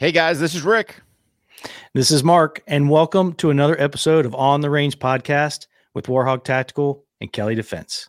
Hey 0.00 0.12
guys, 0.12 0.40
this 0.40 0.54
is 0.54 0.62
Rick. 0.62 1.02
This 1.92 2.10
is 2.10 2.24
Mark, 2.24 2.62
and 2.66 2.88
welcome 2.88 3.34
to 3.34 3.50
another 3.50 3.78
episode 3.78 4.24
of 4.24 4.34
On 4.34 4.62
the 4.62 4.70
Range 4.70 4.98
podcast 4.98 5.66
with 5.92 6.06
Warhog 6.06 6.42
Tactical 6.42 7.04
and 7.20 7.30
Kelly 7.30 7.54
Defense. 7.54 8.08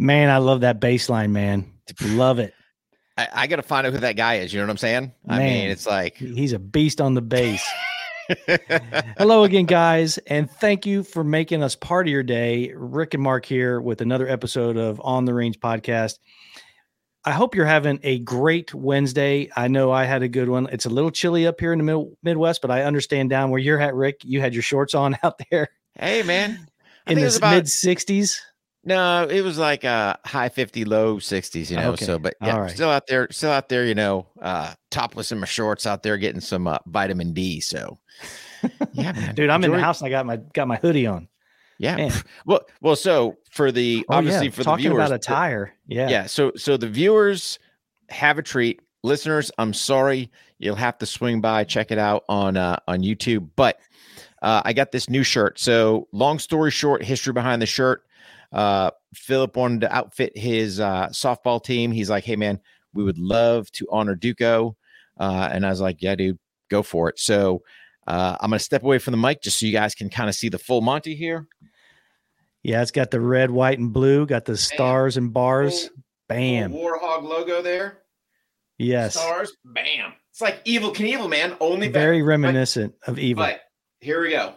Man, 0.00 0.30
I 0.30 0.38
love 0.38 0.62
that 0.62 0.80
bass 0.80 1.10
line, 1.10 1.30
man. 1.30 1.70
Love 2.00 2.38
it. 2.38 2.54
I, 3.18 3.28
I 3.34 3.46
got 3.48 3.56
to 3.56 3.62
find 3.62 3.86
out 3.86 3.92
who 3.92 3.98
that 3.98 4.16
guy 4.16 4.36
is. 4.36 4.50
You 4.50 4.58
know 4.58 4.64
what 4.64 4.70
I'm 4.70 4.78
saying? 4.78 5.12
I 5.28 5.38
mean, 5.38 5.46
Man. 5.46 5.70
it's 5.70 5.86
like, 5.86 6.16
He's 6.16 6.54
a 6.54 6.58
beast 6.58 7.02
on 7.02 7.12
the 7.12 7.20
bass. 7.20 7.62
Hello 9.18 9.44
again, 9.44 9.66
guys, 9.66 10.16
and 10.26 10.50
thank 10.50 10.86
you 10.86 11.02
for 11.02 11.22
making 11.22 11.62
us 11.62 11.76
part 11.76 12.06
of 12.06 12.10
your 12.10 12.22
day. 12.22 12.72
Rick 12.74 13.12
and 13.12 13.22
Mark 13.22 13.44
here 13.44 13.78
with 13.78 14.00
another 14.00 14.26
episode 14.26 14.78
of 14.78 15.02
On 15.04 15.26
the 15.26 15.34
Range 15.34 15.60
podcast. 15.60 16.18
I 17.26 17.32
hope 17.32 17.54
you're 17.54 17.66
having 17.66 18.00
a 18.02 18.20
great 18.20 18.72
Wednesday. 18.72 19.50
I 19.54 19.68
know 19.68 19.92
I 19.92 20.04
had 20.04 20.22
a 20.22 20.28
good 20.28 20.48
one. 20.48 20.66
It's 20.72 20.86
a 20.86 20.90
little 20.90 21.10
chilly 21.10 21.46
up 21.46 21.60
here 21.60 21.74
in 21.74 21.78
the 21.78 21.84
middle, 21.84 22.16
Midwest, 22.22 22.62
but 22.62 22.70
I 22.70 22.84
understand 22.84 23.28
down 23.28 23.50
where 23.50 23.60
you're 23.60 23.80
at, 23.80 23.94
Rick. 23.94 24.20
You 24.24 24.40
had 24.40 24.54
your 24.54 24.62
shorts 24.62 24.94
on 24.94 25.18
out 25.22 25.38
there 25.50 25.68
hey 25.98 26.22
man, 26.22 26.66
I 27.06 27.12
in 27.12 27.18
the 27.18 27.24
mid 27.24 27.64
60s. 27.66 28.38
No, 28.84 29.24
it 29.28 29.42
was 29.42 29.58
like 29.58 29.84
uh 29.84 30.16
high 30.24 30.48
50, 30.48 30.84
low 30.84 31.16
60s. 31.16 31.70
You 31.70 31.76
know, 31.76 31.92
Okay. 31.92 32.04
so 32.04 32.18
but 32.18 32.34
yeah, 32.40 32.56
right. 32.58 32.70
still 32.70 32.90
out 32.90 33.06
there, 33.06 33.28
still 33.30 33.50
out 33.50 33.68
there. 33.68 33.84
You 33.84 33.94
know, 33.94 34.26
uh 34.40 34.74
topless 34.90 35.32
in 35.32 35.38
my 35.40 35.46
shorts 35.46 35.86
out 35.86 36.02
there 36.02 36.16
getting 36.16 36.40
some 36.40 36.66
uh, 36.66 36.78
vitamin 36.86 37.32
D. 37.32 37.60
So 37.60 37.98
yeah, 38.92 39.12
man, 39.12 39.34
Dude, 39.34 39.50
I'm 39.50 39.62
in 39.64 39.70
the 39.72 39.78
house 39.80 40.00
and 40.00 40.06
I 40.06 40.10
got 40.10 40.26
my 40.26 40.36
got 40.36 40.68
my 40.68 40.76
hoodie 40.76 41.06
on. 41.06 41.28
Yeah, 41.78 41.96
Man. 41.96 42.12
well, 42.44 42.60
well, 42.82 42.94
so 42.96 43.38
for 43.50 43.72
the 43.72 44.04
Oh, 44.10 44.16
obviously 44.16 44.46
yeah. 44.46 44.52
for 44.52 44.62
talking 44.64 44.84
the 44.84 44.90
viewers, 44.90 45.08
talking 45.08 45.14
about 45.14 45.36
attire. 45.36 45.72
Yeah. 45.86 46.08
yeah 46.10 46.26
so 46.26 46.52
so 46.54 46.76
the 46.76 46.86
viewers 46.88 47.58
have 48.10 48.36
a 48.36 48.42
treat 48.42 48.80
listeners 49.02 49.50
i'm 49.56 49.72
sorry 49.72 50.30
you'll 50.58 50.74
have 50.76 50.98
to 50.98 51.06
swing 51.06 51.40
by 51.40 51.64
check 51.64 51.90
it 51.90 51.96
out 51.96 52.22
on 52.28 52.54
uh 52.58 52.76
on 52.86 53.00
youtube 53.00 53.48
but 53.56 53.78
uh 54.42 54.60
i 54.66 54.74
got 54.74 54.92
this 54.92 55.08
new 55.08 55.22
shirt 55.22 55.58
so 55.58 56.06
long 56.12 56.38
story 56.38 56.70
short 56.70 57.02
history 57.02 57.32
behind 57.32 57.62
the 57.62 57.66
shirt 57.66 58.02
uh 58.52 58.90
philip 59.14 59.56
wanted 59.56 59.80
to 59.82 59.94
outfit 59.94 60.32
his 60.36 60.80
uh 60.80 61.06
softball 61.08 61.62
team 61.62 61.92
he's 61.92 62.10
like 62.10 62.24
hey 62.24 62.36
man 62.36 62.58
we 62.94 63.04
would 63.04 63.18
love 63.18 63.70
to 63.72 63.86
honor 63.90 64.14
duco 64.16 64.76
uh 65.18 65.48
and 65.52 65.64
i 65.64 65.68
was 65.70 65.80
like 65.80 66.02
yeah 66.02 66.14
dude 66.16 66.38
go 66.68 66.82
for 66.82 67.08
it 67.08 67.18
so 67.18 67.62
uh 68.08 68.36
i'm 68.40 68.50
gonna 68.50 68.58
step 68.58 68.82
away 68.82 68.98
from 68.98 69.12
the 69.12 69.18
mic 69.18 69.40
just 69.42 69.58
so 69.60 69.66
you 69.66 69.72
guys 69.72 69.94
can 69.94 70.08
kind 70.10 70.28
of 70.28 70.34
see 70.34 70.48
the 70.48 70.58
full 70.58 70.80
monty 70.80 71.14
here 71.14 71.46
Yeah, 72.62 72.82
it's 72.82 72.90
got 72.90 73.10
the 73.10 73.20
red, 73.20 73.50
white, 73.50 73.78
and 73.78 73.90
blue, 73.92 74.26
got 74.26 74.44
the 74.44 74.54
stars 74.56 75.16
and 75.16 75.32
bars. 75.32 75.88
Full- 75.88 75.96
Bam. 76.28 76.72
full 76.72 76.80
warhog 76.82 77.22
logo 77.22 77.62
there 77.62 77.98
Yes. 78.76 79.14
stars. 79.14 79.52
Bam. 79.64 80.12
It's 80.30 80.40
like 80.42 80.62
Evel 80.66 80.94
Knievel, 80.94 81.28
man. 81.30 81.56
Only. 81.58 81.88
Very 81.88 82.20
But- 82.20 82.26
reminiscent 82.26 82.94
of 83.06 83.18
evil. 83.18 83.44
But 83.44 83.62
here 84.00 84.20
we 84.20 84.30
go. 84.30 84.54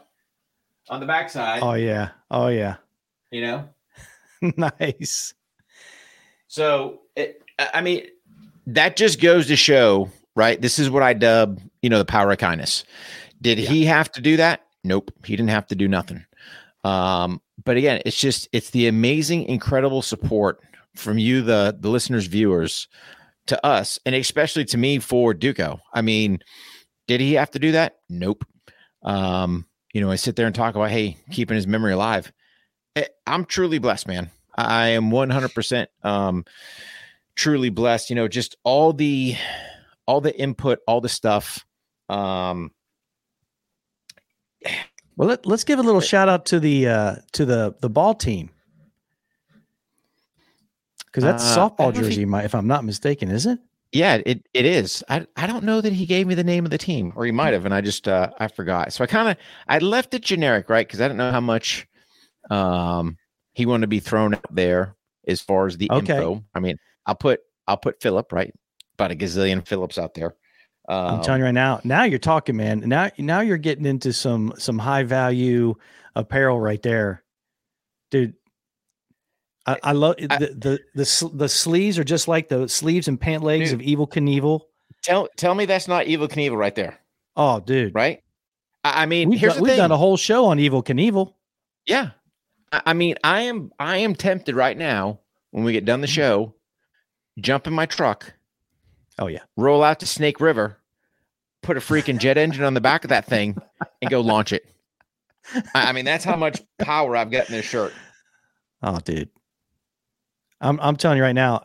On 0.90 1.00
the 1.00 1.06
backside, 1.06 1.64
Oh 1.64 1.74
yeah. 1.76 2.10
Oh 2.30 2.50
yeah. 2.50 2.76
you 3.32 3.42
know. 3.42 3.70
nice. 4.58 5.34
So 6.48 7.02
it, 7.16 7.42
I 7.58 7.82
mean, 7.82 8.06
that 8.68 8.96
just 8.96 9.22
goes 9.22 9.48
to 9.48 9.56
show, 9.56 10.10
right? 10.36 10.62
This 10.62 10.80
is 10.80 10.90
what 10.90 11.04
I 11.04 11.14
dub, 11.14 11.60
you 11.82 11.90
know, 11.90 11.98
the 11.98 12.06
power 12.06 12.32
of 12.32 12.38
kindness. 12.38 12.84
Did 13.42 13.58
he 13.58 13.86
have 13.86 14.12
to 14.14 14.22
do 14.22 14.38
that? 14.38 14.62
Nope. 14.84 15.12
He 15.26 15.36
didn't 15.36 15.50
have 15.50 15.68
to 15.68 15.76
do 15.76 15.88
nothing. 15.88 16.26
Um, 16.84 17.42
but 17.64 17.78
again, 17.78 18.02
it's 18.06 18.20
just 18.20 18.50
it's 18.52 18.72
the 18.72 18.88
amazing, 18.88 19.44
incredible 19.46 20.02
support 20.02 20.60
from 20.96 21.18
you, 21.18 21.42
the 21.42 21.76
the 21.80 21.90
listeners, 21.90 22.28
viewers, 22.28 22.88
to 23.48 23.66
us, 23.66 24.00
and 24.06 24.16
especially 24.16 24.66
to 24.66 24.78
me 24.78 25.00
for 25.00 25.34
Duco. 25.34 25.80
I 25.94 26.02
mean, 26.02 26.40
did 27.08 27.22
he 27.22 27.34
have 27.34 27.52
to 27.52 27.60
do 27.60 27.72
that? 27.74 27.98
Nope. 28.10 28.46
Um, 29.04 29.66
you 29.94 30.02
know, 30.02 30.12
I 30.12 30.16
sit 30.16 30.36
there 30.36 30.46
and 30.46 30.56
talk 30.56 30.76
about, 30.76 30.90
hey, 30.90 31.18
keeping 31.32 31.56
his 31.56 31.68
memory 31.68 31.94
alive. 31.94 32.32
Eh, 32.96 33.06
I'm 33.26 33.46
truly 33.46 33.80
blessed, 33.80 34.08
man. 34.08 34.30
I 34.56 34.90
am 34.90 35.10
100% 35.10 35.88
um, 36.04 36.46
truly 37.36 37.70
blessed. 37.70 38.10
You 38.10 38.16
know, 38.16 38.28
just 38.28 38.56
all 38.64 38.94
the 38.94 39.36
all 40.06 40.22
the 40.22 40.38
input, 40.40 40.80
all 40.88 41.02
the 41.02 41.10
stuff. 41.10 41.66
Um, 42.10 42.72
Well, 45.16 45.30
let, 45.30 45.46
let's 45.46 45.64
give 45.64 45.80
a 45.80 45.84
little 45.84 46.02
shout 46.02 46.28
out 46.30 46.46
to 46.48 46.60
the 46.60 46.88
uh 46.88 47.16
to 47.34 47.46
the 47.46 47.76
the 47.82 47.90
ball 47.90 48.14
team. 48.14 48.50
Because 51.06 51.24
that's 51.24 51.44
Uh, 51.44 51.70
softball 51.70 51.78
don't 51.78 51.98
if 51.98 52.02
jersey, 52.08 52.22
he- 52.22 52.26
my, 52.26 52.44
if 52.44 52.56
I'm 52.56 52.68
not 52.68 52.84
mistaken, 52.84 53.30
is 53.30 53.46
it? 53.46 53.60
yeah, 53.92 54.20
it 54.26 54.48
it 54.54 54.66
is. 54.66 55.04
I 55.10 55.26
I 55.36 55.46
don't 55.48 55.64
know 55.64 55.82
that 55.82 55.94
he 55.94 56.06
gave 56.08 56.26
me 56.28 56.34
the 56.36 56.44
name 56.44 56.66
of 56.66 56.72
the 56.72 56.78
team, 56.80 57.14
or 57.16 57.26
he 57.26 57.32
might 57.32 57.54
have, 57.54 57.66
and 57.66 57.74
I 57.74 57.82
just 57.82 58.08
uh, 58.08 58.30
I 58.40 58.48
forgot. 58.48 58.92
So 58.94 59.04
I 59.04 59.08
kind 59.08 59.30
of 59.30 59.38
I 59.68 59.78
left 59.80 60.14
it 60.16 60.24
generic, 60.24 60.70
right? 60.70 60.88
Because 60.88 61.00
I 61.02 61.08
don't 61.08 61.18
know 61.18 61.32
how 61.32 61.42
much 61.42 61.88
um 62.50 63.18
he 63.54 63.66
wanted 63.66 63.82
to 63.82 63.88
be 63.88 64.00
thrown 64.00 64.34
out 64.34 64.46
there 64.56 64.96
as 65.28 65.40
far 65.42 65.68
as 65.68 65.78
the 65.78 65.90
Okay. 65.92 66.16
info. 66.16 66.44
I 66.56 66.60
mean, 66.60 66.78
I'll 67.06 67.16
put 67.16 67.42
I'll 67.68 67.78
put 67.78 68.02
Philip 68.02 68.32
right, 68.32 68.54
about 68.96 69.12
a 69.12 69.16
gazillion 69.16 69.66
Phillips 69.68 69.98
out 69.98 70.14
there. 70.14 70.36
Um, 70.90 70.98
I'm 71.16 71.22
telling 71.24 71.40
you 71.40 71.46
right 71.46 71.54
now. 71.54 71.80
Now 71.86 72.04
you're 72.04 72.20
talking, 72.20 72.58
man. 72.58 72.82
Now 72.86 73.10
now 73.18 73.40
you're 73.42 73.58
getting 73.58 73.86
into 73.86 74.12
some 74.12 74.54
some 74.58 74.78
high 74.80 75.04
value 75.04 75.76
apparel 76.16 76.60
right 76.60 76.82
there, 76.82 77.24
dude. 78.12 78.34
I, 79.66 79.78
I 79.82 79.92
love 79.94 80.18
the 80.18 80.28
the 80.58 80.80
the 80.94 81.30
the 81.34 81.48
sleeves 81.50 81.98
are 81.98 82.04
just 82.04 82.28
like 82.28 82.50
the 82.50 82.68
sleeves 82.68 83.08
and 83.08 83.20
pant 83.20 83.44
legs 83.44 83.72
Dude. 83.72 83.80
of 83.80 83.86
Evel 83.88 84.10
Knievel. 84.10 84.60
tell 85.04 85.30
tell 85.38 85.56
me 85.56 85.66
that's 85.66 85.88
not 85.88 86.06
Evel 86.08 86.28
Knievel 86.28 86.58
right 86.58 86.76
there, 86.76 87.00
Oh, 87.38 87.62
dude. 87.62 87.96
right? 87.96 88.22
I, 88.84 89.04
I 89.04 89.06
mean, 89.06 89.30
We've, 89.30 89.40
here's 89.40 89.54
done, 89.54 89.64
we've 89.64 89.78
done 89.78 89.92
a 89.92 89.98
whole 89.98 90.18
show 90.18 90.46
on 90.48 90.58
Evel 90.58 90.84
Knievel. 90.84 91.34
Yeah. 91.86 92.10
I, 92.86 92.94
mean, 92.94 93.16
I 93.24 93.42
am 93.42 93.72
I 93.80 93.98
am 93.98 94.16
tempted 94.16 94.56
right 94.56 94.78
now 94.78 95.20
when 95.52 95.64
we 95.64 95.74
get 95.74 95.86
done 95.86 96.02
the 96.02 96.08
Mm-hmm. 96.08 96.14
show, 96.14 96.56
jump 97.40 97.68
in 97.68 97.74
my 97.74 97.86
truck, 97.86 98.34
Oh 99.20 99.28
yeah. 99.28 99.42
roll 99.56 99.84
out 99.84 100.00
to 100.00 100.06
Snake 100.08 100.40
River, 100.40 100.78
put 101.62 101.78
a 101.78 101.80
freaking 101.80 102.18
jet 102.18 102.38
engine 102.38 102.64
on 102.64 102.74
the 102.74 102.82
back 102.82 103.04
of 103.04 103.10
that 103.10 103.26
thing, 103.26 103.58
and 104.02 104.10
go 104.10 104.22
launch 104.22 104.52
it. 104.54 104.66
I, 105.76 105.90
I 105.90 105.92
mean, 105.92 106.06
that's 106.06 106.24
how 106.26 106.36
much 106.36 106.62
power 106.80 107.16
I've 107.16 107.30
got 107.32 107.48
in 107.50 107.54
this 107.56 107.66
shirt. 107.66 107.94
Oh, 108.82 109.00
dude. 109.00 109.30
I'm 110.62 110.80
I'm 110.82 110.96
telling 110.96 111.18
you 111.18 111.24
right 111.24 111.34
now, 111.34 111.64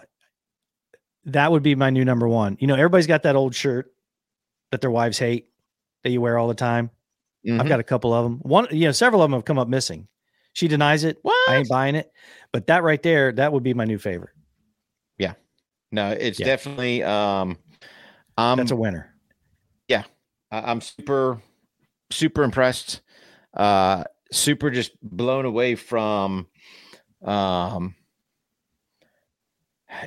that 1.26 1.50
would 1.52 1.62
be 1.62 1.74
my 1.74 1.90
new 1.90 2.04
number 2.04 2.28
one. 2.28 2.56
You 2.60 2.66
know, 2.66 2.74
everybody's 2.74 3.06
got 3.06 3.22
that 3.22 3.36
old 3.36 3.54
shirt 3.54 3.92
that 4.72 4.80
their 4.80 4.90
wives 4.90 5.18
hate 5.18 5.48
that 6.04 6.10
you 6.10 6.20
wear 6.20 6.36
all 6.38 6.48
the 6.48 6.54
time. 6.54 6.90
I've 7.48 7.52
Mhm. 7.64 7.68
got 7.68 7.80
a 7.80 7.84
couple 7.84 8.12
of 8.12 8.24
them. 8.24 8.38
One, 8.40 8.66
you 8.72 8.86
know, 8.86 8.92
several 8.92 9.22
of 9.22 9.30
them 9.30 9.38
have 9.38 9.44
come 9.44 9.58
up 9.58 9.68
missing. 9.68 10.08
She 10.58 10.66
denies 10.66 11.04
it. 11.04 11.18
what? 11.22 11.48
I 11.48 11.58
ain't 11.58 11.68
buying 11.68 11.94
it. 11.94 12.10
But 12.52 12.66
that 12.66 12.82
right 12.82 13.00
there, 13.00 13.30
that 13.30 13.52
would 13.52 13.62
be 13.62 13.74
my 13.74 13.84
new 13.84 13.96
favorite. 13.96 14.32
Yeah. 15.16 15.34
No, 15.92 16.10
it's 16.10 16.40
Yeah. 16.40 16.46
definitely 16.46 17.04
um 17.04 17.58
um 18.36 18.56
That's 18.58 18.72
a 18.72 18.76
winner. 18.76 19.14
I- 19.88 20.02
I'm 20.50 20.80
super 20.80 21.40
super 22.10 22.42
impressed. 22.42 23.02
Uh 23.54 24.02
super 24.32 24.68
just 24.70 24.92
blown 25.00 25.44
away 25.44 25.76
from 25.76 26.48
um 27.22 27.94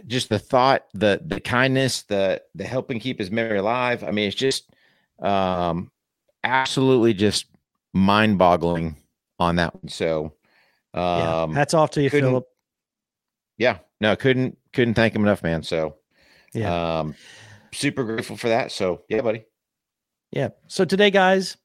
just 0.06 0.28
the 0.28 0.40
thought, 0.40 0.86
the 0.94 1.22
the 1.26 1.40
kindness, 1.40 2.02
the 2.04 2.42
the 2.56 2.66
helping 2.66 3.00
keep 3.00 3.20
his 3.20 3.32
memory 3.32 3.60
alive. 3.60 4.04
I 4.04 4.12
mean, 4.12 4.28
it's 4.28 4.36
just 4.36 4.70
um 5.22 5.92
absolutely 6.44 7.14
just 7.14 7.46
mind-boggling 7.94 8.98
on 9.40 9.56
that 9.56 9.76
one. 9.76 9.88
So 9.88 10.34
Yeah. 10.94 11.44
um 11.44 11.54
Hats 11.54 11.74
off 11.74 11.92
to 11.92 12.02
you, 12.02 12.10
Philip. 12.10 12.46
yeah, 13.58 13.80
no, 14.00 14.16
couldn't 14.16 14.58
couldn't 14.74 14.94
thank 14.96 15.16
him 15.16 15.22
enough, 15.24 15.44
man. 15.44 15.64
So 15.64 15.96
Yeah. 16.54 17.00
um 17.00 17.16
super 17.74 18.04
grateful 18.04 18.38
for 18.38 18.50
that. 18.50 18.72
So 18.72 19.04
yeah, 19.10 19.22
buddy. 19.22 19.46
Yeah. 20.32 20.50
So 20.68 20.86
today, 20.86 21.12
guys, 21.12 21.58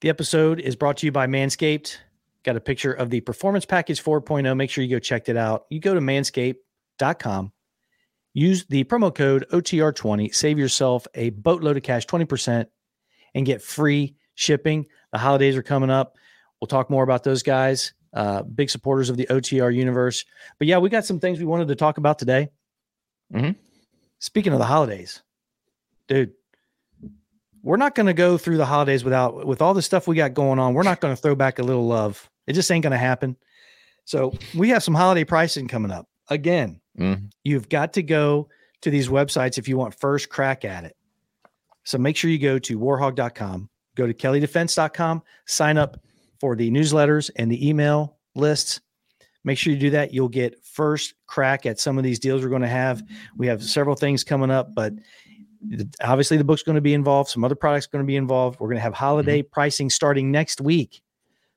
the 0.00 0.08
episode 0.08 0.60
is 0.60 0.76
brought 0.76 0.96
to 0.98 1.06
you 1.06 1.12
by 1.12 1.26
Manscaped. 1.26 1.96
Got 2.44 2.56
a 2.56 2.60
picture 2.60 2.92
of 2.92 3.10
the 3.10 3.20
Performance 3.20 3.64
Package 3.64 4.02
4.0. 4.02 4.56
Make 4.56 4.70
sure 4.70 4.84
you 4.84 4.90
go 4.96 4.98
check 4.98 5.28
it 5.28 5.36
out. 5.36 5.64
You 5.70 5.80
go 5.80 5.94
to 5.94 6.00
manscaped.com, 6.00 7.52
use 8.34 8.66
the 8.66 8.84
promo 8.84 9.14
code 9.14 9.46
OTR20, 9.50 10.34
save 10.34 10.58
yourself 10.58 11.06
a 11.14 11.30
boatload 11.30 11.76
of 11.78 11.82
cash, 11.82 12.06
20%, 12.06 12.66
and 13.34 13.46
get 13.46 13.62
free 13.62 14.16
shipping. 14.34 14.86
The 15.12 15.18
holidays 15.18 15.56
are 15.56 15.62
coming 15.62 15.90
up. 15.90 16.16
We'll 16.60 16.68
talk 16.68 16.90
more 16.90 17.02
about 17.02 17.24
those 17.24 17.42
guys 17.42 17.94
uh, 18.14 18.42
big 18.42 18.70
supporters 18.70 19.10
of 19.10 19.16
the 19.16 19.26
OTR 19.28 19.74
universe. 19.74 20.24
But 20.58 20.68
yeah, 20.68 20.78
we 20.78 20.88
got 20.88 21.04
some 21.04 21.20
things 21.20 21.38
we 21.38 21.44
wanted 21.44 21.68
to 21.68 21.74
talk 21.74 21.98
about 21.98 22.18
today. 22.18 22.48
Mm-hmm. 23.32 23.52
Speaking 24.20 24.52
of 24.52 24.58
the 24.58 24.64
holidays, 24.64 25.22
dude, 26.08 26.32
we're 27.62 27.76
not 27.76 27.94
going 27.94 28.06
to 28.06 28.14
go 28.14 28.38
through 28.38 28.58
the 28.58 28.66
holidays 28.66 29.04
without 29.04 29.46
with 29.46 29.60
all 29.62 29.74
the 29.74 29.82
stuff 29.82 30.06
we 30.06 30.16
got 30.16 30.34
going 30.34 30.58
on. 30.58 30.74
We're 30.74 30.82
not 30.82 31.00
going 31.00 31.14
to 31.14 31.20
throw 31.20 31.34
back 31.34 31.58
a 31.58 31.62
little 31.62 31.86
love. 31.86 32.30
It 32.46 32.52
just 32.52 32.70
ain't 32.70 32.82
going 32.82 32.92
to 32.92 32.98
happen. 32.98 33.36
So 34.04 34.34
we 34.54 34.68
have 34.68 34.82
some 34.82 34.94
holiday 34.94 35.24
pricing 35.24 35.66
coming 35.66 35.90
up. 35.90 36.06
Again, 36.28 36.80
Mhm. 36.98 37.30
you've 37.42 37.68
got 37.68 37.94
to 37.94 38.02
go 38.02 38.48
to 38.82 38.90
these 38.90 39.08
websites 39.08 39.58
if 39.58 39.66
you 39.66 39.76
want 39.78 39.94
first 39.94 40.28
crack 40.28 40.64
at 40.64 40.84
it. 40.84 40.94
So 41.84 41.98
make 41.98 42.16
sure 42.16 42.30
you 42.30 42.38
go 42.38 42.58
to 42.60 42.78
warhog.com, 42.78 43.68
go 43.96 44.06
to 44.06 44.14
kellydefense.com, 44.14 45.22
sign 45.46 45.76
up 45.78 45.98
for 46.44 46.54
the 46.54 46.70
newsletters 46.70 47.30
and 47.36 47.50
the 47.50 47.66
email 47.66 48.18
lists. 48.34 48.78
Make 49.44 49.56
sure 49.56 49.72
you 49.72 49.78
do 49.78 49.88
that. 49.88 50.12
You'll 50.12 50.28
get 50.28 50.62
first 50.62 51.14
crack 51.26 51.64
at 51.64 51.80
some 51.80 51.96
of 51.96 52.04
these 52.04 52.18
deals 52.18 52.42
we're 52.42 52.50
going 52.50 52.60
to 52.60 52.68
have. 52.68 53.02
We 53.34 53.46
have 53.46 53.64
several 53.64 53.96
things 53.96 54.22
coming 54.22 54.50
up, 54.50 54.74
but 54.74 54.92
obviously 56.02 56.36
the 56.36 56.44
book's 56.44 56.62
going 56.62 56.74
to 56.74 56.82
be 56.82 56.92
involved. 56.92 57.30
Some 57.30 57.44
other 57.44 57.54
products 57.54 57.86
going 57.86 58.04
to 58.04 58.06
be 58.06 58.16
involved. 58.16 58.60
We're 58.60 58.68
going 58.68 58.76
to 58.76 58.82
have 58.82 58.92
holiday 58.92 59.40
pricing 59.40 59.88
starting 59.88 60.30
next 60.30 60.60
week. 60.60 61.00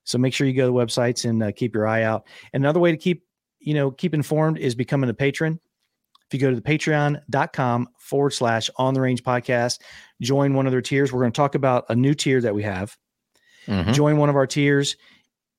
So 0.06 0.18
make 0.18 0.34
sure 0.34 0.48
you 0.48 0.54
go 0.54 0.62
to 0.62 0.68
the 0.68 0.74
websites 0.74 1.30
and 1.30 1.44
uh, 1.44 1.51
keep 1.51 1.75
your 1.75 1.86
eye 1.86 2.04
out. 2.04 2.25
And 2.54 2.63
another 2.63 2.80
way 2.80 2.92
to 2.92 2.98
keep, 2.98 3.25
you 3.60 3.74
know, 3.74 3.92
keep 3.92 4.13
informed 4.13 4.57
is 4.57 4.74
becoming 4.74 5.10
a 5.10 5.13
patron. 5.13 5.60
If 6.30 6.33
you 6.33 6.40
go 6.40 6.50
to 6.50 6.56
the 6.56 6.62
patreon.com 6.62 7.90
forward 8.00 8.31
slash 8.31 8.69
on 8.78 8.94
the 8.94 9.01
range 9.01 9.22
podcast, 9.24 9.81
join 10.22 10.54
one 10.54 10.66
of 10.66 10.72
their 10.72 10.81
tiers. 10.81 11.12
We're 11.12 11.24
going 11.24 11.33
to 11.33 11.38
talk 11.38 11.56
about 11.56 11.83
a 11.90 11.95
new 11.95 12.13
tier 12.13 12.40
that 12.40 12.56
we 12.56 12.63
have. 12.63 12.98
Mhm. 13.68 13.94
Join 13.94 14.18
one 14.18 14.30
of 14.30 14.36
our 14.36 14.48
tiers. 14.48 14.96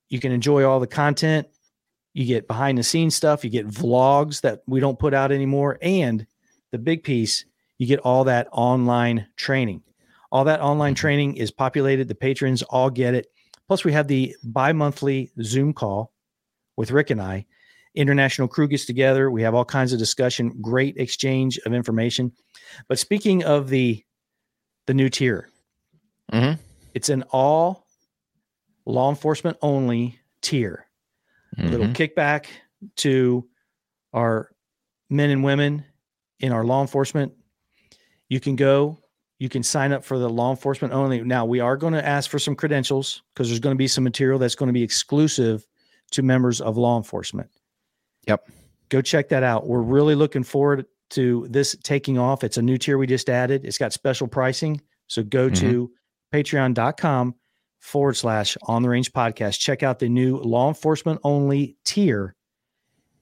You 0.09 0.19
can 0.19 0.31
enjoy 0.31 0.63
all 0.63 0.79
the 0.79 0.87
content. 0.87 1.47
You 2.13 2.25
get 2.25 2.47
behind 2.47 2.77
the 2.77 2.83
scenes 2.83 3.15
stuff. 3.15 3.43
You 3.43 3.49
get 3.49 3.67
vlogs 3.67 4.41
that 4.41 4.63
we 4.67 4.79
don't 4.79 4.97
put 4.99 5.13
out 5.13 5.31
anymore. 5.31 5.77
And 5.81 6.25
the 6.71 6.79
big 6.79 7.03
piece, 7.03 7.45
you 7.77 7.85
get 7.87 7.99
all 7.99 8.23
that 8.25 8.47
online 8.51 9.27
training. 9.35 9.83
All 10.31 10.43
that 10.45 10.61
online 10.61 10.95
training 10.95 11.37
is 11.37 11.51
populated. 11.51 12.07
The 12.07 12.15
patrons 12.15 12.61
all 12.63 12.89
get 12.89 13.13
it. 13.13 13.27
Plus, 13.67 13.83
we 13.85 13.93
have 13.93 14.07
the 14.07 14.35
bi 14.43 14.71
monthly 14.73 15.31
Zoom 15.43 15.73
call 15.73 16.11
with 16.75 16.91
Rick 16.91 17.11
and 17.11 17.21
I. 17.21 17.45
International 17.95 18.47
crew 18.47 18.67
gets 18.67 18.85
together. 18.85 19.29
We 19.31 19.41
have 19.43 19.53
all 19.55 19.65
kinds 19.65 19.93
of 19.93 19.99
discussion, 19.99 20.53
great 20.61 20.97
exchange 20.97 21.59
of 21.65 21.73
information. 21.73 22.31
But 22.87 22.99
speaking 22.99 23.43
of 23.43 23.69
the 23.69 24.03
the 24.87 24.93
new 24.95 25.09
tier, 25.09 25.49
Mhm. 26.31 26.57
it's 26.95 27.09
an 27.09 27.23
all 27.31 27.85
law 28.89 29.09
enforcement 29.09 29.57
only 29.61 30.19
tier. 30.41 30.85
A 31.57 31.63
little 31.63 31.87
mm-hmm. 31.87 31.93
kickback 31.93 32.45
to 32.97 33.47
our 34.13 34.51
men 35.09 35.29
and 35.29 35.43
women 35.43 35.83
in 36.39 36.51
our 36.51 36.63
law 36.63 36.81
enforcement. 36.81 37.33
You 38.29 38.39
can 38.39 38.55
go, 38.55 38.99
you 39.39 39.49
can 39.49 39.63
sign 39.63 39.91
up 39.91 40.03
for 40.03 40.17
the 40.19 40.29
law 40.29 40.51
enforcement 40.51 40.93
only. 40.93 41.21
Now, 41.21 41.45
we 41.45 41.59
are 41.59 41.75
going 41.75 41.93
to 41.93 42.05
ask 42.05 42.29
for 42.29 42.39
some 42.39 42.55
credentials 42.55 43.23
because 43.33 43.49
there's 43.49 43.59
going 43.59 43.73
to 43.73 43.77
be 43.77 43.87
some 43.87 44.03
material 44.03 44.39
that's 44.39 44.55
going 44.55 44.67
to 44.67 44.73
be 44.73 44.83
exclusive 44.83 45.67
to 46.11 46.21
members 46.21 46.61
of 46.61 46.77
law 46.77 46.97
enforcement. 46.97 47.49
Yep. 48.27 48.49
Go 48.89 49.01
check 49.01 49.29
that 49.29 49.43
out. 49.43 49.67
We're 49.67 49.81
really 49.81 50.15
looking 50.15 50.43
forward 50.43 50.85
to 51.11 51.47
this 51.49 51.75
taking 51.83 52.17
off. 52.17 52.43
It's 52.43 52.57
a 52.57 52.61
new 52.61 52.77
tier 52.77 52.97
we 52.97 53.07
just 53.07 53.29
added. 53.29 53.65
It's 53.65 53.77
got 53.77 53.91
special 53.91 54.27
pricing. 54.27 54.81
So 55.07 55.23
go 55.23 55.49
mm-hmm. 55.49 55.67
to 55.67 55.91
patreon.com 56.33 57.35
forward 57.79 58.15
slash 58.15 58.57
on 58.63 58.81
the 58.83 58.89
range 58.89 59.11
podcast. 59.11 59.59
Check 59.59 59.83
out 59.83 59.99
the 59.99 60.09
new 60.09 60.37
law 60.37 60.67
enforcement 60.67 61.19
only 61.23 61.75
tier 61.85 62.35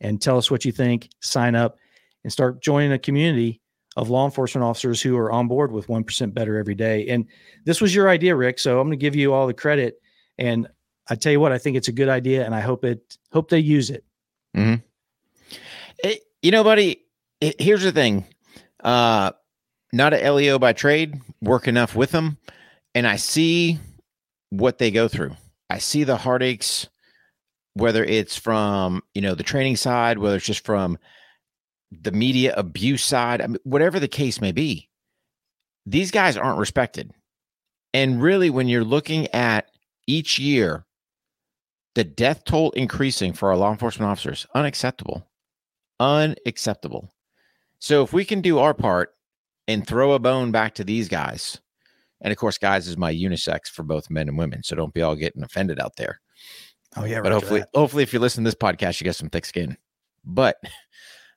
and 0.01 0.21
tell 0.21 0.37
us 0.37 0.49
what 0.51 0.65
you 0.65 0.71
think. 0.71 1.09
Sign 1.21 1.55
up 1.55 1.77
and 2.23 2.31
start 2.33 2.61
joining 2.61 2.91
a 2.91 2.99
community 2.99 3.61
of 3.95 4.09
law 4.09 4.25
enforcement 4.25 4.63
officers 4.63 5.01
who 5.01 5.17
are 5.17 5.31
on 5.31 5.47
board 5.47 5.71
with 5.71 5.87
1% 5.87 6.33
better 6.33 6.57
every 6.57 6.75
day. 6.75 7.07
And 7.07 7.25
this 7.65 7.81
was 7.81 7.95
your 7.95 8.09
idea, 8.09 8.35
Rick. 8.35 8.59
So 8.59 8.79
I'm 8.79 8.87
going 8.87 8.97
to 8.99 9.01
give 9.01 9.15
you 9.15 9.33
all 9.33 9.47
the 9.47 9.53
credit. 9.53 9.99
And 10.37 10.67
I 11.09 11.15
tell 11.15 11.31
you 11.31 11.39
what, 11.39 11.51
I 11.51 11.57
think 11.57 11.77
it's 11.77 11.87
a 11.87 11.91
good 11.93 12.09
idea 12.09 12.45
and 12.45 12.53
I 12.53 12.59
hope 12.59 12.83
it, 12.85 13.17
hope 13.31 13.49
they 13.49 13.59
use 13.59 13.89
it. 13.89 14.03
It- 16.03 16.21
you 16.43 16.51
know, 16.51 16.63
buddy, 16.63 17.01
it- 17.41 17.59
here's 17.59 17.81
the 17.83 17.91
thing. 17.91 18.25
Uh, 18.83 19.31
not 19.91 20.13
a 20.13 20.29
LEO 20.31 20.59
by 20.59 20.73
trade, 20.73 21.19
work 21.41 21.67
enough 21.67 21.95
with 21.95 22.11
them, 22.11 22.37
and 22.93 23.07
I 23.07 23.15
see 23.15 23.79
what 24.49 24.77
they 24.77 24.91
go 24.91 25.07
through. 25.07 25.35
I 25.69 25.79
see 25.79 26.03
the 26.03 26.17
heartaches, 26.17 26.89
whether 27.73 28.03
it's 28.03 28.37
from 28.37 29.03
you 29.13 29.21
know 29.21 29.35
the 29.35 29.43
training 29.43 29.75
side, 29.75 30.17
whether 30.17 30.37
it's 30.37 30.45
just 30.45 30.65
from 30.65 30.97
the 31.91 32.11
media 32.11 32.53
abuse 32.55 33.03
side, 33.03 33.41
I 33.41 33.47
mean, 33.47 33.59
whatever 33.63 33.99
the 33.99 34.07
case 34.07 34.41
may 34.41 34.51
be. 34.51 34.89
These 35.85 36.11
guys 36.11 36.35
aren't 36.35 36.59
respected, 36.59 37.11
and 37.93 38.21
really, 38.21 38.49
when 38.49 38.67
you're 38.67 38.83
looking 38.83 39.27
at 39.33 39.69
each 40.05 40.37
year, 40.37 40.85
the 41.95 42.03
death 42.03 42.43
toll 42.43 42.71
increasing 42.71 43.33
for 43.33 43.49
our 43.49 43.57
law 43.57 43.71
enforcement 43.71 44.09
officers, 44.09 44.45
unacceptable 44.53 45.27
unacceptable. 45.99 47.09
So 47.79 48.03
if 48.03 48.13
we 48.13 48.25
can 48.25 48.41
do 48.41 48.59
our 48.59 48.73
part 48.73 49.15
and 49.67 49.85
throw 49.85 50.13
a 50.13 50.19
bone 50.19 50.51
back 50.51 50.75
to 50.75 50.83
these 50.83 51.09
guys, 51.09 51.59
and 52.21 52.31
of 52.31 52.37
course, 52.37 52.57
guys 52.57 52.87
is 52.87 52.97
my 52.97 53.13
unisex 53.13 53.67
for 53.69 53.83
both 53.83 54.09
men 54.09 54.27
and 54.27 54.37
women, 54.37 54.63
so 54.63 54.75
don't 54.75 54.93
be 54.93 55.01
all 55.01 55.15
getting 55.15 55.43
offended 55.43 55.79
out 55.79 55.95
there. 55.95 56.19
Oh 56.95 57.05
yeah. 57.05 57.21
but 57.21 57.31
hopefully, 57.31 57.63
hopefully, 57.73 58.03
if 58.03 58.13
you 58.13 58.19
listen 58.19 58.43
to 58.43 58.47
this 58.47 58.55
podcast, 58.55 58.99
you 58.99 59.05
get 59.05 59.15
some 59.15 59.29
thick 59.29 59.45
skin. 59.45 59.77
But 60.25 60.57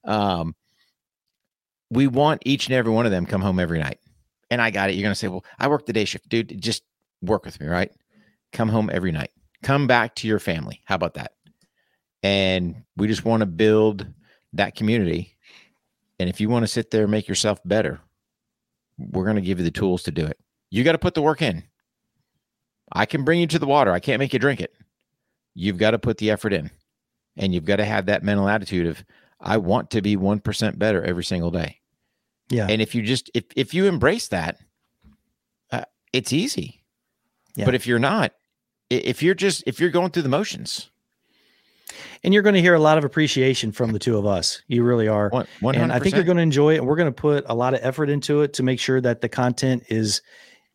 um, 0.04 0.54
we 1.90 2.06
want 2.06 2.42
each 2.44 2.66
and 2.66 2.74
every 2.74 2.92
one 2.92 3.06
of 3.06 3.12
them 3.12 3.26
come 3.26 3.42
home 3.42 3.58
every 3.58 3.78
night. 3.78 3.98
And 4.50 4.60
I 4.60 4.70
got 4.70 4.90
it. 4.90 4.94
You're 4.94 5.04
gonna 5.04 5.14
say, 5.14 5.28
"Well, 5.28 5.44
I 5.58 5.68
work 5.68 5.86
the 5.86 5.92
day 5.92 6.04
shift, 6.04 6.28
dude. 6.28 6.60
Just 6.60 6.82
work 7.22 7.44
with 7.44 7.60
me, 7.60 7.66
right? 7.66 7.92
Come 8.52 8.68
home 8.68 8.90
every 8.92 9.12
night. 9.12 9.30
Come 9.62 9.86
back 9.86 10.14
to 10.16 10.28
your 10.28 10.38
family. 10.38 10.80
How 10.84 10.94
about 10.94 11.14
that?" 11.14 11.32
And 12.22 12.82
we 12.96 13.06
just 13.06 13.24
want 13.24 13.40
to 13.40 13.46
build 13.46 14.06
that 14.54 14.74
community. 14.74 15.36
And 16.18 16.28
if 16.28 16.40
you 16.40 16.48
want 16.48 16.64
to 16.64 16.68
sit 16.68 16.90
there 16.90 17.02
and 17.02 17.10
make 17.10 17.28
yourself 17.28 17.60
better, 17.64 18.00
we're 18.98 19.24
going 19.24 19.36
to 19.36 19.42
give 19.42 19.58
you 19.58 19.64
the 19.64 19.70
tools 19.70 20.02
to 20.02 20.10
do 20.10 20.26
it. 20.26 20.38
You 20.70 20.84
got 20.84 20.93
to 20.93 20.99
put 20.99 21.14
the 21.14 21.22
work 21.22 21.43
in. 21.43 21.64
I 22.93 23.06
can 23.06 23.25
bring 23.25 23.40
you 23.40 23.46
to 23.49 23.58
the 23.58 23.67
water. 23.67 23.93
I 23.93 24.00
can't 24.00 24.19
make 24.19 24.32
you 24.32 24.38
drink 24.38 24.61
it. 24.61 24.75
You've 25.55 25.78
got 25.78 25.92
to 25.92 25.99
put 25.99 26.18
the 26.18 26.30
effort 26.30 26.52
in. 26.52 26.71
And 27.37 27.54
you've 27.54 27.64
got 27.64 27.76
to 27.76 27.85
have 27.85 28.06
that 28.06 28.23
mental 28.23 28.49
attitude 28.49 28.87
of, 28.87 29.04
I 29.40 29.56
want 29.56 29.90
to 29.90 30.02
be 30.02 30.16
1% 30.16 30.78
better 30.78 31.02
every 31.02 31.25
single 31.25 31.50
day. 31.50 31.80
Yeah. 32.49 32.66
And 32.68 32.83
if 32.83 32.94
you 32.94 33.02
just, 33.02 33.30
if, 33.35 33.44
if 33.56 33.75
you 33.75 33.87
embrace 33.87 34.28
that, 34.28 34.59
uh, 35.71 35.85
it's 36.12 36.33
easy. 36.33 36.85
Yeah. 37.54 37.64
But 37.64 37.75
if 37.75 37.87
you're 37.87 37.99
not, 37.99 38.33
if 38.90 39.23
you're 39.23 39.35
just, 39.35 39.62
if 39.66 39.80
you're 39.80 39.90
going 39.90 40.11
through 40.11 40.25
the 40.25 40.28
motions, 40.28 40.90
and 42.23 42.35
you're 42.35 42.42
going 42.42 42.54
to 42.54 42.61
hear 42.61 42.75
a 42.75 42.80
lot 42.80 42.99
of 42.99 43.04
appreciation 43.04 43.73
from 43.73 43.92
the 43.92 43.99
two 43.99 44.16
of 44.16 44.26
us. 44.26 44.62
You 44.68 44.83
really 44.83 45.09
are. 45.09 45.28
one, 45.30 45.47
100%. 45.61 45.76
and 45.76 45.92
I 45.92 45.99
think 45.99 46.14
you're 46.14 46.25
going 46.25 46.37
to 46.37 46.42
enjoy 46.42 46.75
it. 46.75 46.78
And 46.78 46.87
we're 46.87 46.97
going 46.97 47.12
to 47.12 47.12
put 47.12 47.44
a 47.47 47.54
lot 47.54 47.75
of 47.75 47.80
effort 47.83 48.11
into 48.11 48.42
it 48.42 48.52
to 48.54 48.62
make 48.62 48.78
sure 48.78 49.00
that 49.00 49.21
the 49.21 49.28
content 49.28 49.85
is 49.88 50.21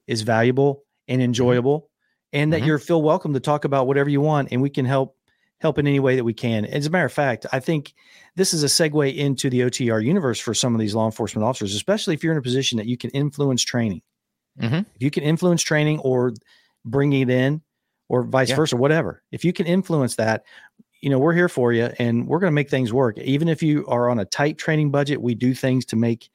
is 0.08 0.22
valuable 0.22 0.84
and 1.08 1.22
enjoyable, 1.22 1.90
and 2.34 2.52
that 2.54 2.62
Mhm. 2.62 2.66
you're 2.68 2.80
feel 2.80 3.02
welcome 3.02 3.34
to 3.34 3.40
talk 3.40 3.66
about 3.66 3.88
whatever 3.88 4.10
you 4.10 4.22
want, 4.22 4.50
and 4.52 4.62
we 4.62 4.70
can 4.70 4.86
help 4.86 5.16
help 5.60 5.78
in 5.80 5.88
any 5.88 6.00
way 6.02 6.16
that 6.18 6.24
we 6.24 6.34
can. 6.34 6.66
As 6.66 6.86
a 6.86 6.90
matter 6.90 7.06
of 7.06 7.14
fact, 7.14 7.46
I 7.54 7.60
think 7.62 7.94
this 8.36 8.54
is 8.54 8.62
a 8.64 8.68
segue 8.68 9.16
into 9.16 9.50
the 9.50 9.62
OTR 9.64 10.02
universe 10.02 10.38
for 10.40 10.54
some 10.54 10.76
of 10.76 10.82
these 10.82 10.94
law 10.94 11.06
enforcement 11.06 11.46
officers, 11.46 11.74
especially 11.74 12.14
if 12.14 12.24
you're 12.24 12.34
in 12.34 12.38
a 12.38 12.42
position 12.42 12.78
that 12.78 12.88
you 12.88 12.98
can 12.98 13.10
influence 13.12 13.64
training. 13.64 14.02
Mhm. 14.60 14.82
If 14.96 15.02
you 15.02 15.10
can 15.10 15.24
influence 15.24 15.62
training 15.64 16.00
or 16.00 16.34
bring 16.84 17.14
it 17.14 17.30
in, 17.30 17.62
or 18.10 18.24
vice 18.24 18.50
Yeah. 18.50 18.58
versa, 18.58 18.76
whatever. 18.76 19.24
If 19.32 19.44
you 19.46 19.54
can 19.54 19.66
influence 19.66 20.16
that, 20.18 20.44
you 21.02 21.10
know, 21.10 21.18
we're 21.20 21.34
here 21.34 21.50
for 21.50 21.72
you 21.74 21.90
and 22.00 22.28
we're 22.28 22.40
going 22.40 22.52
to 22.52 22.56
make 22.56 22.70
things 22.70 22.92
work. 22.94 23.18
Even 23.18 23.48
if 23.48 23.64
you 23.64 23.86
are 23.88 24.10
on 24.10 24.20
a 24.20 24.26
tight 24.26 24.58
training 24.58 24.92
budget, 24.92 25.22
we 25.22 25.36
do 25.36 25.54
things 25.56 25.86
to 25.86 25.96
make 25.96 26.30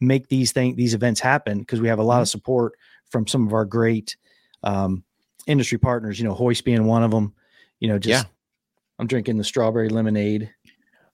make 0.00 0.28
these 0.28 0.52
things 0.52 0.76
these 0.76 0.94
events 0.94 1.20
happen 1.20 1.58
because 1.58 1.80
we 1.80 1.88
have 1.88 1.98
a 1.98 2.04
lot 2.04 2.20
of 2.22 2.28
support 2.28 2.74
from 3.10 3.26
some 3.26 3.46
of 3.46 3.52
our 3.52 3.64
great 3.64 4.16
um, 4.62 5.02
industry 5.46 5.78
partners. 5.78 6.18
You 6.18 6.26
know, 6.26 6.34
Hoist 6.34 6.64
being 6.64 6.84
one 6.84 7.02
of 7.02 7.10
them. 7.10 7.32
You 7.80 7.88
know, 7.88 7.98
just 7.98 8.24
Yeah. 8.24 8.30
I'm 8.98 9.06
drinking 9.06 9.36
the 9.38 9.44
strawberry 9.44 9.88
lemonade, 9.88 10.50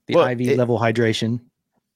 the 0.06 0.14
Well, 0.14 0.26
IV 0.28 0.40
it- 0.42 0.58
level 0.58 0.78
hydration. 0.78 1.40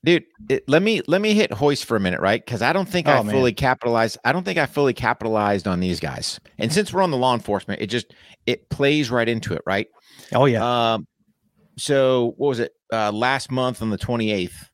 dude 0.05 0.23
it, 0.49 0.63
let 0.69 0.81
me 0.81 1.03
let 1.09 1.21
me 1.21 1.35
hit 1.35 1.53
hoist 1.53 1.85
for 1.85 1.97
a 1.97 2.01
minute 2.01 2.21
right 2.21 2.45
because 2.45 2.63
i 2.63 2.73
don't 2.73 2.89
think 2.89 3.09
Oh, 3.09 3.15
i 3.15 3.23
man. 3.23 3.35
fully 3.35 3.53
capitalized 3.53 4.17
i 4.25 4.31
don't 4.31 4.45
think 4.45 4.57
i 4.57 4.65
fully 4.65 4.95
capitalized 4.95 5.67
on 5.67 5.81
these 5.81 5.99
guys 5.99 6.39
and 6.57 6.73
since 6.73 6.93
we're 6.93 7.03
on 7.03 7.11
the 7.11 7.17
law 7.17 7.35
enforcement 7.35 7.83
it 7.83 7.89
just 7.89 8.15
it 8.47 8.71
plays 8.71 9.11
right 9.11 9.29
into 9.29 9.55
it 9.55 9.63
right 9.67 9.89
Oh 10.33 10.45
yeah, 10.45 10.93
um 10.95 11.09
so 11.79 12.33
what 12.37 12.47
was 12.49 12.61
it 12.61 12.71
uh 12.93 13.11
last 13.11 13.51
month 13.51 13.83
on 13.83 13.91
the 13.91 13.99
28th 13.99 14.69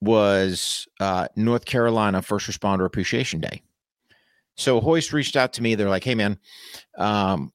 was 0.00 0.86
uh 1.00 1.26
north 1.34 1.64
carolina 1.64 2.22
first 2.22 2.48
responder 2.48 2.84
appreciation 2.86 3.40
day 3.40 3.60
so 4.58 4.80
hoist 4.80 5.12
reached 5.12 5.36
out 5.36 5.52
to 5.54 5.62
me 5.62 5.74
they're 5.74 5.88
like 5.88 6.04
hey 6.04 6.14
man 6.14 6.38
um 6.98 7.52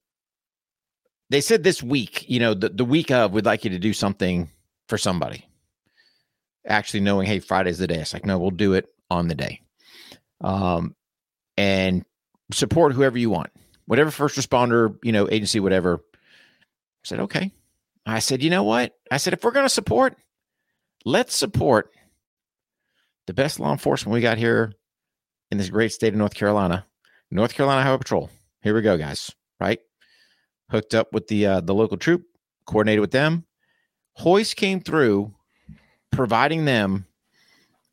they 1.30 1.40
said 1.40 1.62
this 1.62 1.82
week, 1.82 2.28
you 2.28 2.38
know, 2.38 2.54
the, 2.54 2.68
the 2.68 2.84
week 2.84 3.10
of, 3.10 3.32
we'd 3.32 3.44
like 3.44 3.64
you 3.64 3.70
to 3.70 3.78
do 3.78 3.92
something 3.92 4.48
for 4.88 4.98
somebody. 4.98 5.48
Actually, 6.66 7.00
knowing, 7.00 7.26
hey, 7.26 7.40
Friday's 7.40 7.78
the 7.78 7.86
day. 7.86 7.96
It's 7.96 8.12
like, 8.12 8.24
no, 8.24 8.38
we'll 8.38 8.50
do 8.50 8.74
it 8.74 8.86
on 9.10 9.28
the 9.28 9.34
day. 9.34 9.60
Um, 10.40 10.94
and 11.56 12.04
support 12.52 12.92
whoever 12.92 13.18
you 13.18 13.30
want, 13.30 13.50
whatever 13.86 14.10
first 14.10 14.38
responder, 14.38 14.96
you 15.02 15.12
know, 15.12 15.28
agency, 15.28 15.60
whatever. 15.60 16.04
I 16.14 17.04
said, 17.04 17.20
okay. 17.20 17.52
I 18.06 18.18
said, 18.18 18.42
you 18.42 18.50
know 18.50 18.64
what? 18.64 18.96
I 19.10 19.16
said, 19.16 19.32
if 19.32 19.42
we're 19.42 19.50
going 19.50 19.66
to 19.66 19.70
support, 19.70 20.16
let's 21.04 21.34
support 21.34 21.90
the 23.26 23.34
best 23.34 23.58
law 23.58 23.72
enforcement 23.72 24.14
we 24.14 24.20
got 24.20 24.38
here 24.38 24.72
in 25.50 25.58
this 25.58 25.70
great 25.70 25.92
state 25.92 26.12
of 26.12 26.18
North 26.18 26.34
Carolina, 26.34 26.86
North 27.34 27.52
Carolina 27.52 27.82
Highway 27.82 27.98
Patrol. 27.98 28.30
Here 28.62 28.74
we 28.74 28.80
go, 28.80 28.96
guys. 28.96 29.32
Right? 29.60 29.80
Hooked 30.70 30.94
up 30.94 31.12
with 31.12 31.26
the 31.26 31.46
uh, 31.46 31.60
the 31.60 31.74
local 31.74 31.96
troop, 31.96 32.22
coordinated 32.64 33.00
with 33.00 33.10
them. 33.10 33.44
Hoist 34.14 34.54
came 34.54 34.80
through, 34.80 35.34
providing 36.12 36.64
them 36.64 37.06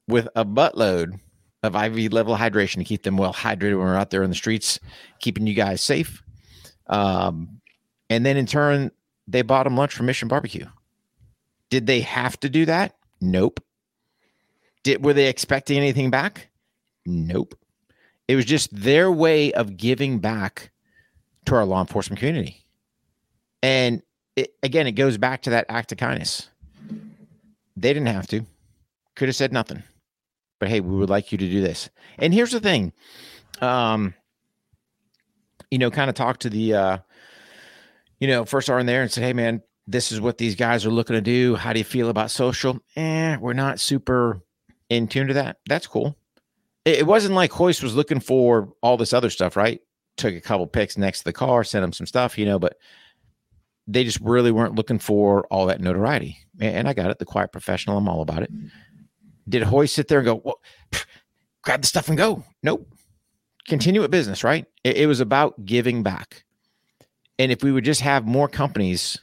with 0.07 0.27
a 0.36 0.45
buttload 0.45 1.19
of 1.63 1.75
IV 1.75 2.13
level 2.13 2.38
hydration 2.38 2.75
to 2.75 2.83
keep 2.83 3.01
them 3.01 3.17
well 3.17 3.33
hydrated 3.33 3.77
when 3.77 3.88
we're 3.88 3.95
out 3.95 4.12
there 4.12 4.21
in 4.21 4.29
the 4.29 4.36
streets, 4.36 4.79
keeping 5.19 5.48
you 5.48 5.55
guys 5.55 5.81
safe. 5.81 6.21
Um, 6.86 7.62
and 8.12 8.24
then 8.24 8.38
in 8.38 8.45
turn, 8.45 8.91
they 9.27 9.41
bought 9.41 9.63
them 9.63 9.75
lunch 9.75 9.95
from 9.95 10.05
Mission 10.05 10.27
Barbecue. 10.27 10.67
Did 11.71 11.88
they 11.88 12.01
have 12.01 12.39
to 12.41 12.50
do 12.50 12.65
that? 12.65 12.95
Nope. 13.19 13.60
Did 14.83 15.03
were 15.03 15.13
they 15.13 15.27
expecting 15.27 15.77
anything 15.77 16.12
back? 16.12 16.50
Nope. 17.07 17.55
It 18.32 18.38
was 18.38 18.46
just 18.46 18.74
their 18.74 19.12
way 19.12 19.52
of 19.52 19.76
giving 19.76 20.20
back 20.20 20.72
to 21.48 21.56
our 21.56 21.66
law 21.66 21.82
enforcement 21.82 22.18
community. 22.18 22.64
And 23.62 24.04
it, 24.38 24.54
again, 24.64 24.88
it 24.88 24.94
goes 24.94 25.18
back 25.18 25.42
to 25.42 25.50
that 25.50 25.66
act 25.68 25.92
of 25.92 25.98
kindness. 25.98 26.48
They 27.76 27.92
didn't 27.92 28.06
have 28.06 28.28
to, 28.28 28.46
could 29.18 29.28
have 29.28 29.36
said 29.36 29.52
nothing. 29.52 29.84
But 30.62 30.70
hey, 30.70 30.80
we 30.80 30.96
would 30.96 31.10
like 31.10 31.34
you 31.34 31.38
to 31.40 31.50
do 31.50 31.60
this. 31.60 31.90
And 32.20 32.34
here's 32.34 32.54
the 32.54 32.62
thing. 32.62 32.94
Um, 33.60 34.14
you 35.70 35.78
know, 35.78 35.92
kind 35.92 36.10
of 36.10 36.16
talk 36.16 36.38
to 36.40 36.50
the 36.50 36.74
uh, 36.74 36.98
you 38.22 38.30
know, 38.30 38.46
first 38.46 38.70
are 38.70 38.80
in 38.80 38.86
there 38.86 39.02
and 39.02 39.12
said, 39.12 39.26
Hey 39.26 39.34
man, 39.34 39.62
this 39.88 40.14
is 40.14 40.22
what 40.22 40.38
these 40.38 40.56
guys 40.56 40.86
are 40.86 40.90
looking 40.90 41.18
to 41.18 41.22
do. 41.22 41.58
How 41.58 41.74
do 41.74 41.80
you 41.80 41.84
feel 41.84 42.08
about 42.08 42.32
social? 42.32 42.80
Eh, 42.96 43.36
we're 43.42 43.52
not 43.52 43.82
super 43.82 44.42
in 44.90 45.10
tune 45.10 45.28
to 45.28 45.34
that. 45.34 45.58
That's 45.68 45.86
cool. 45.86 46.16
It, 46.86 47.06
wasn't 47.06 47.36
like 47.36 47.52
Hoist 47.52 47.84
was 47.84 47.96
looking 47.96 48.20
for 48.20 48.74
all 48.82 48.98
this 48.98 49.14
other 49.14 49.30
stuff, 49.30 49.56
right? 49.56 49.82
Took 50.18 50.34
a 50.34 50.42
couple 50.42 50.66
pics 50.68 50.98
next 50.98 51.20
to 51.20 51.26
the 51.26 51.34
car, 51.34 51.64
sent 51.64 51.84
them 51.84 51.94
some 51.94 52.08
stuff, 52.08 52.38
you 52.38 52.46
know, 52.46 52.58
but 52.58 52.78
they 53.88 54.04
just 54.04 54.20
really 54.22 54.52
weren't 54.52 54.76
looking 54.76 55.00
for 55.00 55.46
all 55.48 55.68
that 55.68 55.82
notoriety. 55.82 56.38
And 56.60 56.88
I 56.88 56.94
got 56.94 57.12
it. 57.12 57.20
The 57.20 57.26
quiet 57.26 57.52
professional, 57.52 57.98
I'm 57.98 58.08
all 58.08 58.22
about 58.22 58.44
it. 58.44 58.52
Did 59.48 59.64
Hoist 59.64 59.96
sit 59.96 60.08
there 60.08 60.20
and 60.20 60.26
go, 60.26 60.42
well, 60.44 60.60
grab 61.62 61.82
the 61.82 61.88
stuff 61.88 62.10
and 62.10 62.18
go? 62.18 62.44
Nope. 62.64 62.88
Continue 63.68 64.02
with 64.02 64.12
business, 64.12 64.44
right? 64.44 64.66
It, 64.84 64.98
it 64.98 65.06
was 65.08 65.20
about 65.20 65.66
giving 65.66 66.04
back. 66.04 66.46
And 67.38 67.52
if 67.52 67.64
we 67.64 67.72
would 67.72 67.86
just 67.86 68.02
have 68.02 68.26
more 68.26 68.48
companies 68.48 69.20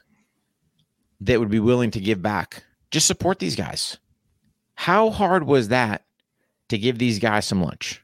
that 1.20 1.38
would 1.38 1.50
be 1.50 1.60
willing 1.60 1.90
to 1.92 2.00
give 2.00 2.22
back, 2.22 2.64
just 2.90 3.06
support 3.06 3.38
these 3.38 3.56
guys. 3.56 3.98
How 4.74 5.10
hard 5.10 5.44
was 5.44 5.68
that 5.68 6.04
to 6.68 6.78
give 6.78 6.98
these 6.98 7.18
guys 7.18 7.46
some 7.46 7.62
lunch? 7.62 8.02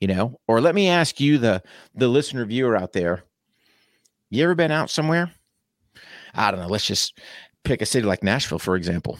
You 0.00 0.08
know, 0.08 0.40
or 0.48 0.60
let 0.60 0.74
me 0.74 0.88
ask 0.88 1.20
you, 1.20 1.38
the 1.38 1.62
the 1.94 2.08
listener 2.08 2.44
viewer 2.44 2.76
out 2.76 2.92
there, 2.92 3.22
you 4.30 4.42
ever 4.42 4.54
been 4.56 4.72
out 4.72 4.90
somewhere? 4.90 5.30
I 6.34 6.50
don't 6.50 6.58
know. 6.60 6.66
Let's 6.66 6.86
just 6.86 7.16
pick 7.62 7.80
a 7.82 7.86
city 7.86 8.04
like 8.06 8.24
Nashville, 8.24 8.58
for 8.58 8.74
example, 8.74 9.16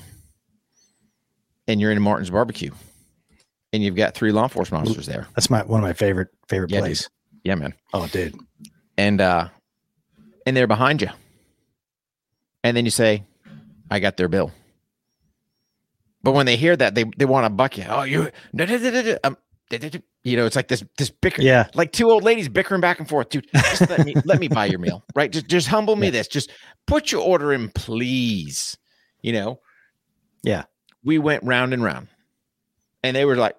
and 1.68 1.80
you're 1.80 1.92
in 1.92 2.02
Martin's 2.02 2.30
Barbecue, 2.30 2.72
and 3.72 3.82
you've 3.82 3.94
got 3.94 4.14
three 4.14 4.32
law 4.32 4.42
enforcement 4.44 4.84
officers 4.84 5.06
there. 5.06 5.28
That's 5.36 5.50
my 5.50 5.62
one 5.62 5.78
of 5.80 5.84
my 5.84 5.92
favorite 5.92 6.28
favorite 6.48 6.70
Yeah, 6.72 6.80
places. 6.80 7.08
Yeah, 7.44 7.54
man. 7.54 7.74
Oh, 7.94 8.06
dude. 8.08 8.34
and 8.98 9.20
uh 9.20 9.48
and 10.46 10.56
they're 10.56 10.66
behind 10.66 11.00
you 11.00 11.08
and 12.64 12.76
then 12.76 12.84
you 12.84 12.90
say 12.90 13.22
i 13.92 14.00
got 14.00 14.16
their 14.16 14.26
bill 14.28 14.50
but 16.22 16.32
when 16.32 16.46
they 16.46 16.56
hear 16.56 16.76
that 16.76 16.94
they 16.94 17.04
they 17.16 17.24
want 17.24 17.44
to 17.46 17.50
buck 17.50 17.76
you. 17.78 17.84
Oh 17.88 18.02
you 18.02 18.30
um, 19.24 19.36
you 20.24 20.36
know 20.36 20.44
it's 20.46 20.56
like 20.56 20.68
this 20.68 20.84
this 20.98 21.10
bicker 21.10 21.40
Yeah. 21.42 21.68
like 21.74 21.92
two 21.92 22.10
old 22.10 22.22
ladies 22.22 22.48
bickering 22.48 22.80
back 22.80 22.98
and 22.98 23.08
forth 23.08 23.30
dude 23.30 23.46
just 23.54 23.88
let 23.88 24.04
me 24.04 24.14
let 24.24 24.38
me 24.38 24.48
buy 24.48 24.66
your 24.66 24.78
meal 24.78 25.02
right? 25.14 25.32
Just 25.32 25.48
just 25.48 25.68
humble 25.68 25.96
me 25.96 26.10
this 26.10 26.28
just 26.28 26.50
put 26.86 27.10
your 27.10 27.22
order 27.22 27.52
in 27.52 27.70
please 27.70 28.76
you 29.22 29.32
know? 29.32 29.60
Yeah. 30.42 30.64
we 31.04 31.18
went 31.18 31.42
round 31.44 31.72
and 31.72 31.82
round 31.82 32.08
and 33.02 33.16
they 33.16 33.24
were 33.24 33.36
like 33.36 33.56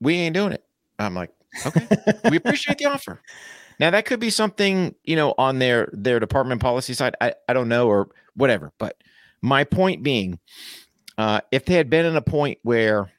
we 0.00 0.16
ain't 0.16 0.34
doing 0.34 0.52
it. 0.52 0.64
I'm 0.98 1.14
like 1.14 1.30
okay 1.66 1.88
we 2.30 2.36
appreciate 2.36 2.78
the 2.78 2.86
offer. 2.86 3.20
Now 3.80 3.90
that 3.90 4.04
could 4.06 4.20
be 4.20 4.30
something 4.30 4.94
you 5.02 5.16
know 5.16 5.34
on 5.38 5.58
their 5.60 5.88
their 5.92 6.20
department 6.20 6.60
policy 6.60 6.94
side 6.94 7.14
i, 7.20 7.32
I 7.48 7.52
don't 7.54 7.68
know 7.68 7.88
or 7.88 8.08
whatever 8.36 8.72
but 8.78 8.96
my 9.42 9.64
point 9.64 10.02
being 10.02 10.38
uh 11.18 11.40
if 11.52 11.64
they 11.64 11.74
had 11.74 11.88
been 11.90 12.04
in 12.06 12.16
a 12.16 12.22
point 12.22 12.58
where 12.62 13.10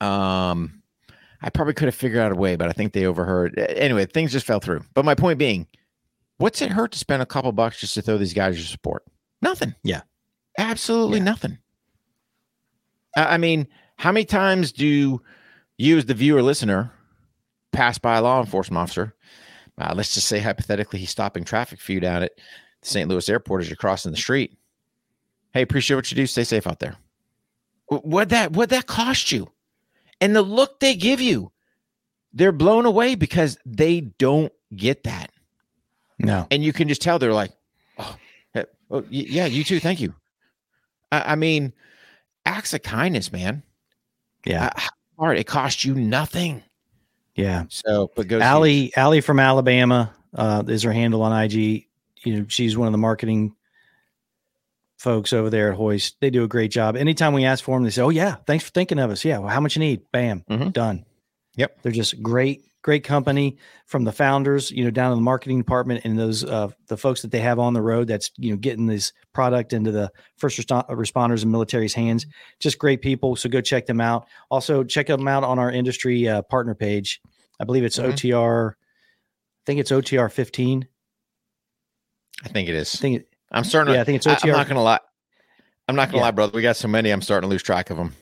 um 0.00 0.82
i 1.42 1.50
probably 1.50 1.74
could 1.74 1.86
have 1.86 1.94
figured 1.94 2.20
out 2.20 2.32
a 2.32 2.34
way 2.36 2.56
but 2.56 2.68
i 2.68 2.72
think 2.72 2.92
they 2.92 3.06
overheard 3.06 3.58
anyway 3.58 4.06
things 4.06 4.32
just 4.32 4.46
fell 4.46 4.60
through 4.60 4.82
but 4.94 5.04
my 5.04 5.14
point 5.14 5.38
being 5.38 5.66
what's 6.38 6.62
it 6.62 6.70
hurt 6.70 6.92
to 6.92 6.98
spend 6.98 7.20
a 7.22 7.26
couple 7.26 7.50
bucks 7.52 7.80
just 7.80 7.94
to 7.94 8.02
throw 8.02 8.16
these 8.18 8.34
guys 8.34 8.56
your 8.56 8.64
support 8.66 9.02
nothing 9.42 9.74
Yeah. 9.82 10.02
absolutely 10.58 11.18
Yeah. 11.18 11.24
nothing 11.24 11.58
I 13.16 13.34
I 13.34 13.38
mean, 13.38 13.66
how 13.96 14.12
many 14.12 14.24
times 14.26 14.70
do 14.70 15.20
you, 15.76 15.98
as 15.98 16.04
the 16.04 16.14
viewer 16.14 16.42
listener, 16.42 16.92
pass 17.72 17.98
by 17.98 18.16
a 18.18 18.22
law 18.22 18.38
enforcement 18.40 18.78
officer? 18.78 19.14
Uh, 19.76 19.92
let's 19.96 20.14
just 20.14 20.28
say 20.28 20.38
hypothetically 20.38 21.00
he's 21.00 21.10
stopping 21.10 21.42
traffic 21.42 21.80
for 21.80 21.92
you 21.92 22.00
down 22.00 22.22
at 22.22 22.32
the 22.82 22.88
St. 22.88 23.08
Louis 23.08 23.28
airport 23.28 23.62
as 23.62 23.68
you're 23.68 23.76
crossing 23.76 24.12
the 24.12 24.16
street. 24.18 24.56
Hey, 25.52 25.62
appreciate 25.62 25.96
what 25.96 26.10
you 26.10 26.16
do. 26.16 26.26
Stay 26.26 26.44
safe 26.44 26.66
out 26.66 26.78
there. 26.78 26.96
What 27.88 28.28
that 28.30 28.52
what 28.52 28.68
that 28.70 28.86
cost 28.86 29.32
you? 29.32 29.50
And 30.20 30.36
the 30.36 30.42
look 30.42 30.80
they 30.80 30.94
give 30.94 31.20
you, 31.20 31.52
they're 32.32 32.52
blown 32.52 32.84
away 32.86 33.14
because 33.14 33.56
they 33.64 34.00
don't 34.02 34.52
get 34.76 35.04
that 35.04 35.30
No. 36.18 36.46
and 36.50 36.62
you 36.62 36.72
can 36.74 36.88
just 36.88 37.00
tell 37.00 37.18
they're 37.18 37.32
like, 37.32 37.52
oh, 37.98 38.16
eh, 38.54 38.64
oh, 38.90 39.04
yeah, 39.08 39.46
you 39.46 39.64
too, 39.64 39.80
thank 39.80 40.00
you. 40.00 40.14
I, 41.10 41.32
I 41.32 41.34
mean, 41.36 41.72
acts 42.44 42.74
of 42.74 42.82
kindness, 42.82 43.32
man. 43.32 43.62
Yeah. 44.44 44.70
Uh, 44.76 44.80
hard 45.18 45.38
it 45.38 45.46
costs 45.46 45.84
you 45.84 45.94
nothing. 45.94 46.62
Yeah. 47.34 47.64
So, 47.70 48.10
but 48.14 48.28
go 48.28 48.40
Allie, 48.40 48.92
Allie 48.96 49.20
from 49.22 49.40
Alabama 49.40 50.12
uh, 50.34 50.62
is 50.66 50.82
her 50.82 50.92
handle 50.92 51.22
on 51.22 51.32
IG. 51.44 51.86
You 52.24 52.40
know, 52.40 52.46
she's 52.48 52.76
one 52.76 52.88
of 52.88 52.92
the 52.92 52.98
marketing 52.98 53.54
folks 54.98 55.32
over 55.32 55.48
there 55.48 55.70
at 55.72 55.76
Hoist. 55.78 56.16
They 56.20 56.30
do 56.30 56.44
a 56.44 56.48
great 56.48 56.70
job. 56.70 56.96
Anytime 56.96 57.32
we 57.32 57.44
ask 57.44 57.64
for 57.64 57.76
them, 57.76 57.84
they 57.84 57.90
say, 57.90 58.02
"Oh 58.02 58.08
yeah, 58.10 58.36
thanks 58.46 58.64
for 58.64 58.70
thinking 58.70 58.98
of 58.98 59.10
us. 59.10 59.24
Yeah, 59.24 59.38
well, 59.38 59.48
how 59.48 59.60
much 59.60 59.76
you 59.76 59.80
need? 59.80 60.02
Bam, 60.12 60.44
Mhm. 60.50 60.72
done." 60.72 61.04
Yep. 61.56 61.82
they're 61.82 61.90
just 61.90 62.22
great, 62.22 62.62
great 62.82 63.02
company 63.02 63.56
from 63.86 64.04
the 64.04 64.12
founders. 64.12 64.70
You 64.70 64.84
know, 64.84 64.90
down 64.90 65.10
in 65.10 65.18
the 65.18 65.22
marketing 65.22 65.58
department 65.58 66.02
and 66.04 66.16
those 66.16 66.44
uh, 66.44 66.68
the 66.86 66.96
folks 66.96 67.22
that 67.22 67.32
they 67.32 67.40
have 67.40 67.58
on 67.58 67.72
the 67.74 67.82
road. 67.82 68.06
That's 68.08 68.30
you 68.36 68.50
know 68.50 68.56
getting 68.56 68.86
this 68.86 69.12
product 69.32 69.72
into 69.72 69.90
the 69.90 70.12
first 70.36 70.56
responders 70.58 71.42
and 71.42 71.50
military's 71.50 71.94
hands. 71.94 72.26
Just 72.60 72.78
great 72.78 73.00
people. 73.02 73.34
So 73.34 73.48
go 73.48 73.60
check 73.60 73.86
them 73.86 74.00
out. 74.00 74.26
Also 74.50 74.84
check 74.84 75.06
them 75.08 75.26
out 75.26 75.42
on 75.42 75.58
our 75.58 75.72
industry 75.72 76.28
uh, 76.28 76.42
partner 76.42 76.74
page. 76.76 77.20
I 77.60 77.64
believe 77.64 77.82
it's 77.84 77.98
Mhm. 77.98 78.12
OTR. 78.12 78.74
I 78.76 79.62
think 79.66 79.80
it's 79.80 79.90
OTR 79.90 80.28
15. 80.30 80.86
I 82.44 82.48
think 82.48 82.68
it 82.68 82.74
is. 82.76 82.94
I 82.94 82.98
think 82.98 83.16
it, 83.22 83.27
I'm 83.52 83.64
starting. 83.64 83.92
yeah, 83.94 83.98
to, 83.98 84.00
I 84.02 84.04
think 84.04 84.16
it's 84.16 84.26
OTR. 84.26 84.30
I, 84.30 84.36
OTR. 84.36 84.48
am 84.48 84.56
not 84.56 84.68
gonna 84.68 84.82
lie. 84.82 85.00
I'm 85.88 85.96
not 85.96 86.08
gonna 86.08 86.18
Yeah. 86.18 86.24
lie, 86.24 86.30
brother. 86.32 86.52
We 86.54 86.62
got 86.62 86.76
so 86.76 86.88
many. 86.88 87.10
I'm 87.10 87.22
starting 87.22 87.48
to 87.48 87.50
lose 87.50 87.62
track 87.62 87.90
of 87.90 87.96
them. 87.96 88.14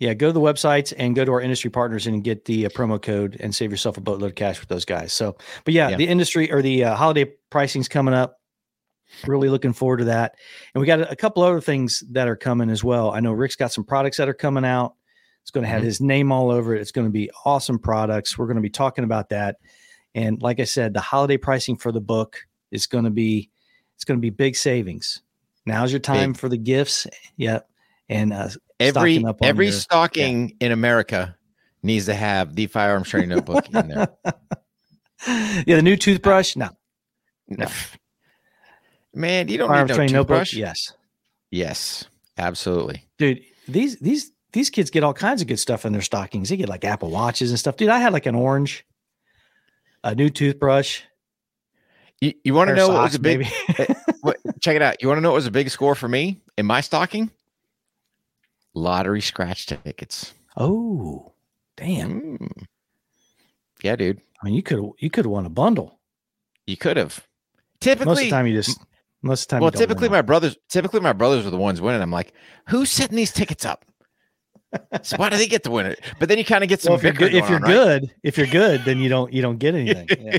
yeah, 0.00 0.12
go 0.12 0.26
to 0.26 0.32
the 0.32 0.40
websites 0.40 0.92
and 0.98 1.14
go 1.14 1.24
to 1.24 1.32
our 1.32 1.40
industry 1.40 1.70
partners 1.70 2.06
and 2.06 2.22
get 2.24 2.44
the 2.44 2.66
uh, 2.66 2.68
promo 2.70 3.00
code 3.00 3.36
and 3.40 3.54
save 3.54 3.70
yourself 3.70 3.96
a 3.96 4.00
boatload 4.00 4.30
of 4.30 4.34
cash 4.34 4.60
with 4.60 4.68
those 4.68 4.84
guys. 4.84 5.12
So, 5.12 5.36
but 5.64 5.72
yeah, 5.72 5.90
Yeah. 5.90 5.96
the 5.96 6.08
industry 6.08 6.52
or 6.52 6.60
the 6.62 6.84
uh, 6.84 6.94
holiday 6.96 7.32
pricing's 7.50 7.88
coming 7.88 8.12
up. 8.12 8.38
Really 9.26 9.48
looking 9.48 9.72
forward 9.72 9.98
to 9.98 10.04
that. 10.06 10.34
And 10.74 10.80
we 10.80 10.86
got 10.86 11.00
a, 11.00 11.14
couple 11.14 11.42
other 11.44 11.60
things 11.60 12.02
that 12.10 12.26
are 12.26 12.34
coming 12.36 12.68
as 12.70 12.82
well. 12.82 13.12
I 13.12 13.20
know 13.20 13.32
Rick's 13.32 13.54
got 13.56 13.72
some 13.72 13.84
products 13.84 14.16
that 14.16 14.28
are 14.28 14.34
coming 14.34 14.64
out. 14.64 14.94
It's 15.42 15.52
going 15.52 15.62
to 15.62 15.70
have 15.70 15.82
Mhm. 15.82 15.86
his 15.86 16.00
name 16.00 16.32
all 16.32 16.50
over 16.50 16.74
it. 16.74 16.80
It's 16.80 16.90
going 16.92 17.06
to 17.06 17.12
be 17.12 17.30
awesome 17.44 17.78
products. 17.78 18.36
We're 18.36 18.46
going 18.46 18.56
to 18.56 18.62
be 18.62 18.70
talking 18.70 19.04
about 19.04 19.28
that. 19.28 19.56
And 20.14 20.42
like 20.42 20.58
I 20.58 20.64
said, 20.64 20.92
the 20.92 21.00
holiday 21.00 21.36
pricing 21.36 21.76
for 21.76 21.92
the 21.92 22.00
book 22.00 22.40
is 22.72 22.86
going 22.88 23.04
to 23.04 23.10
be 23.10 23.50
it's 23.96 24.04
going 24.04 24.18
to 24.18 24.22
be 24.22 24.30
big 24.30 24.56
savings. 24.56 25.22
Now's 25.66 25.92
your 25.92 26.00
time 26.00 26.34
for 26.34 26.48
the 26.48 26.56
gifts. 26.58 27.06
Yep. 27.36 27.68
And 28.08 28.32
uh, 28.32 28.48
Every 28.80 29.14
Stocking 29.14 29.26
up 29.28 29.40
on 29.42 29.48
every 29.48 29.66
your- 29.66 29.72
stocking 29.72 30.56
in 30.60 30.72
America 30.72 31.36
needs 31.82 32.06
to 32.06 32.14
have 32.14 32.54
the 32.54 32.66
firearms 32.66 33.08
training 33.08 33.30
notebook 33.30 33.66
in 33.70 33.88
there. 33.88 34.08
yeah, 35.66 35.76
the 35.76 35.82
new 35.82 35.96
toothbrush. 35.96 36.56
No, 36.56 36.68
No. 37.48 37.66
Man, 39.14 39.48
you 39.48 39.58
don't 39.58 39.68
Fire 39.68 39.84
need 39.84 39.88
no 39.90 39.94
train 39.94 40.12
notebook. 40.12 40.44
toothbrush. 40.46 40.54
Yes, 40.54 40.92
Yes, 41.50 42.04
absolutely. 42.36 43.04
dude. 43.16 43.42
These 43.68 43.98
these 44.00 44.32
these 44.52 44.70
kids 44.70 44.90
get 44.90 45.04
all 45.04 45.14
kinds 45.14 45.40
of 45.40 45.46
good 45.48 45.58
stuff 45.60 45.86
in 45.86 45.92
their 45.92 46.02
stockings. 46.02 46.48
They 46.48 46.56
get 46.56 46.68
like 46.68 46.84
Apple 46.84 47.10
watches 47.10 47.50
and 47.50 47.58
stuff. 47.58 47.76
Dude, 47.76 47.88
I 47.90 47.98
had 47.98 48.12
like 48.12 48.26
an 48.26 48.34
orange, 48.34 48.84
a 50.02 50.14
new 50.14 50.28
toothbrush. 50.30 51.02
You, 52.24 52.32
you 52.42 52.54
want 52.54 52.68
to 52.68 52.74
know 52.74 52.88
what 52.88 53.02
was 53.02 53.14
a 53.14 53.18
big? 53.18 53.46
what, 54.22 54.38
check 54.60 54.76
it 54.76 54.80
out. 54.80 55.02
You 55.02 55.08
want 55.08 55.18
to 55.18 55.20
know 55.20 55.30
what 55.30 55.36
was 55.36 55.46
a 55.46 55.50
big 55.50 55.68
score 55.68 55.94
for 55.94 56.08
me 56.08 56.40
in 56.56 56.64
my 56.64 56.80
stocking? 56.80 57.30
Lottery 58.72 59.20
scratch 59.20 59.66
tickets. 59.66 60.32
oh, 60.56 61.32
damn! 61.76 62.38
Mm. 62.38 62.64
Yeah, 63.82 63.96
dude. 63.96 64.22
I 64.40 64.46
mean, 64.46 64.54
you 64.54 64.62
could 64.62 64.90
you 64.98 65.10
could 65.10 65.26
have 65.26 65.32
won 65.32 65.44
a 65.44 65.50
bundle. 65.50 65.98
You 66.66 66.78
could 66.78 66.96
have. 66.96 67.08
Most 67.08 67.20
of 67.20 67.80
Typically, 67.80 68.24
the 68.24 68.30
time, 68.30 68.46
you 68.46 68.54
just 68.54 68.80
most 69.20 69.42
of 69.42 69.48
the 69.48 69.50
time. 69.50 69.60
well, 69.60 69.70
typically 69.70 70.08
my 70.08 70.22
brothers, 70.22 70.56
typically 70.70 71.00
my 71.00 71.12
brothers 71.12 71.44
are 71.44 71.50
the 71.50 71.58
ones 71.58 71.82
winning. 71.82 72.00
I'm 72.00 72.10
like, 72.10 72.32
who's 72.68 72.90
setting 72.90 73.16
these 73.16 73.32
tickets 73.32 73.66
up? 73.66 73.84
so 75.02 75.18
why 75.18 75.28
do 75.28 75.36
they 75.36 75.46
get 75.46 75.62
to 75.64 75.70
win 75.70 75.86
it? 75.86 76.00
But 76.18 76.30
then 76.30 76.38
you 76.38 76.44
kind 76.44 76.64
of 76.64 76.70
get 76.70 76.80
some. 76.80 76.92
Well, 76.92 76.98
if 76.98 77.04
you're 77.04 77.12
good, 77.12 77.34
if 77.34 77.48
you're 77.48 77.56
on, 77.56 77.62
right? 77.62 77.72
good, 78.00 78.14
if 78.22 78.38
you're 78.38 78.46
good, 78.46 78.84
then 78.86 78.98
you 78.98 79.10
don't 79.10 79.30
you 79.30 79.42
don't 79.42 79.58
get 79.58 79.74
anything, 79.74 80.08
yeah. 80.18 80.38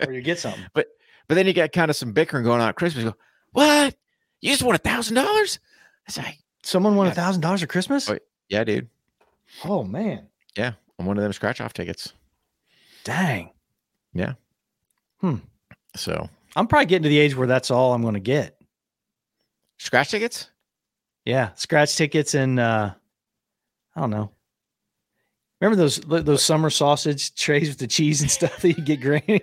or 0.06 0.12
you 0.12 0.20
get 0.20 0.38
something. 0.38 0.62
but 0.74 0.88
then 1.28 1.46
you 1.46 1.52
got 1.54 1.72
kind 1.72 1.90
of 1.90 1.96
some 1.96 2.12
bickering 2.12 2.44
going 2.44 2.60
on 2.60 2.68
at 2.68 2.74
Christmas. 2.76 3.04
You 3.04 3.10
go, 3.10 3.16
what? 3.52 3.96
You 4.40 4.50
just 4.50 4.62
won 4.62 4.74
a 4.74 4.78
thousand 4.78 5.14
dollars? 5.16 5.58
I 6.06 6.10
say, 6.12 6.38
Someone 6.62 6.96
won 6.96 7.06
a 7.06 7.14
thousand 7.14 7.40
dollars 7.42 7.62
at 7.62 7.68
Christmas. 7.68 8.08
Oh, 8.10 8.18
yeah, 8.48 8.64
dude. 8.64 8.88
Oh 9.64 9.84
man, 9.84 10.26
Yeah. 10.56 10.72
I'm 10.98 11.06
one 11.06 11.16
of 11.18 11.22
them 11.22 11.32
scratch 11.32 11.60
off 11.60 11.72
tickets. 11.72 12.12
dang! 13.04 13.50
Yeah. 14.12 14.34
Hmm. 15.20 15.36
So 15.96 16.28
I'm 16.56 16.66
probably 16.66 16.86
getting 16.86 17.02
to 17.04 17.08
the 17.08 17.18
age 17.18 17.34
where 17.36 17.46
that's 17.48 17.70
all 17.70 17.92
I'm 17.94 18.02
going 18.02 18.14
to 18.14 18.20
get. 18.20 18.56
scratch 19.78 20.10
tickets? 20.10 20.50
Yeah, 21.24 21.50
scratch 21.54 21.96
tickets 21.96 22.34
and 22.34 22.60
uh 22.60 22.92
I 23.96 24.00
don't 24.00 24.10
know. 24.10 24.30
Remember 25.64 25.82
those 25.82 25.96
those 26.00 26.44
summer 26.44 26.68
sausage 26.68 27.34
trays 27.34 27.70
with 27.70 27.78
the 27.78 27.86
cheese 27.86 28.20
and 28.20 28.30
stuff 28.30 28.58
that 28.58 28.76
you 28.76 28.84
get 28.84 29.00
grain? 29.00 29.40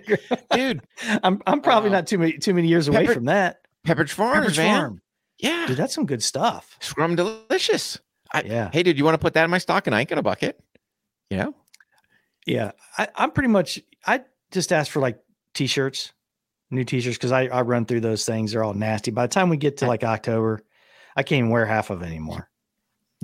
Dude, 0.52 0.82
I'm 1.24 1.42
I'm 1.48 1.60
probably 1.60 1.90
Uh, 1.90 1.94
not 1.94 2.06
too 2.06 2.18
many 2.18 2.38
too 2.38 2.54
many 2.54 2.68
years 2.68 2.86
away 2.86 3.06
from 3.06 3.24
that. 3.24 3.62
Pepperidge 3.84 4.10
Farms, 4.10 4.46
Pepperidge 4.46 4.56
man. 4.58 4.80
Farm. 4.80 5.02
Yeah. 5.38 5.66
Dude, 5.66 5.76
that's 5.76 5.92
some 5.92 6.06
good 6.06 6.22
stuff. 6.22 6.76
Scrum 6.78 7.16
delicious. 7.16 7.98
I, 8.32 8.42
Yeah. 8.42 8.70
Hey, 8.72 8.84
dude, 8.84 8.96
you 8.96 9.04
want 9.04 9.14
to 9.14 9.18
put 9.18 9.34
that 9.34 9.42
in 9.42 9.50
my 9.50 9.58
stocking? 9.58 9.92
I 9.92 9.98
ain't 10.00 10.08
got 10.08 10.18
a 10.18 10.22
bucket. 10.22 10.60
You 11.28 11.38
know? 11.38 11.54
Yeah. 12.46 12.70
I, 12.96 13.08
I'm 13.16 13.32
pretty 13.32 13.48
much 13.48 13.80
I 14.06 14.20
just 14.52 14.72
ask 14.72 14.92
for 14.92 15.00
like 15.00 15.18
t-shirts, 15.54 16.12
new 16.70 16.84
t-shirts, 16.84 17.16
because 17.16 17.32
I, 17.32 17.46
I 17.46 17.62
run 17.62 17.84
through 17.84 18.02
those 18.02 18.24
things. 18.24 18.52
They're 18.52 18.62
all 18.62 18.74
nasty. 18.74 19.10
By 19.10 19.26
the 19.26 19.32
time 19.34 19.48
we 19.48 19.56
get 19.56 19.78
to 19.78 19.86
like 19.86 20.04
October, 20.04 20.60
I 21.16 21.24
can't 21.24 21.40
even 21.40 21.50
wear 21.50 21.66
half 21.66 21.90
of 21.90 22.02
it 22.02 22.06
anymore. 22.06 22.48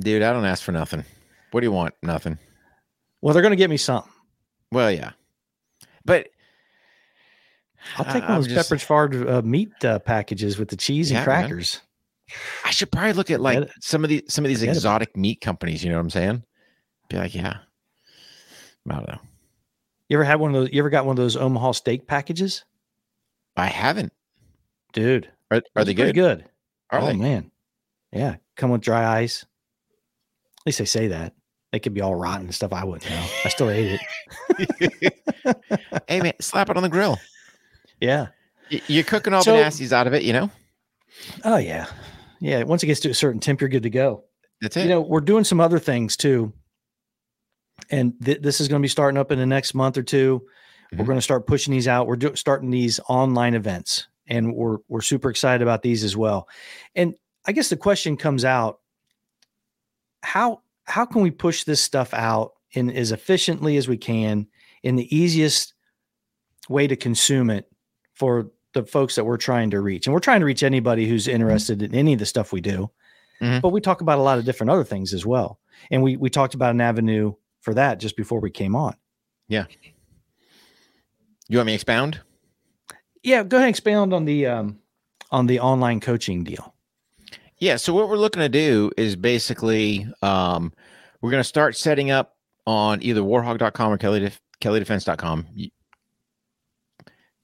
Dude, 0.01 0.23
I 0.23 0.33
don't 0.33 0.45
ask 0.45 0.65
for 0.65 0.73
nothing. 0.73 1.05
What 1.53 1.61
do 1.61 1.67
you 1.67 1.73
want? 1.73 1.95
Nothing. 2.03 2.39
Well, 3.21 3.35
they're 3.35 3.43
gonna 3.43 3.57
get 3.57 3.71
me 3.71 3.77
something. 3.77 4.11
Well, 4.73 4.91
yeah. 4.91 5.13
But 6.05 6.29
I'll 7.97 8.05
take 8.05 8.23
one 8.23 8.33
I'm 8.33 8.39
of 8.39 8.45
those 8.45 8.55
just- 8.55 8.71
Pepperidge 8.71 8.83
Farm 8.85 9.29
uh, 9.29 9.43
meat 9.43 9.85
uh, 9.85 9.99
packages 10.01 10.59
with 10.59 10.69
the 10.69 10.77
cheese 10.77 11.11
and 11.11 11.17
Yeah, 11.21 11.27
man. 11.27 11.49
crackers. 11.49 11.81
I 12.65 12.71
should 12.71 12.93
probably 12.93 13.15
look 13.15 13.31
at 13.31 13.41
like 13.41 13.71
some 13.81 14.05
of 14.05 14.11
the 14.11 14.23
some 14.29 14.45
of 14.45 14.49
these 14.51 14.59
Forget 14.61 14.75
about 14.77 15.01
it. 15.03 15.09
exotic 15.09 15.17
meat 15.17 15.41
companies. 15.41 15.83
You 15.83 15.91
know 15.91 15.97
what 15.97 16.03
I'm 16.03 16.11
saying? 16.11 16.43
Be 17.09 17.17
like, 17.17 17.35
yeah. 17.35 17.59
I 18.91 18.95
don't 18.95 19.09
know. 19.09 19.19
You 20.11 20.17
ever 20.19 20.25
had 20.25 20.37
one 20.41 20.55
of 20.55 20.61
those? 20.61 20.71
You 20.73 20.81
ever 20.81 20.91
got 20.91 21.07
one 21.07 21.13
of 21.13 21.17
those 21.17 21.37
Omaha 21.37 21.73
steak 21.73 22.07
packages, 22.07 22.65
I 23.57 23.67
haven't. 23.67 24.13
dude? 24.93 25.31
Are, 25.51 25.63
are 25.77 25.85
they 25.85 25.95
good? 25.95 26.15
Good. 26.15 26.45
Are 26.91 27.01
oh 27.01 27.07
they? 27.07 27.17
man, 27.17 27.51
yeah. 28.13 28.37
Come 28.57 28.71
with 28.71 28.81
dry 28.83 29.21
ice. 29.21 29.43
At 29.43 30.67
least 30.67 30.79
they 30.79 30.85
say 30.87 31.09
that. 31.09 31.33
They 31.73 31.79
could 31.81 31.93
be 31.95 32.01
all 32.01 32.15
rotten 32.15 32.47
and 32.47 32.55
stuff. 32.55 32.73
I 32.73 32.85
wouldn't 32.85 33.11
know. 33.11 33.25
I 33.45 33.49
still 33.51 33.69
ate 33.71 34.01
it. 34.59 35.13
hey 36.09 36.21
man, 36.21 36.33
slap 36.41 36.71
it 36.71 36.77
on 36.77 36.83
the 36.83 36.89
grill. 36.89 37.19
Yeah. 38.01 38.29
Y- 38.73 38.81
You're 38.87 39.05
cooking 39.05 39.35
all 39.35 39.43
So- 39.43 39.57
the 39.57 39.63
nasties 39.63 39.93
out 39.93 40.07
of 40.07 40.15
it. 40.15 40.23
You 40.23 40.33
know. 40.33 40.51
Oh 41.45 41.57
yeah. 41.59 41.87
Yeah. 42.41 42.63
Once 42.63 42.83
it 42.83 42.87
gets 42.87 43.01
to 43.01 43.11
a 43.11 43.15
certain 43.15 43.41
temp, 43.41 43.61
you're 43.61 43.69
good 43.69 43.83
to 43.83 43.91
go. 43.91 44.25
That's 44.61 44.77
it. 44.77 44.85
You 44.85 44.89
know, 44.89 45.01
we're 45.01 45.21
doing 45.21 45.45
some 45.45 45.61
other 45.61 45.79
things 45.79 46.17
too. 46.17 46.53
And 47.91 48.13
th- 48.25 48.41
this 48.43 48.61
is 48.61 48.69
going 48.69 48.81
to 48.81 48.85
be 48.85 48.89
starting 48.89 49.19
up 49.19 49.31
in 49.31 49.39
the 49.39 49.47
next 49.47 49.73
month 49.75 49.97
or 49.97 50.03
2 50.03 50.43
We're 50.93 50.99
Mhm. 50.99 51.07
going 51.07 51.19
to 51.19 51.23
start 51.23 51.47
pushing 51.47 51.73
these 51.73 51.87
out. 51.89 52.07
We're 52.07 52.17
do- 52.17 52.35
starting 52.35 52.71
these 52.71 52.99
online 53.09 53.55
events, 53.55 54.09
and 54.27 54.55
we're 54.55 54.79
we're 54.89 55.01
super 55.03 55.29
excited 55.31 55.63
about 55.63 55.83
these 55.83 56.03
as 56.03 56.17
well. 56.17 56.49
And 56.95 57.15
I 57.47 57.53
guess 57.53 57.69
the 57.69 57.77
question 57.77 58.17
comes 58.17 58.45
out: 58.45 58.81
how 60.23 60.63
how 60.89 61.05
can 61.05 61.21
we 61.23 61.31
push 61.31 61.65
this 61.65 61.81
stuff 61.81 62.13
out 62.15 62.53
in 62.73 62.91
as 62.91 63.13
efficiently 63.13 63.77
as 63.77 63.87
we 63.89 63.97
can 63.97 64.47
in 64.83 64.97
the 64.97 65.15
easiest 65.15 65.75
way 66.69 66.87
to 66.87 66.97
consume 66.97 67.51
it 67.51 67.71
for 68.15 68.51
the 68.75 68.85
folks 68.85 69.15
that 69.15 69.25
we're 69.25 69.37
trying 69.37 69.71
to 69.71 69.81
reach? 69.81 70.07
And 70.07 70.15
we're 70.15 70.21
trying 70.21 70.41
to 70.41 70.47
reach 70.47 70.63
anybody 70.63 71.07
who's 71.09 71.29
interested 71.29 71.83
in 71.83 71.95
any 71.95 72.15
of 72.15 72.19
the 72.19 72.27
stuff 72.27 72.53
we 72.53 72.61
do. 72.61 72.91
Mhm. 73.41 73.61
But 73.61 73.69
we 73.69 73.81
talk 73.81 74.01
about 74.01 74.19
a 74.19 74.23
lot 74.23 74.39
of 74.39 74.45
different 74.45 74.71
other 74.71 74.85
things 74.85 75.13
as 75.15 75.25
well. 75.25 75.61
And 75.91 76.03
we 76.03 76.17
we 76.17 76.31
talked 76.31 76.55
about 76.55 76.75
an 76.75 76.81
avenue 76.81 77.35
for 77.61 77.75
that 77.75 78.01
just 78.01 78.17
before 78.17 78.41
we 78.41 78.51
came 78.51 78.75
on. 78.75 78.97
Yeah. 79.47 79.67
You 81.49 81.59
want 81.59 81.67
me 81.67 81.73
to 81.73 81.75
expound? 81.75 82.21
Yeah, 83.23 83.43
go 83.43 83.57
ahead 83.57 83.67
and 83.67 83.71
expound 83.71 84.13
on 84.13 84.25
the 84.25 84.47
um 84.47 84.79
on 85.31 85.47
the 85.47 85.61
online 85.61 86.01
coaching 86.01 86.45
deal. 86.45 86.75
Yeah. 87.59 87.77
So 87.77 87.93
what 87.93 88.09
we're 88.09 88.17
looking 88.17 88.41
to 88.41 88.49
do 88.49 88.91
is 88.97 89.17
basically 89.17 90.07
um, 90.23 90.73
we're 91.21 91.31
going 91.31 91.41
to 91.41 91.49
start 91.49 91.77
setting 91.77 92.11
up 92.11 92.37
on 92.67 93.03
either 93.03 93.21
warhog.com 93.21 93.93
or 93.93 93.99
Kelly 93.99 94.21
Def- 94.21 94.41
kellydefense.com. 94.61 95.47
You- 95.55 95.71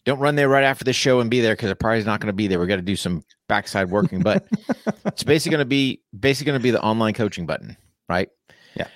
Don't 0.05 0.19
run 0.21 0.37
there 0.37 0.49
right 0.49 0.65
after 0.65 0.85
the 0.85 0.93
show 0.93 1.21
and 1.21 1.31
be 1.31 1.41
there 1.41 1.55
because 1.55 1.71
the 1.71 1.75
probably 1.77 2.05
not 2.05 2.21
going 2.21 2.29
to 2.29 2.33
be 2.33 2.47
there. 2.47 2.59
We're 2.59 2.67
going 2.67 2.81
to 2.81 2.85
do 2.85 2.97
some 2.97 3.25
backside 3.49 3.91
working, 3.91 4.21
but 4.21 4.47
it's 5.07 5.25
basically 5.25 5.51
going 5.57 5.65
to 5.65 5.69
be 5.69 6.01
basically 6.19 6.51
going 6.51 6.61
to 6.61 6.63
be 6.63 6.71
the 6.71 6.83
online 6.83 7.15
coaching 7.15 7.47
button, 7.47 7.77
right? 8.09 8.29
Yeah. 8.77 8.89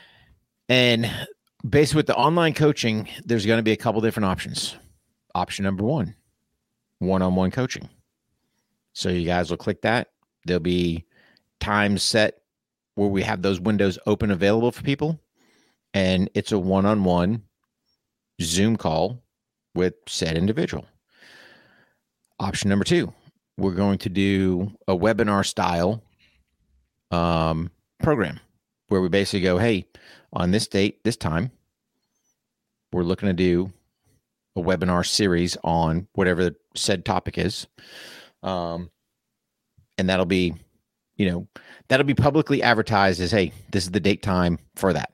And 0.69 1.11
basically 1.69 1.99
with 2.01 2.07
the 2.07 2.17
online 2.17 2.55
coaching, 2.55 3.09
there's 3.25 3.47
going 3.47 3.59
to 3.59 3.63
be 3.63 3.73
a 3.73 3.77
couple 3.77 4.01
different 4.01 4.27
options. 4.27 4.77
Option 5.35 5.65
number 5.65 5.85
one, 5.85 6.15
one-on-one 6.99 7.51
coaching. 7.51 7.89
So 8.93 9.09
you 9.09 9.25
guys 9.25 9.51
will 9.51 9.57
click 9.57 9.83
that. 9.83 10.09
There'll 10.45 10.61
be 10.61 11.05
times 11.61 12.03
set 12.03 12.42
where 12.94 13.09
we 13.09 13.23
have 13.23 13.42
those 13.42 13.61
windows 13.61 13.99
open 14.07 14.31
available 14.31 14.73
for 14.73 14.83
people. 14.83 15.21
And 15.94 16.31
it's 16.35 16.53
a 16.53 16.59
one 16.59 16.87
on 16.87 17.05
one 17.05 17.42
Zoom 18.40 18.77
call 18.77 19.23
with 19.75 19.94
said 20.07 20.37
individual. 20.37 20.87
Option 22.40 22.68
number 22.68 22.85
two, 22.85 23.12
we're 23.57 23.75
going 23.75 23.99
to 23.99 24.09
do 24.09 24.73
a 24.87 24.97
webinar 24.97 25.44
style 25.44 26.03
um, 27.11 27.71
program 28.03 28.40
where 28.88 29.01
we 29.01 29.09
basically 29.09 29.40
go, 29.40 29.59
hey, 29.59 29.87
on 30.33 30.51
this 30.51 30.68
date, 30.68 31.03
this 31.05 31.16
time, 31.16 31.51
we're 32.92 33.03
looking 33.03 33.29
to 33.29 33.33
do 33.33 33.73
a 34.57 34.61
webinar 34.61 35.07
series 35.07 35.57
on 35.62 36.07
whatever 36.14 36.44
the 36.44 36.57
said 36.75 37.05
topic 37.05 37.38
is. 37.38 37.66
Um, 38.42 38.90
and 39.97 40.09
that'll 40.09 40.27
be, 40.27 40.55
you 41.19 41.29
know, 41.31 41.47
that'll 41.89 42.07
be 42.07 42.15
publicly 42.15 42.63
advertised 42.63 43.21
as, 43.21 43.31
hey, 43.33 43.53
this 43.71 43.85
is 43.85 43.91
the 43.91 44.01
date 44.01 44.23
time 44.23 44.59
for 44.77 44.93
that. 44.95 45.13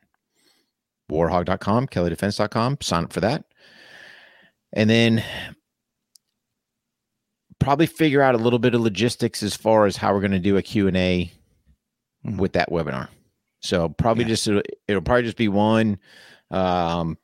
Warhog.com, 1.11 1.88
kellydefense.com, 1.88 2.79
sign 2.81 3.05
up 3.05 3.12
for 3.12 3.21
that. 3.21 3.45
And 4.73 4.88
then 4.88 5.25
probably 7.59 7.87
figure 7.87 8.21
out 8.23 8.35
a 8.35 8.38
little 8.38 8.59
bit 8.59 8.75
of 8.75 8.81
logistics 8.83 9.43
as 9.43 9.57
far 9.57 9.87
as 9.87 9.97
how 9.97 10.12
we're 10.12 10.21
going 10.21 10.31
to 10.33 10.38
do 10.38 10.57
a 10.57 10.62
Q&A 10.62 11.33
Mhm. 12.25 12.38
with 12.38 12.53
that 12.55 12.71
webinar. 12.71 13.09
So 13.61 13.88
probably 13.88 14.25
Yeah. 14.25 14.29
just 14.29 14.47
it'll, 14.49 14.62
it'll 14.88 15.03
probably 15.03 15.23
just 15.25 15.37
be 15.37 15.49
one 15.49 15.99
um 16.51 17.19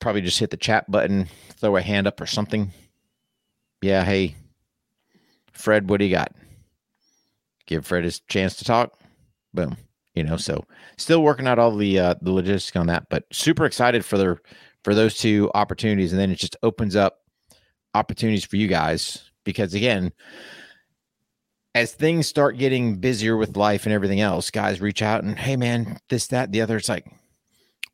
probably 0.00 0.20
just 0.22 0.38
hit 0.38 0.50
the 0.50 0.56
chat 0.56 0.90
button, 0.90 1.26
throw 1.58 1.76
a 1.76 1.82
hand 1.82 2.06
up 2.06 2.20
or 2.20 2.26
something. 2.26 2.72
Yeah, 3.82 4.04
hey 4.04 4.34
Fred, 5.52 5.88
what 5.90 5.98
do 5.98 6.06
you 6.06 6.10
got? 6.10 6.34
Give 7.70 7.86
Fred 7.86 8.04
his 8.04 8.20
chance 8.28 8.56
to 8.56 8.64
talk. 8.64 8.98
Boom. 9.54 9.76
You 10.14 10.24
know, 10.24 10.36
so 10.36 10.64
still 10.98 11.22
working 11.22 11.46
out 11.46 11.58
all 11.58 11.74
the 11.74 11.98
uh 11.98 12.14
the 12.20 12.32
logistics 12.32 12.76
on 12.76 12.88
that, 12.88 13.06
but 13.08 13.24
super 13.32 13.64
excited 13.64 14.04
for 14.04 14.18
the 14.18 14.36
for 14.84 14.94
those 14.94 15.16
two 15.16 15.50
opportunities 15.54 16.12
and 16.12 16.20
then 16.20 16.30
it 16.30 16.38
just 16.38 16.56
opens 16.62 16.96
up 16.96 17.20
opportunities 17.94 18.44
for 18.44 18.56
you 18.56 18.66
guys 18.66 19.30
because 19.44 19.72
again, 19.72 20.12
as 21.74 21.92
things 21.92 22.26
start 22.26 22.58
getting 22.58 22.96
busier 22.96 23.36
with 23.36 23.56
life 23.56 23.86
and 23.86 23.92
everything 23.92 24.20
else, 24.20 24.50
guys 24.50 24.80
reach 24.80 25.00
out 25.00 25.22
and 25.22 25.38
hey 25.38 25.56
man, 25.56 25.98
this, 26.08 26.26
that, 26.28 26.50
the 26.50 26.60
other. 26.60 26.76
It's 26.76 26.88
like 26.88 27.06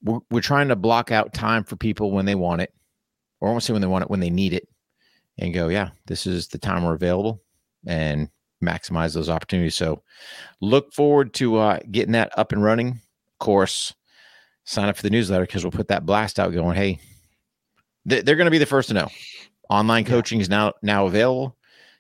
we're, 0.03 0.21
we're 0.31 0.41
trying 0.41 0.69
to 0.69 0.77
block 0.77 1.13
out 1.13 1.35
time 1.35 1.65
for 1.65 1.77
people 1.77 2.11
when 2.13 2.25
they 2.25 2.35
want 2.35 2.63
it, 2.63 2.73
or 3.41 3.51
won't 3.51 3.63
say 3.63 3.75
when 3.75 3.83
they 3.83 3.89
want 3.89 4.05
it, 4.05 4.11
when 4.11 4.21
they 4.21 4.31
need 4.31 4.55
it. 4.55 4.69
and 5.39 5.53
go, 5.53 5.69
yeah, 5.69 5.91
this 6.07 6.27
is 6.27 6.49
the 6.49 6.59
time 6.59 6.85
we're 6.85 6.95
available 6.95 7.43
and 7.87 8.31
maximize 8.67 9.15
those 9.15 9.29
opportunities. 9.29 9.77
So 9.77 10.03
look 10.61 10.93
forward 10.93 11.33
to 11.35 11.59
uh, 11.59 11.79
getting 11.91 12.13
that 12.13 12.37
up 12.39 12.53
and 12.53 12.63
running. 12.63 12.89
Of 12.89 13.39
course, 13.39 13.95
sign 14.65 14.89
up 14.89 14.97
for 14.97 15.03
the 15.03 15.11
newsletter 15.11 15.47
because 15.47 15.65
we'll 15.65 15.71
put 15.71 15.89
that 15.89 16.07
blast 16.07 16.39
out 16.39 16.53
going, 16.53 16.77
hey, 16.77 16.99
th- 18.09 18.25
they're 18.25 18.37
going 18.37 18.47
to 18.47 18.51
be 18.51 18.59
the 18.59 18.67
first 18.67 18.89
to 18.89 18.95
know. 18.95 19.09
Online 19.69 20.05
coaching 20.05 20.39
yeah. 20.39 20.43
is 20.43 20.49
now 20.49 20.73
now 20.83 21.07
available. 21.07 21.57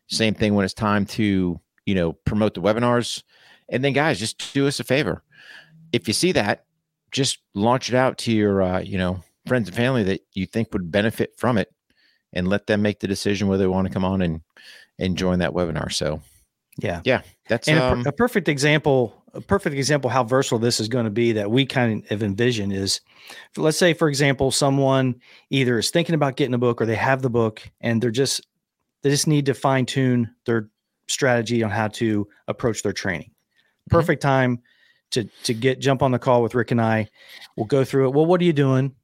Same 0.09 0.35
thing 0.35 0.55
when 0.55 0.64
it's 0.64 0.74
time 0.74 1.05
to, 1.07 1.61
you 1.85 1.94
know, 1.94 2.12
promote 2.12 2.55
the 2.55 2.61
webinars. 2.61 3.22
And 3.68 3.85
then 3.85 3.92
guys, 3.92 4.18
just 4.18 4.52
do 4.55 4.68
us 4.68 4.79
a 4.79 4.85
favor. 4.85 5.22
If 5.92 6.07
you 6.07 6.14
see 6.14 6.33
that, 6.33 6.64
just 7.11 7.38
launch 7.55 7.88
it 7.88 7.94
out 7.94 8.18
to 8.18 8.33
your 8.33 8.62
uh, 8.62 8.81
you 8.81 8.98
know, 8.98 9.22
friends 9.46 9.68
and 9.68 9.76
family 9.76 10.05
that 10.05 10.20
you 10.35 10.46
think 10.46 10.72
would 10.72 10.90
benefit 10.90 11.33
from 11.37 11.59
it 11.59 11.72
and 12.33 12.48
let 12.48 12.66
them 12.66 12.83
make 12.83 13.00
the 13.00 13.09
decision 13.09 13.48
whether 13.48 13.64
they 13.64 13.68
want 13.68 13.87
to 13.87 13.92
come 13.92 14.05
on 14.05 14.22
and 14.22 14.40
and 14.98 15.16
join 15.16 15.38
that 15.40 15.52
webinar. 15.52 15.92
So 15.92 16.20
yeah. 16.78 17.00
Yeah. 17.04 17.22
That's 17.48 17.68
and 17.68 17.78
um, 17.78 18.06
a, 18.06 18.10
a, 18.10 18.12
perfect 18.12 18.48
example, 18.48 19.22
a 19.32 19.40
perfect 19.40 19.76
example 19.76 20.10
how 20.10 20.24
versatile 20.24 20.58
this 20.58 20.80
is 20.80 20.88
going 20.88 21.04
to 21.04 21.10
be 21.10 21.32
that 21.32 21.50
we 21.50 21.64
kind 21.64 22.04
of 22.10 22.22
envision 22.22 22.72
is 22.72 23.00
let's 23.56 23.78
say, 23.78 23.94
for 23.94 24.08
example, 24.08 24.50
someone 24.50 25.16
either 25.50 25.78
is 25.78 25.90
thinking 25.90 26.14
about 26.14 26.36
getting 26.36 26.54
a 26.54 26.58
book 26.58 26.80
or 26.80 26.86
they 26.86 26.96
have 26.96 27.22
the 27.22 27.30
book 27.30 27.62
and 27.80 28.02
they're 28.02 28.10
just 28.10 28.46
they 29.02 29.10
just 29.10 29.26
need 29.26 29.46
to 29.46 29.54
fine 29.54 29.86
tune 29.86 30.34
their 30.44 30.68
strategy 31.08 31.62
on 31.62 31.70
how 31.70 31.88
to 31.88 32.26
approach 32.48 32.82
their 32.82 32.92
training. 32.92 33.28
Mm-hmm. 33.28 33.96
Perfect 33.96 34.22
mm-hmm. 34.22 34.28
time 34.28 34.62
to 35.12 35.24
to 35.44 35.54
get 35.54 35.80
jump 35.80 36.02
on 36.02 36.10
the 36.10 36.18
call 36.18 36.42
with 36.42 36.54
Rick 36.54 36.72
and 36.72 36.80
I. 36.80 37.08
We'll 37.56 37.66
go 37.66 37.84
through 37.84 38.08
it. 38.08 38.14
Well, 38.14 38.26
what 38.26 38.40
are 38.40 38.44
you 38.44 38.52
doing? 38.52 38.94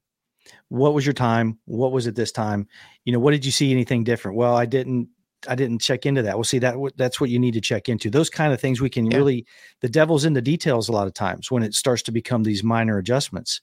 What 0.69 0.95
was 0.95 1.07
your 1.07 1.13
time? 1.13 1.59
What 1.67 1.93
was 1.93 2.07
it 2.07 2.17
this 2.17 2.33
time? 2.33 2.67
You 3.05 3.13
know, 3.13 3.21
what 3.21 3.33
did 3.33 3.45
you 3.45 3.53
see 3.53 3.71
anything 3.71 4.05
different? 4.05 4.37
Well, 4.37 4.57
I 4.57 4.67
didn't 4.67 5.09
I 5.49 5.55
didn't 5.55 5.81
check 5.81 6.07
into 6.07 6.23
that. 6.23 6.37
Well, 6.37 6.45
see 6.45 6.59
that 6.61 6.77
that's 6.97 7.21
what 7.21 7.31
you 7.31 7.39
need 7.39 7.55
to 7.55 7.61
check 7.61 7.89
into. 7.89 8.11
Those 8.11 8.31
kind 8.31 8.53
of 8.53 8.61
things 8.61 8.81
we 8.81 8.91
can 8.91 9.11
yeah. 9.11 9.17
really 9.17 9.47
the 9.81 9.89
devil's 9.89 10.25
in 10.25 10.33
the 10.33 10.43
details 10.43 10.89
a 10.89 10.93
lot 10.93 11.07
of 11.07 11.15
times 11.15 11.51
when 11.51 11.63
it 11.63 11.75
starts 11.75 12.03
to 12.03 12.13
become 12.13 12.43
these 12.43 12.63
minor 12.63 12.99
adjustments. 12.99 13.61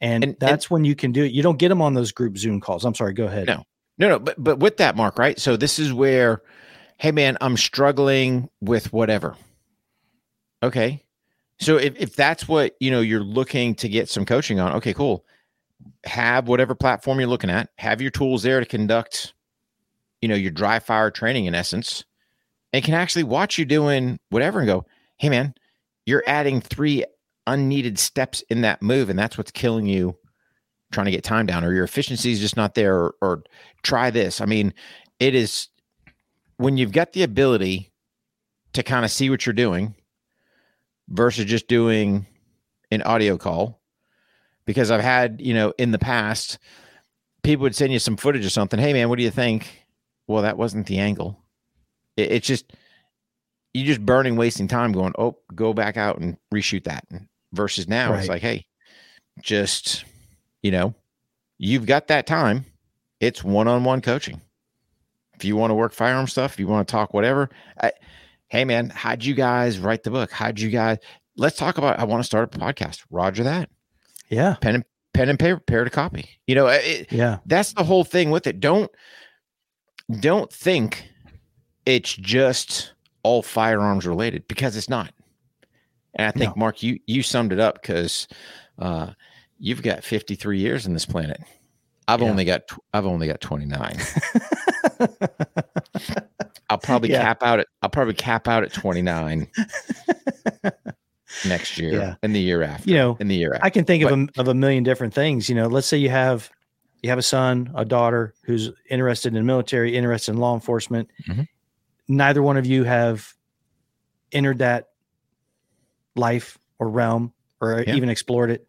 And, 0.00 0.24
and 0.24 0.36
that's 0.38 0.66
and, 0.66 0.70
when 0.70 0.84
you 0.84 0.94
can 0.94 1.12
do 1.12 1.24
it. 1.24 1.32
You 1.32 1.42
don't 1.42 1.58
get 1.58 1.70
them 1.70 1.80
on 1.80 1.94
those 1.94 2.12
group 2.12 2.36
Zoom 2.36 2.60
calls. 2.60 2.84
I'm 2.84 2.94
sorry, 2.94 3.14
go 3.14 3.24
ahead. 3.24 3.46
No. 3.46 3.64
No, 3.98 4.10
no, 4.10 4.18
but 4.18 4.42
but 4.42 4.58
with 4.58 4.76
that 4.76 4.94
mark, 4.94 5.18
right? 5.18 5.38
So 5.38 5.56
this 5.56 5.78
is 5.78 5.92
where 5.92 6.42
hey 6.98 7.12
man, 7.12 7.36
I'm 7.40 7.56
struggling 7.56 8.48
with 8.60 8.92
whatever. 8.92 9.36
Okay. 10.62 11.02
So 11.58 11.76
if, 11.76 11.96
if 11.96 12.16
that's 12.16 12.46
what 12.46 12.76
you 12.80 12.90
know 12.90 13.00
you're 13.00 13.20
looking 13.20 13.74
to 13.76 13.88
get 13.88 14.08
some 14.08 14.26
coaching 14.26 14.60
on, 14.60 14.74
okay, 14.74 14.92
cool. 14.92 15.24
Have 16.04 16.48
whatever 16.48 16.74
platform 16.74 17.20
you're 17.20 17.28
looking 17.28 17.50
at, 17.50 17.70
have 17.78 18.00
your 18.00 18.10
tools 18.10 18.42
there 18.42 18.60
to 18.60 18.66
conduct 18.66 19.34
you 20.26 20.28
know, 20.28 20.34
your 20.34 20.50
dry 20.50 20.80
fire 20.80 21.08
training 21.08 21.44
in 21.44 21.54
essence, 21.54 22.04
and 22.72 22.82
can 22.82 22.94
actually 22.94 23.22
watch 23.22 23.58
you 23.58 23.64
doing 23.64 24.18
whatever 24.30 24.58
and 24.58 24.66
go, 24.66 24.84
hey 25.18 25.28
man, 25.28 25.54
you're 26.04 26.24
adding 26.26 26.60
three 26.60 27.04
unneeded 27.46 27.96
steps 27.96 28.42
in 28.50 28.62
that 28.62 28.82
move, 28.82 29.08
and 29.08 29.16
that's 29.16 29.38
what's 29.38 29.52
killing 29.52 29.86
you 29.86 30.16
trying 30.90 31.04
to 31.04 31.12
get 31.12 31.22
time 31.22 31.46
down, 31.46 31.62
or 31.64 31.72
your 31.72 31.84
efficiency 31.84 32.32
is 32.32 32.40
just 32.40 32.56
not 32.56 32.74
there, 32.74 32.96
or, 32.96 33.14
or 33.22 33.44
try 33.84 34.10
this. 34.10 34.40
I 34.40 34.46
mean, 34.46 34.74
it 35.20 35.36
is 35.36 35.68
when 36.56 36.76
you've 36.76 36.90
got 36.90 37.12
the 37.12 37.22
ability 37.22 37.92
to 38.72 38.82
kind 38.82 39.04
of 39.04 39.12
see 39.12 39.30
what 39.30 39.46
you're 39.46 39.52
doing 39.52 39.94
versus 41.08 41.44
just 41.44 41.68
doing 41.68 42.26
an 42.90 43.00
audio 43.02 43.38
call 43.38 43.80
because 44.64 44.90
I've 44.90 45.02
had, 45.02 45.40
you 45.40 45.54
know, 45.54 45.72
in 45.78 45.92
the 45.92 46.00
past, 46.00 46.58
people 47.44 47.62
would 47.62 47.76
send 47.76 47.92
you 47.92 48.00
some 48.00 48.16
footage 48.16 48.44
or 48.44 48.50
something. 48.50 48.80
Hey, 48.80 48.92
man, 48.92 49.08
what 49.08 49.18
do 49.18 49.22
you 49.22 49.30
think? 49.30 49.85
Well, 50.26 50.42
that 50.42 50.58
wasn't 50.58 50.86
the 50.86 50.98
angle. 50.98 51.42
It, 52.16 52.32
it's 52.32 52.46
just 52.46 52.72
you're 53.74 53.86
just 53.86 54.04
burning, 54.04 54.36
wasting 54.36 54.68
time 54.68 54.92
going, 54.92 55.12
oh, 55.18 55.36
go 55.54 55.72
back 55.72 55.96
out 55.96 56.18
and 56.18 56.36
reshoot 56.52 56.84
that. 56.84 57.04
Versus 57.52 57.88
now, 57.88 58.10
right. 58.10 58.18
it's 58.18 58.28
like, 58.28 58.42
hey, 58.42 58.66
just, 59.40 60.04
you 60.62 60.70
know, 60.70 60.94
you've 61.58 61.86
got 61.86 62.08
that 62.08 62.26
time. 62.26 62.66
It's 63.20 63.42
one 63.42 63.68
on 63.68 63.84
one 63.84 64.02
coaching. 64.02 64.42
If 65.34 65.44
you 65.44 65.56
want 65.56 65.70
to 65.70 65.74
work 65.74 65.92
firearm 65.92 66.26
stuff, 66.26 66.54
if 66.54 66.60
you 66.60 66.66
want 66.66 66.86
to 66.86 66.92
talk 66.92 67.14
whatever, 67.14 67.48
I, 67.80 67.92
hey, 68.48 68.64
man, 68.64 68.90
how'd 68.90 69.24
you 69.24 69.34
guys 69.34 69.78
write 69.78 70.02
the 70.02 70.10
book? 70.10 70.32
How'd 70.32 70.58
you 70.58 70.70
guys, 70.70 70.98
let's 71.36 71.56
talk 71.56 71.78
about, 71.78 71.98
I 71.98 72.04
want 72.04 72.20
to 72.20 72.26
start 72.26 72.54
a 72.54 72.58
podcast. 72.58 73.04
Roger 73.10 73.44
that. 73.44 73.70
Yeah. 74.28 74.56
Pen 74.60 74.74
and, 74.74 74.84
pen 75.14 75.28
and 75.28 75.38
paper, 75.38 75.60
pair 75.60 75.84
to 75.84 75.90
copy. 75.90 76.28
You 76.46 76.56
know, 76.56 76.66
it, 76.66 77.10
yeah. 77.10 77.38
That's 77.46 77.72
the 77.74 77.84
whole 77.84 78.04
thing 78.04 78.30
with 78.30 78.46
it. 78.46 78.60
Don't, 78.60 78.90
don't 80.10 80.52
think 80.52 81.08
it's 81.84 82.14
just 82.14 82.92
all 83.22 83.42
firearms 83.42 84.06
related 84.06 84.46
because 84.48 84.76
it's 84.76 84.88
not. 84.88 85.12
And 86.14 86.28
I 86.28 86.30
think 86.30 86.56
no. 86.56 86.60
Mark, 86.60 86.82
you 86.82 86.98
you 87.06 87.22
summed 87.22 87.52
it 87.52 87.60
up 87.60 87.80
because 87.82 88.26
uh, 88.78 89.10
you've 89.58 89.82
got 89.82 90.04
53 90.04 90.58
years 90.58 90.86
in 90.86 90.94
this 90.94 91.06
planet. 91.06 91.40
I've 92.08 92.22
yeah. 92.22 92.28
only 92.28 92.44
got 92.44 92.62
I've 92.92 93.06
only 93.06 93.26
got 93.26 93.40
29. 93.40 93.96
I'll 96.68 96.78
probably 96.78 97.10
yeah. 97.10 97.22
cap 97.22 97.42
out 97.42 97.60
at 97.60 97.66
I'll 97.82 97.90
probably 97.90 98.14
cap 98.14 98.48
out 98.48 98.62
at 98.62 98.72
29 98.72 99.48
next 101.46 101.78
year 101.78 101.92
yeah. 101.92 102.14
and 102.22 102.34
the 102.34 102.40
year 102.40 102.62
after. 102.62 102.88
You 102.88 102.96
know, 102.96 103.16
in 103.20 103.28
the 103.28 103.36
year 103.36 103.52
after. 103.54 103.66
I 103.66 103.70
can 103.70 103.84
think 103.84 104.04
but, 104.04 104.12
of 104.12 104.18
a, 104.18 104.28
of 104.40 104.48
a 104.48 104.54
million 104.54 104.84
different 104.84 105.14
things. 105.14 105.48
You 105.48 105.54
know, 105.54 105.66
let's 105.66 105.86
say 105.86 105.96
you 105.96 106.10
have 106.10 106.50
you 107.02 107.10
have 107.10 107.18
a 107.18 107.22
son, 107.22 107.70
a 107.74 107.84
daughter 107.84 108.34
who's 108.42 108.70
interested 108.88 109.28
in 109.28 109.34
the 109.34 109.42
military, 109.42 109.96
interested 109.96 110.32
in 110.32 110.38
law 110.38 110.54
enforcement. 110.54 111.08
Mm-hmm. 111.28 111.42
Neither 112.08 112.42
one 112.42 112.56
of 112.56 112.66
you 112.66 112.84
have 112.84 113.34
entered 114.32 114.58
that 114.58 114.88
life 116.14 116.58
or 116.78 116.88
realm 116.88 117.32
or 117.60 117.84
yeah. 117.86 117.94
even 117.94 118.08
explored 118.08 118.50
it. 118.50 118.66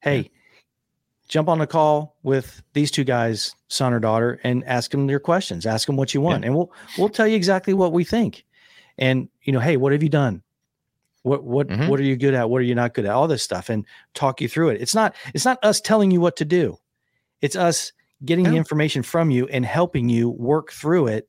Hey, 0.00 0.16
yeah. 0.18 0.28
jump 1.28 1.48
on 1.48 1.60
a 1.60 1.66
call 1.66 2.16
with 2.22 2.62
these 2.72 2.90
two 2.90 3.04
guys, 3.04 3.54
son 3.68 3.92
or 3.92 4.00
daughter, 4.00 4.40
and 4.44 4.64
ask 4.64 4.90
them 4.90 5.08
your 5.08 5.20
questions. 5.20 5.66
Ask 5.66 5.86
them 5.86 5.96
what 5.96 6.14
you 6.14 6.20
want, 6.20 6.42
yeah. 6.42 6.48
and 6.48 6.56
we'll 6.56 6.72
we'll 6.98 7.08
tell 7.08 7.26
you 7.26 7.36
exactly 7.36 7.74
what 7.74 7.92
we 7.92 8.04
think. 8.04 8.44
And 8.98 9.28
you 9.42 9.52
know, 9.52 9.60
hey, 9.60 9.76
what 9.76 9.92
have 9.92 10.02
you 10.02 10.08
done? 10.08 10.42
What 11.22 11.44
what 11.44 11.68
mm-hmm. 11.68 11.88
what 11.88 12.00
are 12.00 12.04
you 12.04 12.16
good 12.16 12.34
at? 12.34 12.48
What 12.48 12.58
are 12.58 12.64
you 12.64 12.74
not 12.74 12.94
good 12.94 13.04
at? 13.04 13.12
All 13.12 13.28
this 13.28 13.42
stuff, 13.42 13.68
and 13.68 13.84
talk 14.14 14.40
you 14.40 14.48
through 14.48 14.70
it. 14.70 14.80
It's 14.80 14.94
not 14.94 15.14
it's 15.34 15.44
not 15.44 15.58
us 15.62 15.80
telling 15.80 16.10
you 16.10 16.20
what 16.20 16.36
to 16.36 16.44
do. 16.44 16.78
It's 17.40 17.56
us 17.56 17.92
getting 18.24 18.44
the 18.44 18.56
information 18.56 19.02
from 19.02 19.30
you 19.30 19.46
and 19.48 19.64
helping 19.64 20.08
you 20.08 20.28
work 20.28 20.72
through 20.72 21.06
it 21.06 21.28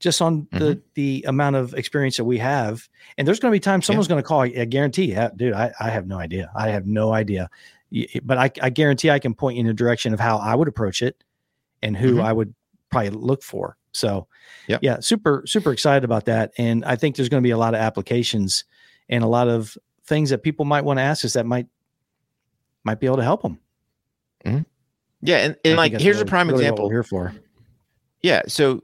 just 0.00 0.22
on 0.22 0.42
mm-hmm. 0.42 0.58
the 0.58 0.82
the 0.94 1.24
amount 1.26 1.56
of 1.56 1.74
experience 1.74 2.16
that 2.16 2.24
we 2.24 2.38
have. 2.38 2.88
And 3.16 3.26
there's 3.26 3.40
going 3.40 3.50
to 3.50 3.56
be 3.56 3.60
times 3.60 3.86
someone's 3.86 4.06
yeah. 4.06 4.10
going 4.10 4.22
to 4.22 4.26
call. 4.28 4.42
I 4.42 4.64
guarantee, 4.64 5.06
yeah, 5.06 5.30
dude, 5.34 5.54
I, 5.54 5.72
I 5.80 5.90
have 5.90 6.06
no 6.06 6.18
idea. 6.18 6.50
I 6.54 6.68
have 6.68 6.86
no 6.86 7.12
idea. 7.12 7.50
But 8.22 8.38
I, 8.38 8.50
I 8.62 8.70
guarantee 8.70 9.10
I 9.10 9.18
can 9.18 9.34
point 9.34 9.56
you 9.56 9.62
in 9.62 9.66
a 9.66 9.74
direction 9.74 10.14
of 10.14 10.20
how 10.20 10.38
I 10.38 10.54
would 10.54 10.68
approach 10.68 11.02
it 11.02 11.24
and 11.82 11.96
who 11.96 12.14
mm-hmm. 12.14 12.22
I 12.22 12.32
would 12.32 12.54
probably 12.90 13.10
look 13.10 13.42
for. 13.42 13.76
So, 13.92 14.28
yep. 14.68 14.80
yeah, 14.82 15.00
super 15.00 15.42
super 15.46 15.72
excited 15.72 16.04
about 16.04 16.26
that. 16.26 16.52
And 16.58 16.84
I 16.84 16.96
think 16.96 17.16
there's 17.16 17.28
going 17.28 17.42
to 17.42 17.46
be 17.46 17.52
a 17.52 17.58
lot 17.58 17.74
of 17.74 17.80
applications 17.80 18.64
and 19.08 19.24
a 19.24 19.28
lot 19.28 19.48
of 19.48 19.76
things 20.04 20.30
that 20.30 20.42
people 20.42 20.64
might 20.64 20.84
want 20.84 20.98
to 20.98 21.02
ask 21.02 21.24
us 21.24 21.32
that 21.32 21.46
might 21.46 21.66
might 22.84 23.00
be 23.00 23.06
able 23.06 23.16
to 23.16 23.24
help 23.24 23.42
them. 23.42 23.58
Mm-hmm. 24.44 24.62
Yeah, 25.20 25.38
and, 25.38 25.56
and 25.64 25.76
like 25.76 25.98
here's 25.98 26.20
a 26.20 26.24
prime 26.24 26.48
really 26.48 26.64
example. 26.64 26.88
here 26.90 27.02
for. 27.02 27.34
Yeah, 28.22 28.42
so 28.46 28.82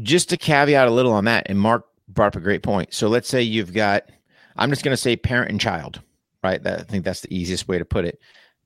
just 0.00 0.28
to 0.30 0.36
caveat 0.36 0.88
a 0.88 0.90
little 0.90 1.12
on 1.12 1.24
that, 1.24 1.46
and 1.48 1.58
Mark 1.58 1.86
brought 2.08 2.28
up 2.28 2.36
a 2.36 2.40
great 2.40 2.62
point. 2.62 2.92
So 2.92 3.08
let's 3.08 3.28
say 3.28 3.42
you've 3.42 3.72
got, 3.72 4.04
I'm 4.56 4.70
just 4.70 4.84
going 4.84 4.92
to 4.92 5.00
say 5.00 5.16
parent 5.16 5.50
and 5.50 5.60
child, 5.60 6.00
right? 6.42 6.62
That, 6.62 6.80
I 6.80 6.82
think 6.82 7.04
that's 7.04 7.20
the 7.20 7.34
easiest 7.34 7.68
way 7.68 7.78
to 7.78 7.84
put 7.84 8.04
it. 8.04 8.18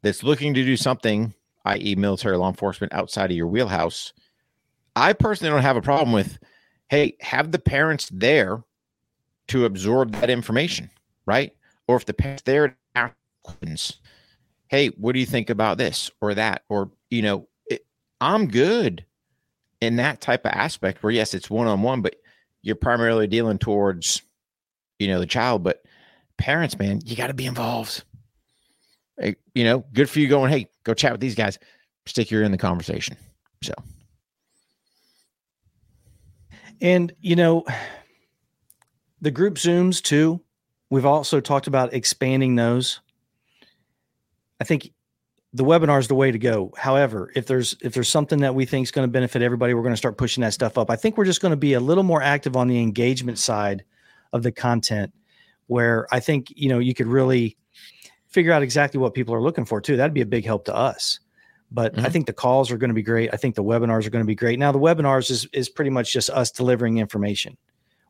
That's 0.02 0.22
looking 0.22 0.54
to 0.54 0.64
do 0.64 0.76
something, 0.76 1.34
i.e., 1.64 1.94
military 1.94 2.36
law 2.36 2.48
enforcement, 2.48 2.92
outside 2.92 3.30
of 3.30 3.36
your 3.36 3.46
wheelhouse. 3.46 4.12
I 4.94 5.12
personally 5.12 5.52
don't 5.52 5.62
have 5.62 5.76
a 5.76 5.82
problem 5.82 6.12
with, 6.12 6.38
hey, 6.88 7.16
have 7.20 7.52
the 7.52 7.58
parents 7.58 8.08
there 8.12 8.62
to 9.48 9.64
absorb 9.64 10.12
that 10.12 10.30
information, 10.30 10.90
right? 11.26 11.52
Or 11.86 11.96
if 11.96 12.06
the 12.06 12.14
parents 12.14 12.42
there 12.42 12.76
questions, 13.42 14.00
hey, 14.68 14.88
what 14.88 15.12
do 15.12 15.20
you 15.20 15.26
think 15.26 15.50
about 15.50 15.78
this 15.78 16.10
or 16.20 16.34
that? 16.34 16.62
Or, 16.68 16.90
you 17.10 17.22
know, 17.22 17.48
it, 17.66 17.86
I'm 18.20 18.48
good 18.48 19.04
in 19.80 19.96
that 19.96 20.20
type 20.20 20.44
of 20.44 20.52
aspect 20.52 21.02
where, 21.02 21.12
yes, 21.12 21.34
it's 21.34 21.50
one 21.50 21.66
on 21.66 21.82
one, 21.82 22.02
but 22.02 22.16
you're 22.62 22.76
primarily 22.76 23.26
dealing 23.26 23.58
towards, 23.58 24.22
you 24.98 25.08
know, 25.08 25.20
the 25.20 25.26
child. 25.26 25.62
But 25.62 25.82
parents, 26.36 26.78
man, 26.78 27.00
you 27.04 27.16
got 27.16 27.28
to 27.28 27.34
be 27.34 27.46
involved. 27.46 28.02
You 29.54 29.64
know, 29.64 29.84
good 29.92 30.10
for 30.10 30.20
you 30.20 30.28
going, 30.28 30.50
hey, 30.50 30.68
go 30.84 30.92
chat 30.92 31.12
with 31.12 31.20
these 31.20 31.34
guys, 31.34 31.58
stick 32.04 32.30
your 32.30 32.42
in 32.42 32.52
the 32.52 32.58
conversation. 32.58 33.16
So, 33.62 33.72
and, 36.82 37.12
you 37.20 37.36
know, 37.36 37.64
the 39.22 39.30
group 39.30 39.54
Zooms 39.54 40.02
too, 40.02 40.42
we've 40.90 41.06
also 41.06 41.40
talked 41.40 41.66
about 41.66 41.94
expanding 41.94 42.56
those 42.56 43.00
I 44.60 44.64
think 44.64 44.90
the 45.52 45.64
webinar 45.64 45.98
is 45.98 46.08
the 46.08 46.14
way 46.14 46.30
to 46.30 46.38
go. 46.38 46.72
However, 46.76 47.32
if 47.34 47.46
there's 47.46 47.76
if 47.80 47.94
there's 47.94 48.08
something 48.08 48.40
that 48.40 48.54
we 48.54 48.66
think 48.66 48.84
is 48.84 48.90
going 48.90 49.08
to 49.08 49.12
benefit 49.12 49.42
everybody, 49.42 49.74
we're 49.74 49.82
going 49.82 49.94
to 49.94 49.98
start 49.98 50.18
pushing 50.18 50.42
that 50.42 50.52
stuff 50.52 50.76
up. 50.76 50.90
I 50.90 50.96
think 50.96 51.16
we're 51.16 51.24
just 51.24 51.40
going 51.40 51.50
to 51.52 51.56
be 51.56 51.74
a 51.74 51.80
little 51.80 52.04
more 52.04 52.22
active 52.22 52.56
on 52.56 52.68
the 52.68 52.80
engagement 52.80 53.38
side 53.38 53.84
of 54.32 54.42
the 54.42 54.52
content, 54.52 55.12
where 55.66 56.06
I 56.12 56.20
think 56.20 56.52
you 56.54 56.68
know 56.68 56.78
you 56.78 56.94
could 56.94 57.06
really 57.06 57.56
figure 58.28 58.52
out 58.52 58.62
exactly 58.62 59.00
what 59.00 59.14
people 59.14 59.34
are 59.34 59.40
looking 59.40 59.64
for 59.64 59.80
too. 59.80 59.96
That'd 59.96 60.12
be 60.12 60.20
a 60.20 60.26
big 60.26 60.44
help 60.44 60.66
to 60.66 60.74
us. 60.74 61.20
But 61.70 61.94
mm-hmm. 61.94 62.06
I 62.06 62.10
think 62.10 62.26
the 62.26 62.32
calls 62.32 62.70
are 62.70 62.76
going 62.76 62.90
to 62.90 62.94
be 62.94 63.02
great. 63.02 63.30
I 63.32 63.36
think 63.36 63.54
the 63.54 63.64
webinars 63.64 64.06
are 64.06 64.10
going 64.10 64.22
to 64.22 64.26
be 64.26 64.34
great. 64.34 64.58
Now 64.58 64.72
the 64.72 64.78
webinars 64.78 65.30
is 65.30 65.46
is 65.52 65.68
pretty 65.68 65.90
much 65.90 66.12
just 66.12 66.28
us 66.30 66.50
delivering 66.50 66.98
information. 66.98 67.56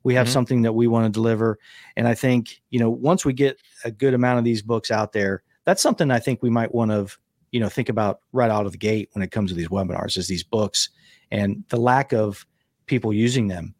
We 0.02 0.14
have 0.14 0.26
mm-hmm. 0.26 0.32
something 0.32 0.62
that 0.62 0.72
we 0.72 0.86
want 0.86 1.06
to 1.06 1.10
deliver, 1.10 1.58
and 1.96 2.08
I 2.08 2.14
think 2.14 2.60
you 2.70 2.80
know 2.80 2.90
once 2.90 3.24
we 3.24 3.32
get 3.34 3.58
a 3.84 3.90
good 3.90 4.14
amount 4.14 4.38
of 4.38 4.44
these 4.44 4.62
books 4.62 4.90
out 4.90 5.12
there, 5.12 5.42
that's 5.66 5.82
something 5.82 6.10
I 6.10 6.18
think 6.18 6.42
we 6.42 6.48
might 6.48 6.74
want 6.74 6.90
to 6.90 7.08
you 7.52 7.60
know 7.60 7.68
think 7.68 7.88
about 7.88 8.20
right 8.32 8.50
out 8.50 8.66
of 8.66 8.72
the 8.72 8.78
gate 8.78 9.08
when 9.12 9.22
it 9.22 9.30
comes 9.30 9.50
to 9.50 9.56
these 9.56 9.68
webinars 9.68 10.16
is 10.16 10.28
these 10.28 10.42
books 10.42 10.90
and 11.30 11.64
the 11.68 11.76
lack 11.76 12.12
of 12.12 12.46
people 12.86 13.12
using 13.12 13.48
them 13.48 13.74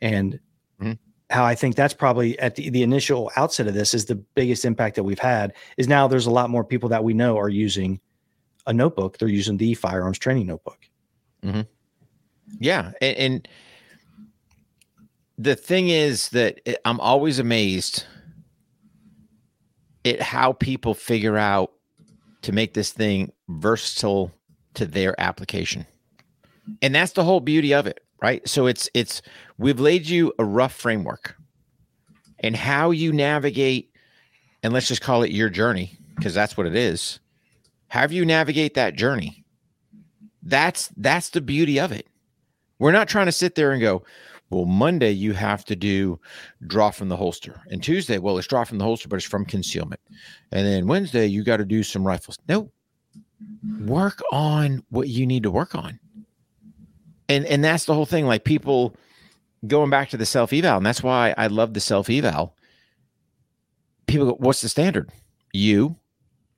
and 0.00 0.40
mm-hmm. 0.80 0.92
how 1.30 1.44
i 1.44 1.54
think 1.54 1.76
that's 1.76 1.94
probably 1.94 2.38
at 2.38 2.56
the, 2.56 2.70
the 2.70 2.82
initial 2.82 3.30
outset 3.36 3.66
of 3.66 3.74
this 3.74 3.94
is 3.94 4.06
the 4.06 4.14
biggest 4.14 4.64
impact 4.64 4.96
that 4.96 5.04
we've 5.04 5.18
had 5.18 5.52
is 5.76 5.88
now 5.88 6.08
there's 6.08 6.26
a 6.26 6.30
lot 6.30 6.50
more 6.50 6.64
people 6.64 6.88
that 6.88 7.04
we 7.04 7.14
know 7.14 7.38
are 7.38 7.48
using 7.48 8.00
a 8.66 8.72
notebook 8.72 9.18
they're 9.18 9.28
using 9.28 9.56
the 9.56 9.74
firearms 9.74 10.18
training 10.18 10.46
notebook 10.46 10.78
mm-hmm. 11.44 11.62
yeah 12.58 12.92
and, 13.00 13.16
and 13.16 13.48
the 15.38 15.54
thing 15.54 15.90
is 15.90 16.28
that 16.30 16.60
i'm 16.84 16.98
always 17.00 17.38
amazed 17.38 18.04
at 20.04 20.20
how 20.20 20.52
people 20.52 20.94
figure 20.94 21.36
out 21.36 21.72
to 22.42 22.52
make 22.52 22.74
this 22.74 22.92
thing 22.92 23.32
versatile 23.48 24.32
to 24.74 24.86
their 24.86 25.18
application. 25.20 25.86
And 26.80 26.94
that's 26.94 27.12
the 27.12 27.24
whole 27.24 27.40
beauty 27.40 27.74
of 27.74 27.86
it, 27.86 28.00
right? 28.20 28.46
So 28.48 28.66
it's 28.66 28.88
it's 28.94 29.22
we've 29.58 29.80
laid 29.80 30.06
you 30.06 30.32
a 30.38 30.44
rough 30.44 30.74
framework 30.74 31.36
and 32.40 32.56
how 32.56 32.90
you 32.90 33.12
navigate 33.12 33.90
and 34.62 34.72
let's 34.72 34.88
just 34.88 35.02
call 35.02 35.22
it 35.22 35.30
your 35.30 35.50
journey 35.50 35.98
because 36.16 36.34
that's 36.34 36.56
what 36.56 36.66
it 36.66 36.76
is. 36.76 37.18
How 37.88 38.06
you 38.06 38.24
navigate 38.24 38.74
that 38.74 38.94
journey. 38.94 39.44
That's 40.42 40.88
that's 40.96 41.30
the 41.30 41.40
beauty 41.40 41.78
of 41.78 41.92
it. 41.92 42.06
We're 42.78 42.92
not 42.92 43.08
trying 43.08 43.26
to 43.26 43.32
sit 43.32 43.54
there 43.54 43.72
and 43.72 43.80
go, 43.80 44.02
well, 44.52 44.66
Monday 44.66 45.10
you 45.10 45.32
have 45.32 45.64
to 45.64 45.74
do 45.74 46.20
draw 46.66 46.90
from 46.90 47.08
the 47.08 47.16
holster, 47.16 47.62
and 47.70 47.82
Tuesday, 47.82 48.18
well, 48.18 48.36
it's 48.36 48.46
draw 48.46 48.64
from 48.64 48.78
the 48.78 48.84
holster, 48.84 49.08
but 49.08 49.16
it's 49.16 49.24
from 49.24 49.46
concealment, 49.46 50.00
and 50.52 50.66
then 50.66 50.86
Wednesday 50.86 51.26
you 51.26 51.42
got 51.42 51.56
to 51.56 51.64
do 51.64 51.82
some 51.82 52.06
rifles. 52.06 52.38
No, 52.48 52.70
work 53.80 54.20
on 54.30 54.84
what 54.90 55.08
you 55.08 55.26
need 55.26 55.42
to 55.44 55.50
work 55.50 55.74
on, 55.74 55.98
and 57.30 57.46
and 57.46 57.64
that's 57.64 57.86
the 57.86 57.94
whole 57.94 58.04
thing. 58.04 58.26
Like 58.26 58.44
people 58.44 58.94
going 59.66 59.88
back 59.88 60.10
to 60.10 60.18
the 60.18 60.26
self 60.26 60.52
eval, 60.52 60.76
and 60.76 60.86
that's 60.86 61.02
why 61.02 61.34
I 61.38 61.46
love 61.46 61.72
the 61.72 61.80
self 61.80 62.10
eval. 62.10 62.54
People 64.06 64.26
go, 64.26 64.34
"What's 64.34 64.60
the 64.60 64.68
standard?" 64.68 65.10
You, 65.54 65.96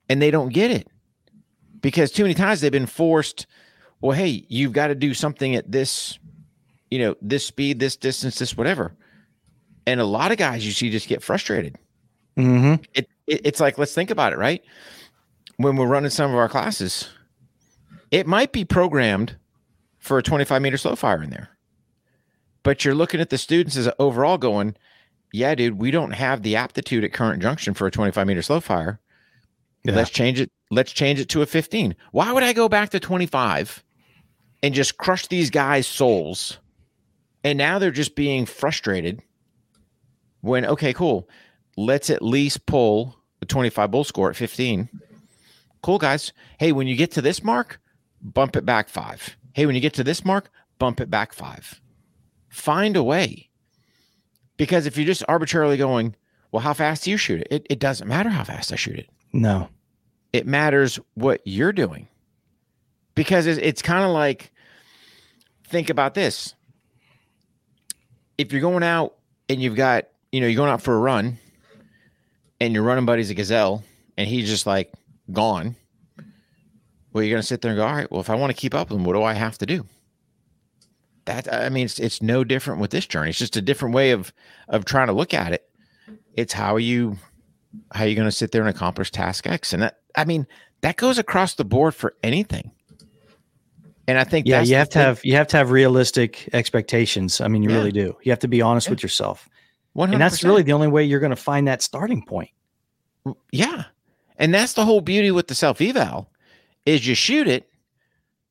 and 0.08 0.20
they 0.20 0.32
don't 0.32 0.52
get 0.52 0.72
it 0.72 0.88
because 1.80 2.10
too 2.10 2.24
many 2.24 2.34
times 2.34 2.60
they've 2.60 2.72
been 2.72 2.86
forced. 2.86 3.46
Well, 4.00 4.16
hey, 4.16 4.44
you've 4.48 4.72
got 4.72 4.88
to 4.88 4.94
do 4.96 5.14
something 5.14 5.54
at 5.54 5.70
this 5.70 6.18
you 6.94 7.00
know, 7.00 7.16
this 7.20 7.44
speed, 7.44 7.80
this 7.80 7.96
distance, 7.96 8.38
this 8.38 8.56
whatever. 8.56 8.94
And 9.84 9.98
a 9.98 10.04
lot 10.04 10.30
of 10.30 10.38
guys 10.38 10.64
you 10.64 10.70
see 10.70 10.92
just 10.92 11.08
get 11.08 11.24
frustrated. 11.24 11.76
Mm-hmm. 12.36 12.84
It, 12.94 13.08
it, 13.26 13.40
it's 13.44 13.58
like, 13.58 13.78
let's 13.78 13.92
think 13.92 14.12
about 14.12 14.32
it, 14.32 14.38
right? 14.38 14.62
When 15.56 15.74
we're 15.74 15.88
running 15.88 16.10
some 16.10 16.30
of 16.30 16.36
our 16.36 16.48
classes, 16.48 17.08
it 18.12 18.28
might 18.28 18.52
be 18.52 18.64
programmed 18.64 19.34
for 19.98 20.18
a 20.18 20.22
25 20.22 20.62
meter 20.62 20.76
slow 20.76 20.94
fire 20.94 21.20
in 21.20 21.30
there. 21.30 21.48
But 22.62 22.84
you're 22.84 22.94
looking 22.94 23.20
at 23.20 23.30
the 23.30 23.38
students 23.38 23.76
as 23.76 23.90
overall 23.98 24.38
going, 24.38 24.76
yeah, 25.32 25.56
dude, 25.56 25.80
we 25.80 25.90
don't 25.90 26.12
have 26.12 26.42
the 26.42 26.54
aptitude 26.54 27.02
at 27.02 27.12
current 27.12 27.42
junction 27.42 27.74
for 27.74 27.88
a 27.88 27.90
25 27.90 28.24
meter 28.24 28.42
slow 28.42 28.60
fire. 28.60 29.00
Yeah. 29.82 29.96
Let's 29.96 30.10
change 30.10 30.38
it. 30.38 30.52
Let's 30.70 30.92
change 30.92 31.18
it 31.18 31.28
to 31.30 31.42
a 31.42 31.46
15. 31.46 31.96
Why 32.12 32.30
would 32.30 32.44
I 32.44 32.52
go 32.52 32.68
back 32.68 32.90
to 32.90 33.00
25 33.00 33.82
and 34.62 34.72
just 34.72 34.96
crush 34.96 35.26
these 35.26 35.50
guys' 35.50 35.88
souls 35.88 36.60
and 37.44 37.58
now 37.58 37.78
they're 37.78 37.90
just 37.90 38.16
being 38.16 38.46
frustrated 38.46 39.22
when, 40.40 40.64
okay, 40.64 40.94
cool. 40.94 41.28
Let's 41.76 42.08
at 42.08 42.22
least 42.22 42.66
pull 42.66 43.16
the 43.40 43.46
25 43.46 43.90
bull 43.90 44.04
score 44.04 44.30
at 44.30 44.36
15. 44.36 44.88
Cool, 45.82 45.98
guys. 45.98 46.32
Hey, 46.58 46.72
when 46.72 46.86
you 46.86 46.96
get 46.96 47.10
to 47.12 47.22
this 47.22 47.44
mark, 47.44 47.80
bump 48.22 48.56
it 48.56 48.64
back 48.64 48.88
five. 48.88 49.36
Hey, 49.52 49.66
when 49.66 49.74
you 49.74 49.80
get 49.80 49.94
to 49.94 50.04
this 50.04 50.24
mark, 50.24 50.50
bump 50.78 51.00
it 51.00 51.10
back 51.10 51.34
five. 51.34 51.80
Find 52.48 52.96
a 52.96 53.02
way. 53.02 53.50
Because 54.56 54.86
if 54.86 54.96
you're 54.96 55.06
just 55.06 55.24
arbitrarily 55.28 55.76
going, 55.76 56.16
well, 56.50 56.62
how 56.62 56.72
fast 56.72 57.04
do 57.04 57.10
you 57.10 57.16
shoot 57.16 57.40
it? 57.40 57.48
It, 57.50 57.66
it 57.68 57.78
doesn't 57.78 58.08
matter 58.08 58.30
how 58.30 58.44
fast 58.44 58.72
I 58.72 58.76
shoot 58.76 58.98
it. 58.98 59.10
No. 59.32 59.68
It 60.32 60.46
matters 60.46 60.98
what 61.14 61.42
you're 61.44 61.72
doing. 61.72 62.08
Because 63.14 63.46
it's, 63.46 63.58
it's 63.60 63.82
kind 63.82 64.04
of 64.04 64.10
like, 64.10 64.52
think 65.64 65.90
about 65.90 66.14
this 66.14 66.54
if 68.38 68.52
you're 68.52 68.60
going 68.60 68.82
out 68.82 69.14
and 69.48 69.62
you've 69.62 69.76
got, 69.76 70.06
you 70.32 70.40
know, 70.40 70.46
you're 70.46 70.56
going 70.56 70.70
out 70.70 70.82
for 70.82 70.94
a 70.94 70.98
run 70.98 71.38
and 72.60 72.74
your 72.74 72.82
running 72.82 73.06
buddy's 73.06 73.30
a 73.30 73.34
gazelle 73.34 73.84
and 74.16 74.28
he's 74.28 74.48
just 74.48 74.66
like 74.66 74.92
gone, 75.32 75.76
well, 77.12 77.22
you're 77.22 77.30
going 77.30 77.42
to 77.42 77.46
sit 77.46 77.62
there 77.62 77.70
and 77.70 77.78
go, 77.78 77.86
all 77.86 77.94
right, 77.94 78.10
well, 78.10 78.20
if 78.20 78.28
I 78.28 78.34
want 78.34 78.50
to 78.50 78.60
keep 78.60 78.74
up 78.74 78.90
with 78.90 78.98
him, 78.98 79.04
what 79.04 79.12
do 79.14 79.22
I 79.22 79.34
have 79.34 79.56
to 79.58 79.66
do? 79.66 79.86
That, 81.26 81.52
I 81.52 81.68
mean, 81.68 81.84
it's, 81.84 81.98
it's 81.98 82.20
no 82.20 82.44
different 82.44 82.80
with 82.80 82.90
this 82.90 83.06
journey. 83.06 83.30
It's 83.30 83.38
just 83.38 83.56
a 83.56 83.62
different 83.62 83.94
way 83.94 84.10
of, 84.10 84.32
of 84.68 84.84
trying 84.84 85.06
to 85.06 85.12
look 85.12 85.32
at 85.32 85.52
it. 85.52 85.68
It's 86.34 86.52
how 86.52 86.76
you, 86.76 87.16
how 87.92 88.04
you 88.04 88.16
going 88.16 88.28
to 88.28 88.32
sit 88.32 88.50
there 88.50 88.60
and 88.60 88.68
accomplish 88.68 89.10
task 89.10 89.46
X? 89.46 89.72
And 89.72 89.82
that, 89.82 90.00
I 90.16 90.24
mean, 90.24 90.46
that 90.82 90.96
goes 90.96 91.18
across 91.18 91.54
the 91.54 91.64
board 91.64 91.94
for 91.94 92.14
anything. 92.22 92.72
And 94.06 94.18
I 94.18 94.24
think 94.24 94.46
yeah, 94.46 94.60
you 94.60 94.74
have 94.76 94.90
to 94.90 94.98
have 94.98 95.24
you 95.24 95.34
have 95.36 95.46
to 95.48 95.56
have 95.56 95.70
realistic 95.70 96.48
expectations. 96.52 97.40
I 97.40 97.48
mean, 97.48 97.62
you 97.62 97.70
yeah. 97.70 97.76
really 97.76 97.92
do. 97.92 98.16
You 98.22 98.32
have 98.32 98.40
to 98.40 98.48
be 98.48 98.60
honest 98.60 98.86
yeah. 98.86 98.90
with 98.92 99.02
yourself. 99.02 99.48
100%. 99.96 100.12
And 100.12 100.20
that's 100.20 100.44
really 100.44 100.62
the 100.62 100.72
only 100.72 100.88
way 100.88 101.04
you're 101.04 101.20
going 101.20 101.30
to 101.30 101.36
find 101.36 101.68
that 101.68 101.80
starting 101.80 102.24
point. 102.24 102.50
Mm, 103.24 103.36
yeah. 103.52 103.84
And 104.36 104.52
that's 104.52 104.72
the 104.72 104.84
whole 104.84 105.00
beauty 105.00 105.30
with 105.30 105.46
the 105.46 105.54
self 105.54 105.80
eval 105.80 106.28
is 106.84 107.06
you 107.06 107.14
shoot 107.14 107.48
it, 107.48 107.68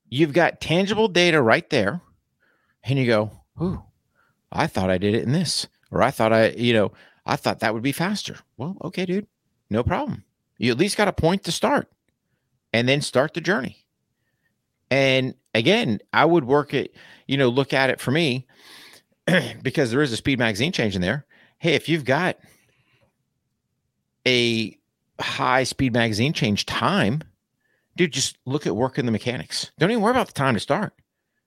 you've 0.10 0.34
got 0.34 0.62
tangible 0.62 1.08
data 1.08 1.42
right 1.42 1.70
there, 1.70 2.02
and 2.84 2.98
you 2.98 3.06
go, 3.06 3.32
"Ooh, 3.62 3.84
I 4.52 4.68
thought 4.68 4.90
I 4.90 4.98
did 4.98 5.14
it 5.14 5.24
in 5.24 5.34
this." 5.34 5.68
Or 5.92 6.02
I 6.02 6.10
thought 6.10 6.34
I, 6.34 6.50
you 6.52 6.74
know, 6.74 6.92
I 7.26 7.36
thought 7.36 7.60
that 7.60 7.74
would 7.74 7.84
be 7.84 7.92
faster. 7.92 8.38
Well, 8.58 8.78
okay, 8.84 9.06
dude. 9.06 9.28
No 9.70 9.84
problem. 9.84 10.24
You 10.58 10.72
at 10.72 10.78
least 10.78 10.98
got 10.98 11.08
a 11.08 11.14
point 11.14 11.44
to 11.44 11.52
start 11.52 11.92
and 12.72 12.90
then 12.90 13.02
start 13.02 13.34
the 13.34 13.42
journey. 13.42 13.86
And 14.90 15.36
again, 15.54 16.00
I 16.12 16.26
would 16.26 16.46
work 16.46 16.74
it, 16.74 16.96
you 17.28 17.38
know, 17.38 17.50
look 17.50 17.74
at 17.74 17.90
it 17.90 18.00
for 18.00 18.12
me 18.12 18.48
because 19.62 19.92
there 19.92 20.02
is 20.02 20.12
a 20.12 20.18
speed 20.18 20.40
magazine 20.40 20.72
change 20.72 20.96
in 20.96 21.02
there. 21.02 21.26
Hey, 21.60 21.76
if 21.76 21.88
you've 21.88 22.06
got 22.06 22.38
a 24.28 24.78
high 25.20 25.64
speed 25.64 25.94
magazine 25.94 26.34
change 26.34 26.66
time, 26.66 27.22
dude, 27.96 28.12
just 28.12 28.38
look 28.46 28.68
at 28.68 28.76
working 28.76 29.06
the 29.06 29.12
mechanics. 29.12 29.72
Don't 29.80 29.92
even 29.92 30.04
worry 30.04 30.12
about 30.12 30.28
the 30.28 30.34
time 30.34 30.54
to 30.54 30.60
start. 30.60 30.94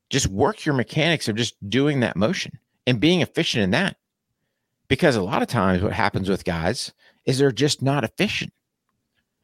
Just 0.09 0.29
work 0.29 0.65
your 0.65 0.75
mechanics 0.75 1.29
of 1.29 1.37
just 1.37 1.55
doing 1.69 2.01
that 2.01 2.17
motion 2.17 2.59
and 2.87 3.01
being 3.01 3.21
efficient 3.21 3.65
in 3.65 3.71
that. 3.71 3.97
Because 4.89 5.17
a 5.17 5.23
lot 5.23 5.43
of 5.43 5.49
times 5.49 5.83
what 5.83 5.93
happens 5.93 6.29
with 6.29 6.45
guys 6.45 6.93
is 7.25 7.39
they're 7.39 7.51
just 7.51 7.83
not 7.83 8.05
efficient. 8.05 8.53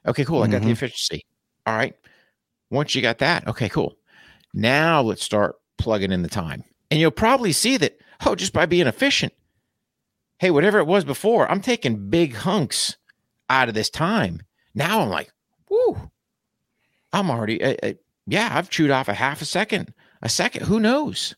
Okay, 0.07 0.25
cool. 0.25 0.43
I 0.43 0.47
got 0.47 0.59
mm-hmm. 0.59 0.67
the 0.67 0.73
efficiency. 0.73 1.27
All 1.67 1.75
right. 1.75 1.95
Once 2.71 2.95
you 2.95 3.03
got 3.03 3.19
that, 3.19 3.47
okay, 3.49 3.69
cool. 3.69 3.97
Now 4.53 5.01
let's 5.01 5.23
start 5.23 5.57
plugging 5.79 6.13
in 6.13 6.23
the 6.23 6.29
time. 6.29 6.65
And 6.91 7.01
you'll 7.01 7.11
probably 7.11 7.53
see 7.53 7.77
that, 7.79 7.99
oh, 8.25 8.35
just 8.35 8.53
by 8.53 8.67
being 8.67 8.87
efficient, 8.87 9.33
hey, 10.39 10.51
whatever 10.51 10.79
it 10.79 10.87
was 10.87 11.05
before, 11.05 11.51
I'm 11.51 11.61
taking 11.61 12.11
big 12.11 12.35
hunks 12.35 12.97
out 13.49 13.69
of 13.69 13.75
this 13.75 13.91
time. 13.91 14.43
Now 14.75 15.01
I'm 15.01 15.09
like, 15.09 15.33
whoo, 15.71 16.11
I'm 17.13 17.31
already, 17.31 17.63
uh, 17.63 17.77
uh, 17.83 17.93
yeah, 18.27 18.51
I've 18.53 18.71
chewed 18.71 18.91
off 18.91 19.09
a 19.09 19.15
half 19.15 19.43
a 19.43 19.45
second, 19.45 19.95
a 20.21 20.29
second, 20.29 20.67
who 20.67 20.81
knows? 20.81 21.35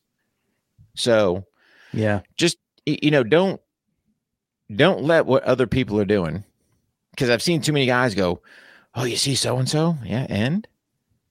So, 0.94 1.46
yeah, 1.92 2.20
just, 2.37 2.59
you 2.87 3.11
know, 3.11 3.22
don't, 3.24 3.61
don't 4.74 5.03
let 5.03 5.27
what 5.27 5.42
other 5.44 5.66
people 5.66 6.00
are 6.00 6.05
doing 6.05 6.44
because 7.11 7.31
I've 7.31 7.42
seen 7.42 7.61
too 7.61 7.72
many 7.72 7.87
guys 7.87 8.14
go, 8.14 8.42
oh, 8.94 9.05
you 9.05 9.16
see 9.16 9.35
so 9.35 9.59
and 9.59 9.68
so, 9.68 9.98
yeah, 10.05 10.27
and 10.29 10.66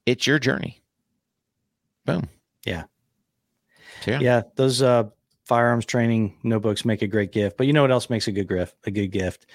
it's 0.05 0.27
your 0.27 0.39
journey. 0.39 0.82
Boom. 2.05 2.27
Yeah. 2.65 2.83
So, 4.01 4.11
yeah. 4.11 4.19
Yeah. 4.19 4.41
Those 4.55 4.81
uh, 4.81 5.05
firearms 5.45 5.85
training 5.85 6.37
notebooks 6.43 6.85
make 6.85 7.01
a 7.01 7.07
great 7.07 7.31
gift. 7.31 7.57
But 7.57 7.67
you 7.67 7.73
know 7.73 7.81
what 7.81 7.91
else 7.91 8.09
makes 8.09 8.27
a 8.27 8.31
good 8.31 8.47
gift? 8.47 8.75
A 8.85 8.91
good 8.91 9.07
gift 9.07 9.45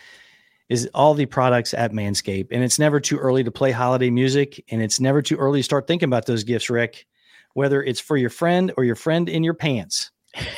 is 0.69 0.89
all 0.95 1.15
the 1.15 1.27
products 1.27 1.73
at 1.75 1.93
Manscaped. 1.93 2.49
And 2.51 2.63
it's 2.63 2.79
never 2.79 3.01
too 3.01 3.19
early 3.19 3.43
to 3.45 3.51
play 3.51 3.73
holiday 3.73 4.11
music. 4.11 4.63
And 4.71 4.83
it's 4.83 5.01
never 5.01 5.23
too 5.23 5.37
early 5.37 5.61
to 5.61 5.65
start 5.65 5.87
thinking 5.87 6.09
about 6.09 6.27
those 6.27 6.45
gifts, 6.45 6.69
Rick, 6.69 7.07
whether 7.55 7.83
it's 7.83 8.01
for 8.01 8.17
your 8.17 8.31
friend 8.31 8.73
or 8.77 8.85
your 8.85 8.97
friend 8.97 9.29
in 9.29 9.43
your 9.43 9.55
pants. 9.55 10.11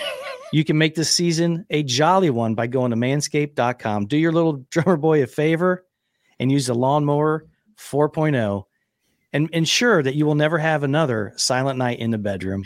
you 0.53 0.65
can 0.65 0.77
make 0.77 0.95
this 0.97 1.11
season 1.11 1.65
a 1.71 1.83
jolly 1.83 2.31
one 2.31 2.55
by 2.55 2.67
going 2.67 2.91
to 2.91 2.97
manscaped.com. 2.97 4.07
Do 4.07 4.17
your 4.17 4.33
little 4.33 4.65
drummer 4.71 4.97
boy 4.97 5.23
a 5.23 5.27
favor 5.27 5.87
and 6.41 6.51
use 6.51 6.67
the 6.67 6.75
lawnmower 6.75 7.47
4.0 7.79 8.65
and 9.33 9.49
ensure 9.51 10.03
that 10.03 10.15
you 10.15 10.27
will 10.27 10.35
never 10.35 10.59
have 10.59 10.83
another 10.83 11.33
silent 11.37 11.79
night 11.79 11.99
in 11.99 12.11
the 12.11 12.19
bedroom. 12.19 12.65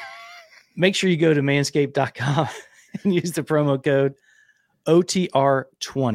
Make 0.76 0.94
sure 0.94 1.08
you 1.08 1.16
go 1.16 1.32
to 1.32 1.40
manscaped.com 1.40 2.48
and 3.02 3.14
use 3.14 3.32
the 3.32 3.42
promo 3.42 3.82
code 3.82 4.14
OTR20. 4.86 5.64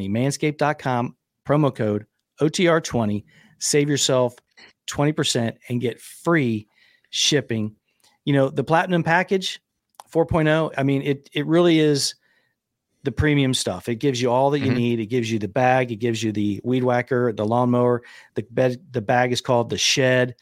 Manscaped.com, 0.09 1.15
promo 1.47 1.75
code 1.75 2.05
OTR20. 2.39 3.23
Save 3.59 3.89
yourself 3.89 4.35
20% 4.89 5.55
and 5.69 5.81
get 5.81 5.99
free 5.99 6.67
shipping. 7.09 7.75
You 8.25 8.33
know, 8.33 8.49
the 8.49 8.63
platinum 8.63 9.03
package 9.03 9.59
4.0, 10.11 10.73
I 10.77 10.83
mean, 10.83 11.01
it 11.01 11.29
it 11.33 11.45
really 11.47 11.79
is 11.79 12.15
the 13.03 13.11
premium 13.11 13.53
stuff. 13.53 13.89
It 13.89 13.95
gives 13.95 14.21
you 14.21 14.31
all 14.31 14.51
that 14.51 14.59
you 14.59 14.67
mm-hmm. 14.67 14.75
need. 14.75 14.99
It 14.99 15.07
gives 15.07 15.31
you 15.31 15.39
the 15.39 15.47
bag, 15.47 15.91
it 15.91 15.97
gives 15.97 16.21
you 16.21 16.31
the 16.31 16.61
weed 16.63 16.83
whacker, 16.83 17.33
the 17.33 17.45
lawnmower. 17.45 18.03
The 18.35 18.43
bed 18.51 18.81
the 18.91 19.01
bag 19.01 19.31
is 19.31 19.41
called 19.41 19.69
the 19.69 19.77
shed. 19.77 20.35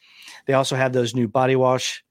They 0.45 0.53
also 0.53 0.75
have 0.75 0.93
those 0.93 1.15
new 1.15 1.27
body 1.27 1.55
wash 1.55 2.03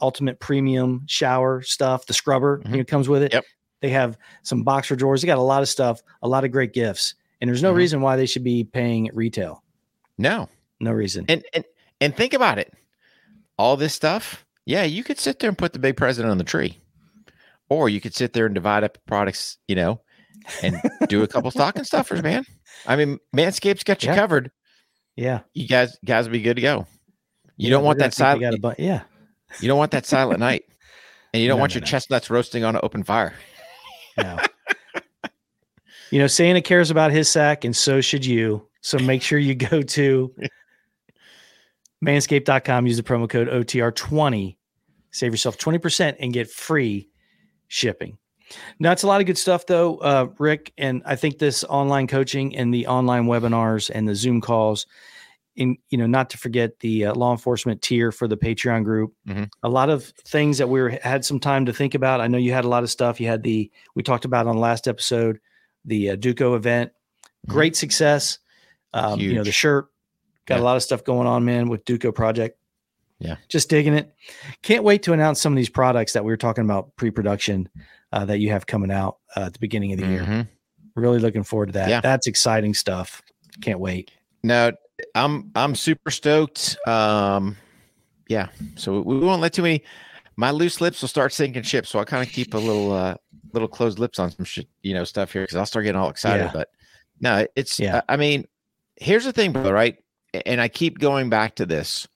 ultimate 0.00 0.38
premium 0.40 1.02
shower 1.06 1.62
stuff, 1.62 2.06
the 2.06 2.12
scrubber, 2.12 2.58
mm-hmm. 2.58 2.72
you 2.72 2.76
know, 2.78 2.84
comes 2.84 3.08
with 3.08 3.22
it. 3.22 3.32
Yep. 3.32 3.44
They 3.80 3.90
have 3.90 4.18
some 4.42 4.62
boxer 4.62 4.96
drawers. 4.96 5.22
They 5.22 5.26
got 5.26 5.38
a 5.38 5.42
lot 5.42 5.62
of 5.62 5.68
stuff, 5.68 6.02
a 6.22 6.28
lot 6.28 6.44
of 6.44 6.50
great 6.50 6.72
gifts. 6.72 7.14
And 7.40 7.48
there's 7.48 7.62
no 7.62 7.70
mm-hmm. 7.70 7.78
reason 7.78 8.00
why 8.00 8.16
they 8.16 8.26
should 8.26 8.44
be 8.44 8.64
paying 8.64 9.10
retail. 9.12 9.62
No. 10.18 10.48
No 10.80 10.92
reason. 10.92 11.24
And 11.28 11.44
and 11.52 11.64
and 12.00 12.16
think 12.16 12.34
about 12.34 12.58
it. 12.58 12.72
All 13.58 13.76
this 13.76 13.94
stuff, 13.94 14.44
yeah, 14.66 14.84
you 14.84 15.04
could 15.04 15.18
sit 15.18 15.38
there 15.38 15.48
and 15.48 15.56
put 15.56 15.72
the 15.72 15.78
big 15.78 15.96
president 15.96 16.30
on 16.30 16.38
the 16.38 16.44
tree. 16.44 16.78
Or 17.74 17.88
you 17.88 18.00
could 18.00 18.14
sit 18.14 18.32
there 18.32 18.46
and 18.46 18.54
divide 18.54 18.84
up 18.84 18.98
products, 19.06 19.58
you 19.68 19.74
know, 19.74 20.00
and 20.62 20.80
do 21.08 21.22
a 21.22 21.26
couple 21.26 21.50
stocking 21.50 21.84
stuffers, 21.92 22.22
man. 22.22 22.44
I 22.86 22.96
mean, 22.96 23.18
Manscaped's 23.34 23.84
got 23.84 24.02
you 24.02 24.10
yeah. 24.10 24.16
covered. 24.16 24.50
Yeah. 25.16 25.40
You 25.52 25.68
guys 25.68 25.96
guys 26.04 26.26
will 26.26 26.32
be 26.32 26.42
good 26.42 26.56
to 26.56 26.62
go. 26.62 26.86
You 27.56 27.68
yeah, 27.68 27.70
don't 27.70 27.84
want 27.84 27.98
that 27.98 28.14
silent. 28.14 28.60
Bu- 28.60 28.74
yeah. 28.78 29.02
You 29.60 29.68
don't 29.68 29.78
want 29.78 29.92
that 29.92 30.04
silent 30.06 30.40
night. 30.40 30.64
And 31.32 31.42
you 31.42 31.48
don't 31.48 31.58
no, 31.58 31.62
want 31.62 31.72
no, 31.72 31.78
your 31.78 31.80
no. 31.80 31.86
chestnuts 31.86 32.30
roasting 32.30 32.62
on 32.62 32.76
an 32.76 32.80
open 32.84 33.02
fire. 33.02 33.34
No. 34.16 34.38
you 36.12 36.20
know, 36.20 36.28
Santa 36.28 36.62
cares 36.62 36.92
about 36.92 37.10
his 37.10 37.28
sack, 37.28 37.64
and 37.64 37.74
so 37.74 38.00
should 38.00 38.24
you. 38.24 38.68
So 38.82 39.00
make 39.00 39.20
sure 39.20 39.40
you 39.40 39.56
go 39.56 39.82
to 39.82 40.32
manscaped.com, 42.04 42.86
use 42.86 42.96
the 42.96 43.02
promo 43.02 43.28
code 43.28 43.48
OTR20, 43.48 44.56
save 45.10 45.32
yourself 45.32 45.58
20% 45.58 46.14
and 46.20 46.32
get 46.32 46.48
free 46.48 47.10
shipping. 47.68 48.18
Now, 48.78 48.92
it's 48.92 49.02
a 49.02 49.06
lot 49.06 49.20
of 49.20 49.26
good 49.26 49.38
stuff, 49.38 49.66
though, 49.66 49.96
uh, 49.98 50.28
Rick. 50.38 50.72
And 50.76 51.02
I 51.06 51.16
think 51.16 51.38
this 51.38 51.64
online 51.64 52.06
coaching 52.06 52.56
and 52.56 52.72
the 52.72 52.86
online 52.86 53.24
webinars 53.24 53.90
and 53.92 54.06
the 54.06 54.14
Zoom 54.14 54.40
calls, 54.40 54.86
in 55.56 55.76
you 55.88 55.98
know, 55.98 56.06
not 56.06 56.30
to 56.30 56.38
forget 56.38 56.80
the 56.80 57.06
uh, 57.06 57.14
law 57.14 57.32
enforcement 57.32 57.80
tier 57.80 58.12
for 58.12 58.28
the 58.28 58.36
Patreon 58.36 58.84
group. 58.84 59.12
Mm-hmm. 59.28 59.44
A 59.62 59.68
lot 59.68 59.88
of 59.88 60.04
things 60.26 60.58
that 60.58 60.68
we 60.68 60.80
were, 60.80 60.90
had 61.02 61.24
some 61.24 61.40
time 61.40 61.66
to 61.66 61.72
think 61.72 61.94
about. 61.94 62.20
I 62.20 62.26
know 62.26 62.38
you 62.38 62.52
had 62.52 62.64
a 62.64 62.68
lot 62.68 62.82
of 62.82 62.90
stuff. 62.90 63.20
You 63.20 63.28
had 63.28 63.42
the 63.42 63.70
we 63.94 64.02
talked 64.02 64.24
about 64.24 64.46
on 64.46 64.56
the 64.56 64.60
last 64.60 64.88
episode, 64.88 65.40
the 65.84 66.10
uh, 66.10 66.16
Duco 66.16 66.54
event, 66.54 66.90
mm-hmm. 66.90 67.52
great 67.52 67.76
success. 67.76 68.38
Um, 68.92 69.18
you 69.18 69.34
know, 69.34 69.44
the 69.44 69.52
shirt 69.52 69.88
got 70.46 70.56
yeah. 70.56 70.62
a 70.62 70.64
lot 70.64 70.76
of 70.76 70.82
stuff 70.82 71.02
going 71.02 71.26
on, 71.26 71.44
man, 71.44 71.68
with 71.68 71.84
Duco 71.84 72.12
project. 72.12 72.58
Yeah. 73.18 73.36
Just 73.48 73.70
digging 73.70 73.94
it. 73.94 74.12
Can't 74.62 74.84
wait 74.84 75.02
to 75.04 75.12
announce 75.12 75.40
some 75.40 75.52
of 75.52 75.56
these 75.56 75.68
products 75.68 76.12
that 76.12 76.24
we 76.24 76.32
were 76.32 76.36
talking 76.36 76.64
about 76.64 76.94
pre 76.96 77.10
production 77.10 77.68
uh, 78.12 78.24
that 78.24 78.38
you 78.38 78.50
have 78.50 78.66
coming 78.66 78.90
out 78.90 79.18
uh, 79.36 79.40
at 79.40 79.52
the 79.52 79.58
beginning 79.58 79.92
of 79.92 79.98
the 79.98 80.04
mm-hmm. 80.04 80.32
year. 80.32 80.48
Really 80.96 81.18
looking 81.18 81.42
forward 81.42 81.66
to 81.66 81.72
that. 81.72 81.88
Yeah. 81.88 82.00
That's 82.00 82.26
exciting 82.26 82.74
stuff. 82.74 83.22
Can't 83.60 83.80
wait. 83.80 84.10
No, 84.42 84.72
I'm 85.14 85.50
I'm 85.54 85.74
super 85.74 86.10
stoked. 86.10 86.76
Um, 86.86 87.56
yeah. 88.28 88.48
So 88.76 89.00
we 89.00 89.18
won't 89.18 89.42
let 89.42 89.52
too 89.52 89.62
many. 89.62 89.82
My 90.36 90.50
loose 90.50 90.80
lips 90.80 91.00
will 91.00 91.08
start 91.08 91.32
sinking 91.32 91.62
ships, 91.62 91.88
so 91.88 91.98
I 92.00 92.04
kind 92.04 92.26
of 92.26 92.32
keep 92.32 92.54
a 92.54 92.58
little 92.58 92.92
uh, 92.92 93.14
little 93.52 93.68
closed 93.68 93.98
lips 93.98 94.18
on 94.18 94.30
some 94.30 94.44
shit, 94.44 94.68
you 94.82 94.94
know, 94.94 95.04
stuff 95.04 95.32
here 95.32 95.42
because 95.42 95.56
I'll 95.56 95.66
start 95.66 95.84
getting 95.84 96.00
all 96.00 96.10
excited. 96.10 96.44
Yeah. 96.44 96.50
But 96.52 96.68
no, 97.20 97.46
it's. 97.54 97.78
Yeah. 97.78 98.02
I 98.08 98.16
mean, 98.16 98.46
here's 98.96 99.24
the 99.24 99.32
thing, 99.32 99.52
bro. 99.52 99.70
Right, 99.70 99.96
and 100.46 100.60
I 100.60 100.68
keep 100.68 100.98
going 100.98 101.30
back 101.30 101.56
to 101.56 101.66
this 101.66 102.06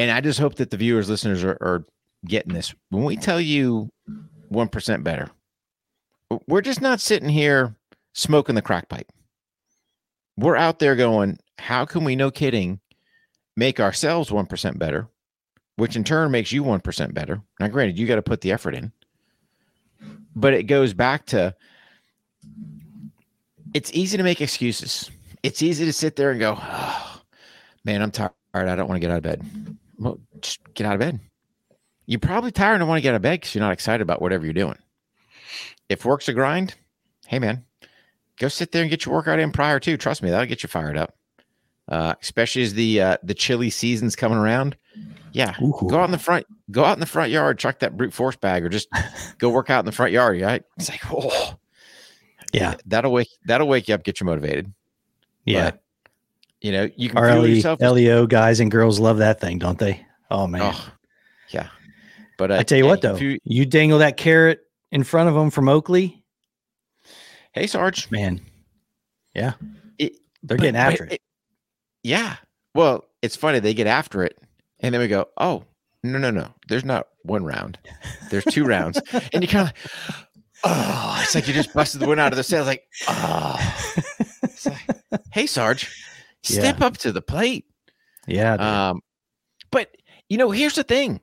and 0.00 0.10
I 0.10 0.22
just 0.22 0.38
hope 0.38 0.54
that 0.54 0.70
the 0.70 0.78
viewers, 0.78 1.10
listeners 1.10 1.44
are, 1.44 1.58
are 1.60 1.84
getting 2.24 2.54
this. 2.54 2.74
When 2.88 3.04
we 3.04 3.18
tell 3.18 3.38
you 3.38 3.90
1% 4.50 5.04
better, 5.04 5.28
we're 6.48 6.62
just 6.62 6.80
not 6.80 7.00
sitting 7.00 7.28
here 7.28 7.76
smoking 8.14 8.54
the 8.54 8.62
crack 8.62 8.88
pipe. 8.88 9.12
We're 10.38 10.56
out 10.56 10.78
there 10.78 10.96
going, 10.96 11.38
how 11.58 11.84
can 11.84 12.04
we, 12.04 12.16
no 12.16 12.30
kidding, 12.30 12.80
make 13.58 13.78
ourselves 13.78 14.30
1% 14.30 14.78
better, 14.78 15.06
which 15.76 15.96
in 15.96 16.04
turn 16.04 16.30
makes 16.30 16.50
you 16.50 16.64
1% 16.64 17.12
better? 17.12 17.42
Now, 17.58 17.68
granted, 17.68 17.98
you 17.98 18.06
got 18.06 18.16
to 18.16 18.22
put 18.22 18.40
the 18.40 18.52
effort 18.52 18.74
in, 18.74 18.92
but 20.34 20.54
it 20.54 20.62
goes 20.62 20.94
back 20.94 21.26
to 21.26 21.54
it's 23.74 23.92
easy 23.92 24.16
to 24.16 24.22
make 24.22 24.40
excuses. 24.40 25.10
It's 25.42 25.60
easy 25.60 25.84
to 25.84 25.92
sit 25.92 26.16
there 26.16 26.30
and 26.30 26.40
go, 26.40 26.56
oh, 26.58 27.20
man, 27.84 28.00
I'm 28.00 28.10
tired. 28.10 28.32
I 28.54 28.64
don't 28.64 28.88
want 28.88 28.96
to 28.96 29.00
get 29.00 29.10
out 29.10 29.18
of 29.18 29.22
bed 29.24 29.76
well, 30.00 30.18
just 30.40 30.60
get 30.74 30.86
out 30.86 30.94
of 30.94 31.00
bed. 31.00 31.20
You're 32.06 32.18
probably 32.18 32.50
tired 32.50 32.80
and 32.80 32.88
want 32.88 32.98
to 32.98 33.02
get 33.02 33.10
out 33.10 33.16
of 33.16 33.22
bed 33.22 33.40
because 33.40 33.54
you're 33.54 33.62
not 33.62 33.72
excited 33.72 34.00
about 34.00 34.20
whatever 34.20 34.44
you're 34.44 34.52
doing. 34.52 34.78
If 35.88 36.04
work's 36.04 36.28
a 36.28 36.32
grind, 36.32 36.74
hey 37.26 37.38
man, 37.38 37.64
go 38.38 38.48
sit 38.48 38.72
there 38.72 38.82
and 38.82 38.90
get 38.90 39.04
your 39.04 39.14
workout 39.14 39.38
in 39.38 39.52
prior 39.52 39.78
to. 39.78 39.96
Trust 39.96 40.22
me, 40.22 40.30
that'll 40.30 40.46
get 40.46 40.62
you 40.62 40.68
fired 40.68 40.96
up. 40.96 41.14
Uh, 41.88 42.14
especially 42.22 42.62
as 42.62 42.74
the 42.74 43.00
uh, 43.00 43.16
the 43.22 43.34
chilly 43.34 43.68
season's 43.68 44.16
coming 44.16 44.38
around. 44.38 44.76
Yeah, 45.32 45.54
Ooh. 45.60 45.86
go 45.88 45.98
out 45.98 46.04
in 46.04 46.12
the 46.12 46.18
front, 46.18 46.46
go 46.70 46.84
out 46.84 46.96
in 46.96 47.00
the 47.00 47.06
front 47.06 47.30
yard, 47.30 47.58
chuck 47.58 47.80
that 47.80 47.96
brute 47.96 48.12
force 48.12 48.36
bag, 48.36 48.64
or 48.64 48.68
just 48.68 48.88
go 49.38 49.50
work 49.50 49.70
out 49.70 49.80
in 49.80 49.86
the 49.86 49.92
front 49.92 50.12
yard. 50.12 50.40
Right? 50.40 50.62
It's 50.76 50.88
like, 50.88 51.02
oh, 51.12 51.54
yeah, 52.52 52.76
that'll 52.86 53.12
wake 53.12 53.28
that'll 53.44 53.68
wake 53.68 53.88
you 53.88 53.94
up, 53.94 54.04
get 54.04 54.20
you 54.20 54.26
motivated. 54.26 54.72
Yeah, 55.44 55.72
but 55.72 55.82
you 56.60 56.72
know, 56.72 56.88
you 56.96 57.08
can 57.08 57.18
Our 57.18 57.38
LE, 57.38 57.46
yourself 57.46 57.80
LEO 57.80 58.26
guys 58.26 58.60
and 58.60 58.70
girls 58.70 59.00
love 59.00 59.18
that 59.18 59.40
thing, 59.40 59.58
don't 59.58 59.78
they? 59.78 60.04
Oh 60.30 60.46
man, 60.46 60.72
oh, 60.74 60.92
yeah. 61.48 61.68
But 62.38 62.50
uh, 62.50 62.56
I 62.56 62.62
tell 62.62 62.78
you 62.78 62.86
what, 62.86 63.00
though, 63.00 63.16
you, 63.16 63.38
you, 63.44 63.66
dangle 63.66 63.98
that 63.98 64.16
carrot 64.16 64.60
in 64.92 65.04
front 65.04 65.28
of 65.28 65.34
them 65.34 65.50
from 65.50 65.68
Oakley. 65.68 66.24
Hey, 67.52 67.66
Sarge, 67.66 68.10
man, 68.10 68.40
yeah, 69.34 69.54
it, 69.98 70.14
they're 70.42 70.56
but, 70.56 70.64
getting 70.64 70.80
after 70.80 71.04
it, 71.04 71.12
it. 71.14 71.20
Yeah. 72.02 72.36
Well, 72.74 73.04
it's 73.22 73.36
funny 73.36 73.58
they 73.58 73.74
get 73.74 73.86
after 73.86 74.22
it, 74.22 74.38
and 74.80 74.94
then 74.94 75.00
we 75.00 75.08
go, 75.08 75.28
oh 75.36 75.64
no, 76.02 76.18
no, 76.18 76.30
no. 76.30 76.54
There's 76.68 76.84
not 76.84 77.08
one 77.22 77.44
round. 77.44 77.78
There's 78.30 78.44
two 78.44 78.64
rounds, 78.64 79.00
and 79.32 79.42
you 79.42 79.48
kind 79.48 79.68
of. 79.68 80.26
Oh, 80.62 81.18
it's 81.22 81.34
like 81.34 81.48
you 81.48 81.54
just 81.54 81.72
busted 81.72 82.02
the 82.02 82.06
wind 82.06 82.20
out 82.20 82.32
of 82.32 82.36
the 82.36 82.44
sails. 82.44 82.66
Like, 82.66 82.84
oh, 83.08 83.56
like, 84.66 85.22
hey, 85.32 85.46
Sarge, 85.46 85.90
Step 86.42 86.80
yeah. 86.80 86.86
up 86.86 86.96
to 86.98 87.12
the 87.12 87.22
plate. 87.22 87.66
Yeah. 88.26 88.56
Dude. 88.56 88.66
Um, 88.66 89.00
but 89.70 89.96
you 90.28 90.38
know, 90.38 90.50
here's 90.50 90.74
the 90.74 90.82
thing. 90.82 91.20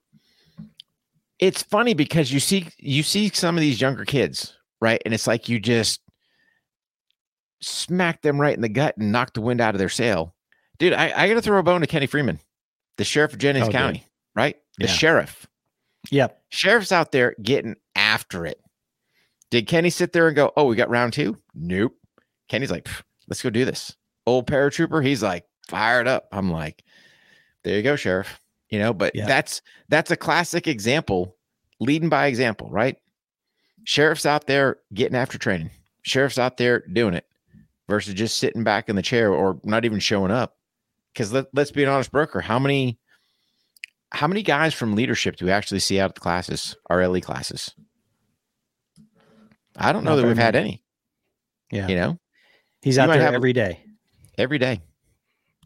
It's 1.40 1.64
funny 1.64 1.94
because 1.94 2.32
you 2.32 2.40
see 2.40 2.68
you 2.78 3.04
see 3.04 3.30
some 3.30 3.56
of 3.56 3.62
these 3.62 3.80
younger 3.80 4.06
kids, 4.06 4.56
right? 4.82 5.02
And 5.06 5.14
it's 5.14 5.28
like 5.28 5.50
you 5.50 5.60
just 5.60 6.02
smack 7.62 8.22
them 8.22 8.40
right 8.40 8.56
in 8.56 8.62
the 8.62 8.70
gut 8.70 8.98
and 8.98 9.12
knock 9.12 9.34
the 9.34 9.42
wind 9.42 9.62
out 9.62 9.76
of 9.76 9.80
their 9.80 9.90
sail. 9.90 10.34
Dude, 10.80 10.94
I, 10.94 11.12
I 11.16 11.28
gotta 11.28 11.42
throw 11.42 11.60
a 11.60 11.64
bone 11.64 11.82
to 11.82 11.88
Kenny 11.88 12.08
Freeman, 12.08 12.40
the 12.98 13.04
sheriff 13.04 13.34
of 13.34 13.40
Jennings 13.40 13.68
oh, 13.68 13.72
County, 13.72 14.00
dude. 14.00 14.08
right? 14.36 14.56
The 14.78 14.86
yeah. 14.86 14.92
sheriff. 14.92 15.48
Yep. 16.12 16.42
Sheriff's 16.50 16.92
out 16.92 17.12
there 17.12 17.36
getting 17.42 17.76
after 17.96 18.46
it. 18.46 18.60
Did 19.50 19.68
Kenny 19.68 19.90
sit 19.90 20.14
there 20.14 20.28
and 20.28 20.36
go, 20.36 20.52
Oh, 20.56 20.66
we 20.66 20.76
got 20.76 20.90
round 20.90 21.14
two? 21.14 21.38
Nope. 21.54 21.94
Kenny's 22.48 22.72
like, 22.72 22.88
let's 23.28 23.42
go 23.42 23.50
do 23.50 23.66
this 23.66 23.96
old 24.28 24.46
paratrooper, 24.46 25.04
he's 25.04 25.24
like 25.24 25.46
fired 25.68 26.08
up. 26.08 26.28
I'm 26.32 26.52
like, 26.52 26.84
there 27.64 27.76
you 27.76 27.82
go, 27.82 27.96
sheriff. 27.96 28.40
You 28.70 28.80
know, 28.80 28.94
but 28.94 29.16
yeah. 29.16 29.26
that's 29.26 29.62
that's 29.90 30.12
a 30.12 30.18
classic 30.18 30.68
example, 30.68 31.36
leading 31.80 32.10
by 32.10 32.28
example, 32.28 32.70
right? 32.70 32.98
Sheriff's 33.86 34.26
out 34.26 34.46
there 34.46 34.78
getting 34.94 35.16
after 35.16 35.38
training. 35.38 35.72
Sheriff's 36.04 36.38
out 36.38 36.58
there 36.58 36.84
doing 36.92 37.14
it 37.14 37.26
versus 37.88 38.14
just 38.14 38.38
sitting 38.38 38.64
back 38.64 38.90
in 38.90 38.98
the 38.98 39.02
chair 39.02 39.34
or 39.34 39.60
not 39.64 39.86
even 39.86 40.00
showing 40.00 40.32
up. 40.32 40.58
Because 41.14 41.32
let, 41.32 41.46
let's 41.54 41.72
be 41.72 41.84
an 41.84 41.90
honest 41.90 42.12
broker, 42.12 42.42
how 42.42 42.60
many 42.60 43.00
how 44.12 44.28
many 44.28 44.44
guys 44.44 44.74
from 44.74 44.96
leadership 44.96 45.38
do 45.38 45.46
we 45.46 45.52
actually 45.52 45.80
see 45.80 46.00
out 46.00 46.12
of 46.12 46.16
the 46.16 46.22
classes, 46.22 46.76
our 46.90 47.08
LE 47.08 47.22
classes? 47.22 47.74
I 49.76 49.94
don't 49.94 50.04
know 50.04 50.18
that 50.18 50.26
we've 50.26 50.38
had 50.38 50.56
any. 50.56 50.84
Yeah. 51.72 51.88
You 51.88 51.96
know, 51.96 52.20
He's 52.82 52.96
You 52.98 53.04
out 53.04 53.08
there 53.08 53.22
have 53.22 53.34
every 53.34 53.54
day. 53.54 53.84
Every 54.38 54.58
day. 54.58 54.82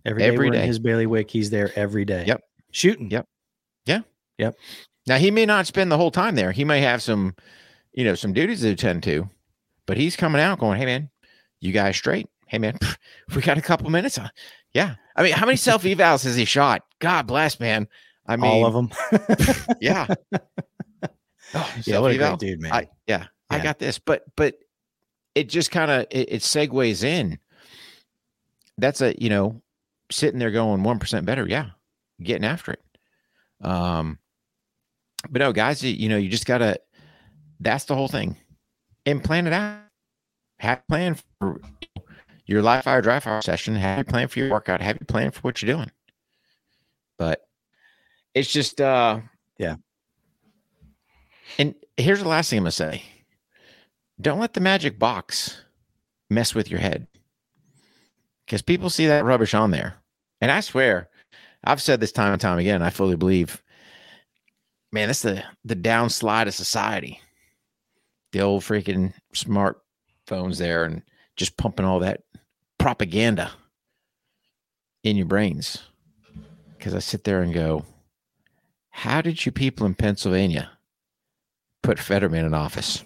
Every 0.06 0.22
day 0.22 0.28
every 0.28 0.50
we're 0.50 0.56
in 0.56 0.66
his 0.66 0.80
bailiwick. 0.80 1.30
He's 1.30 1.50
there 1.50 1.72
every 1.76 2.06
day. 2.06 2.26
Yep. 2.26 2.42
Shooting. 2.72 3.12
Yep. 3.12 3.28
Yeah. 3.86 4.02
Yep. 4.38 4.56
Now 5.08 5.18
he 5.18 5.32
may 5.32 5.46
not 5.46 5.68
spend 5.68 5.92
the 5.92 5.98
whole 5.98 6.12
time 6.12 6.36
there. 6.36 6.52
He 6.52 6.64
may 6.64 6.82
have 6.82 7.02
some, 7.02 7.36
you 7.94 8.04
know, 8.04 8.16
some 8.16 8.34
duties 8.34 8.62
to 8.62 8.70
attend 8.70 9.04
to, 9.04 9.30
but 9.86 9.98
he's 9.98 10.16
coming 10.16 10.42
out 10.42 10.60
going, 10.60 10.80
"Hey 10.80 10.86
man, 10.86 11.10
you 11.60 11.72
guys 11.72 11.98
straight? 11.98 12.28
Hey 12.48 12.58
man, 12.60 12.78
we 13.36 13.42
got 13.42 13.58
a 13.58 13.62
couple 13.62 13.90
minutes. 13.90 14.18
Uh, 14.18 14.30
Yeah. 14.74 14.96
I 15.16 15.24
mean, 15.24 15.34
how 15.34 15.46
many 15.46 15.56
self 15.58 15.84
evals 15.84 16.24
has 16.24 16.36
he 16.36 16.46
shot? 16.46 16.84
God 17.00 17.28
bless, 17.28 17.60
man. 17.60 17.88
I 18.28 18.38
mean, 18.38 18.52
All 18.52 18.66
of 18.66 18.74
them. 18.74 18.90
yeah. 19.82 20.08
Oh, 21.54 21.76
yeah, 21.84 22.00
what 22.00 22.12
a 22.12 22.18
great 22.18 22.40
dude, 22.40 22.62
man. 22.62 22.72
I, 22.72 22.88
yeah, 23.08 23.26
I 23.50 23.60
got 23.60 23.78
this, 23.78 24.00
but 24.00 24.24
but 24.38 24.56
it 25.36 25.50
just 25.50 25.72
kind 25.72 25.92
of 25.92 26.06
it, 26.12 26.32
it 26.32 26.42
segues 26.42 27.04
in. 27.04 27.40
That's 28.78 29.02
a 29.02 29.16
you 29.22 29.30
know 29.30 29.62
sitting 30.12 30.40
there 30.40 30.52
going 30.52 30.84
one 30.84 31.00
percent 31.00 31.26
better, 31.26 31.48
yeah, 31.48 31.72
getting 32.22 32.46
after 32.46 32.74
it. 32.74 32.82
Um, 33.66 34.18
but 35.30 35.40
no, 35.40 35.54
guys, 35.54 35.84
you, 35.84 35.92
you 35.92 36.10
know 36.10 36.18
you 36.18 36.30
just 36.30 36.46
gotta. 36.46 36.80
That's 37.60 37.86
the 37.86 37.96
whole 37.96 38.08
thing, 38.08 38.38
and 39.06 39.24
plan 39.24 39.46
it 39.48 39.54
out. 39.54 39.80
Have 40.60 40.80
a 40.80 40.84
plan 40.90 41.16
for 41.40 41.62
your 42.46 42.62
live 42.62 42.84
fire 42.84 43.02
dry 43.02 43.20
fire 43.20 43.42
session. 43.42 43.76
Have 43.76 43.98
your 44.00 44.04
plan 44.06 44.28
for 44.28 44.40
your 44.40 44.50
workout. 44.50 44.82
Have 44.82 44.98
your 45.00 45.06
plan 45.06 45.32
for 45.32 45.42
what 45.42 45.62
you're 45.62 45.76
doing. 45.76 45.92
But 47.18 47.42
it's 48.34 48.52
just 48.52 48.82
uh 48.82 49.20
Yeah. 49.60 49.76
and 51.60 51.76
here's 51.98 52.22
the 52.22 52.28
last 52.28 52.50
thing 52.50 52.58
I'm 52.60 52.64
gonna 52.64 52.72
say. 52.72 53.04
Don't 54.20 54.40
let 54.40 54.54
the 54.54 54.60
magic 54.62 54.98
box 55.00 55.62
mess 56.30 56.54
with 56.56 56.70
your 56.70 56.80
head. 56.80 57.08
Because 58.52 58.62
people 58.62 58.90
see 58.90 59.08
that 59.08 59.24
rubbish 59.24 59.54
on 59.54 59.72
there. 59.72 59.96
And 60.42 60.52
I 60.52 60.60
swear, 60.60 61.08
I've 61.64 61.82
said 61.82 62.02
this 62.02 62.12
time 62.12 62.34
and 62.34 62.42
time 62.42 62.60
again, 62.60 62.82
I 62.82 62.90
fully 62.90 63.16
believe, 63.16 63.64
man, 64.92 65.08
that's 65.08 65.22
the 65.22 65.42
the 65.64 65.74
downslide 65.74 66.48
of 66.48 66.54
society. 66.54 67.22
The 68.34 68.42
old 68.42 68.64
freaking 68.64 69.14
smartphones 69.34 70.58
there 70.58 70.84
and 70.84 71.02
just 71.38 71.56
pumping 71.56 71.86
all 71.86 72.00
that 72.00 72.24
propaganda 72.78 73.52
in 75.02 75.16
your 75.16 75.28
brains. 75.28 75.84
Because 76.78 76.94
I 76.94 77.00
sit 77.00 77.24
there 77.24 77.42
and 77.42 77.54
go, 77.54 77.86
how 78.90 79.22
did 79.22 79.46
you 79.46 79.54
people 79.54 79.86
in 79.86 79.96
Pennsylvania 79.96 80.72
put 81.84 82.00
Fetterman 82.00 82.44
in 82.44 82.54
office? 82.54 83.02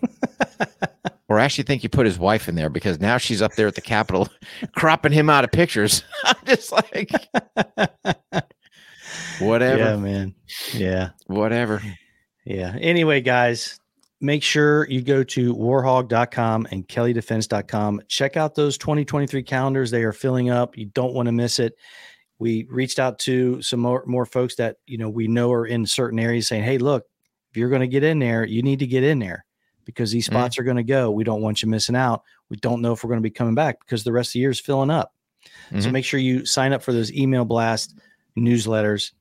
or 1.28 1.40
I 1.40 1.46
actually 1.46 1.64
think 1.66 1.84
you 1.84 1.90
put 1.90 2.06
his 2.06 2.20
wife 2.20 2.48
in 2.48 2.56
there 2.56 2.70
because 2.70 3.00
now 3.00 3.18
she's 3.18 3.42
up 3.42 3.54
there 3.56 3.68
at 3.68 3.76
the 3.76 3.82
Capitol 3.82 4.28
cropping 4.76 5.12
him 5.12 5.30
out 5.30 5.44
of 5.44 5.52
pictures. 5.52 6.04
I'm 6.24 6.36
just 6.46 6.72
like, 6.72 7.12
whatever, 9.40 9.78
Yeah, 9.78 9.96
man. 9.98 10.36
Yeah. 10.74 11.10
whatever. 11.28 11.82
Yeah. 12.46 12.76
Anyway, 12.80 13.22
guys, 13.22 13.80
make 14.22 14.44
sure 14.44 14.88
you 14.90 15.02
go 15.02 15.24
to 15.24 15.56
warhog.com 15.56 16.68
and 16.72 16.88
kellydefense.com. 16.88 18.02
Check 18.08 18.38
out 18.38 18.56
those 18.56 18.78
2023 18.78 19.44
calendars. 19.44 19.92
They 19.92 20.04
are 20.04 20.14
filling 20.14 20.50
up. 20.50 20.78
You 20.78 20.86
don't 20.88 21.14
want 21.14 21.26
to 21.28 21.32
miss 21.32 21.60
it. 21.60 21.74
We 22.38 22.68
reached 22.70 23.00
out 23.00 23.18
to 23.20 23.62
some 23.62 23.80
more, 23.80 24.04
more 24.06 24.26
folks 24.26 24.56
that, 24.56 24.76
you 24.86 24.98
know, 24.98 25.10
we 25.10 25.28
know 25.28 25.52
are 25.54 25.66
in 25.66 25.86
certain 25.86 26.20
areas 26.20 26.48
saying, 26.48 26.64
Hey, 26.64 26.78
look, 26.78 27.04
if 27.52 27.58
you're 27.58 27.70
going 27.70 27.82
to 27.82 27.88
get 27.88 28.04
in 28.04 28.20
there, 28.20 28.46
you 28.46 28.62
need 28.62 28.80
to 28.80 28.88
get 28.88 29.04
in 29.04 29.20
there 29.20 29.45
because 29.86 30.12
these 30.12 30.28
Mhm. 30.28 30.32
spots 30.34 30.60
are 30.60 30.64
going 30.64 30.78
to 30.78 30.84
go. 30.84 31.12
We 31.12 31.24
don't 31.24 31.42
want 31.42 31.62
you 31.62 31.70
missing 31.70 31.96
out. 31.96 32.24
We 32.50 32.58
don't 32.58 32.82
know 32.82 32.92
if 32.94 33.04
we're 33.04 33.10
going 33.10 33.22
to 33.22 33.24
be 33.24 33.30
coming 33.32 33.56
back 33.56 33.80
because 33.80 34.04
the 34.04 34.12
rest 34.12 34.30
of 34.30 34.34
the 34.34 34.40
year 34.40 34.50
is 34.50 34.60
filling 34.60 34.90
up. 34.90 35.14
So 35.72 35.90
Mhm. 35.90 35.92
make 35.92 36.06
sure 36.06 36.20
you 36.20 36.46
sign 36.46 36.74
up 36.74 36.82
for 36.84 36.92
those 36.92 37.14
email 37.14 37.46
blast 37.46 37.96
newsletters. 38.38 39.12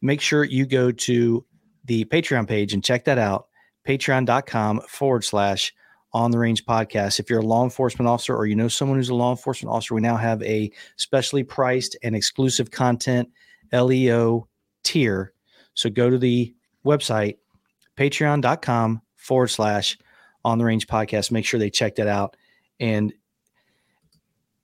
Make 0.00 0.20
sure 0.20 0.44
you 0.44 0.66
go 0.66 0.90
to 0.90 1.44
the 1.84 2.04
Patreon 2.06 2.48
page 2.48 2.72
and 2.72 2.82
check 2.82 3.04
that 3.04 3.18
out. 3.18 3.46
Patreon.com 3.86 4.80
forward 4.88 5.22
slash 5.24 5.72
on 6.12 6.30
the 6.30 6.38
range 6.38 6.64
podcast. 6.64 7.20
If 7.20 7.28
you're 7.28 7.40
a 7.40 7.46
law 7.46 7.62
enforcement 7.62 8.08
officer 8.08 8.34
or 8.34 8.46
you 8.46 8.56
know 8.56 8.68
someone 8.68 8.96
who's 8.98 9.10
a 9.10 9.14
law 9.14 9.30
enforcement 9.30 9.72
officer, 9.74 9.94
we 9.94 10.00
now 10.00 10.16
have 10.16 10.42
a 10.42 10.70
specially 10.96 11.44
priced 11.44 11.96
and 12.02 12.16
exclusive 12.16 12.70
content 12.70 13.28
LEO 13.72 14.48
tier. 14.82 15.32
So 15.74 15.90
go 15.90 16.08
to 16.08 16.16
the 16.18 16.54
website, 16.86 17.36
patreon.com 17.98 19.02
forward 19.16 19.48
slash 19.48 19.98
on 20.46 20.58
the 20.58 20.64
range 20.64 20.86
podcast. 20.86 21.30
Make 21.32 21.44
sure 21.44 21.58
they 21.58 21.68
check 21.70 21.96
that 21.96 22.06
out. 22.06 22.36
And 22.78 23.12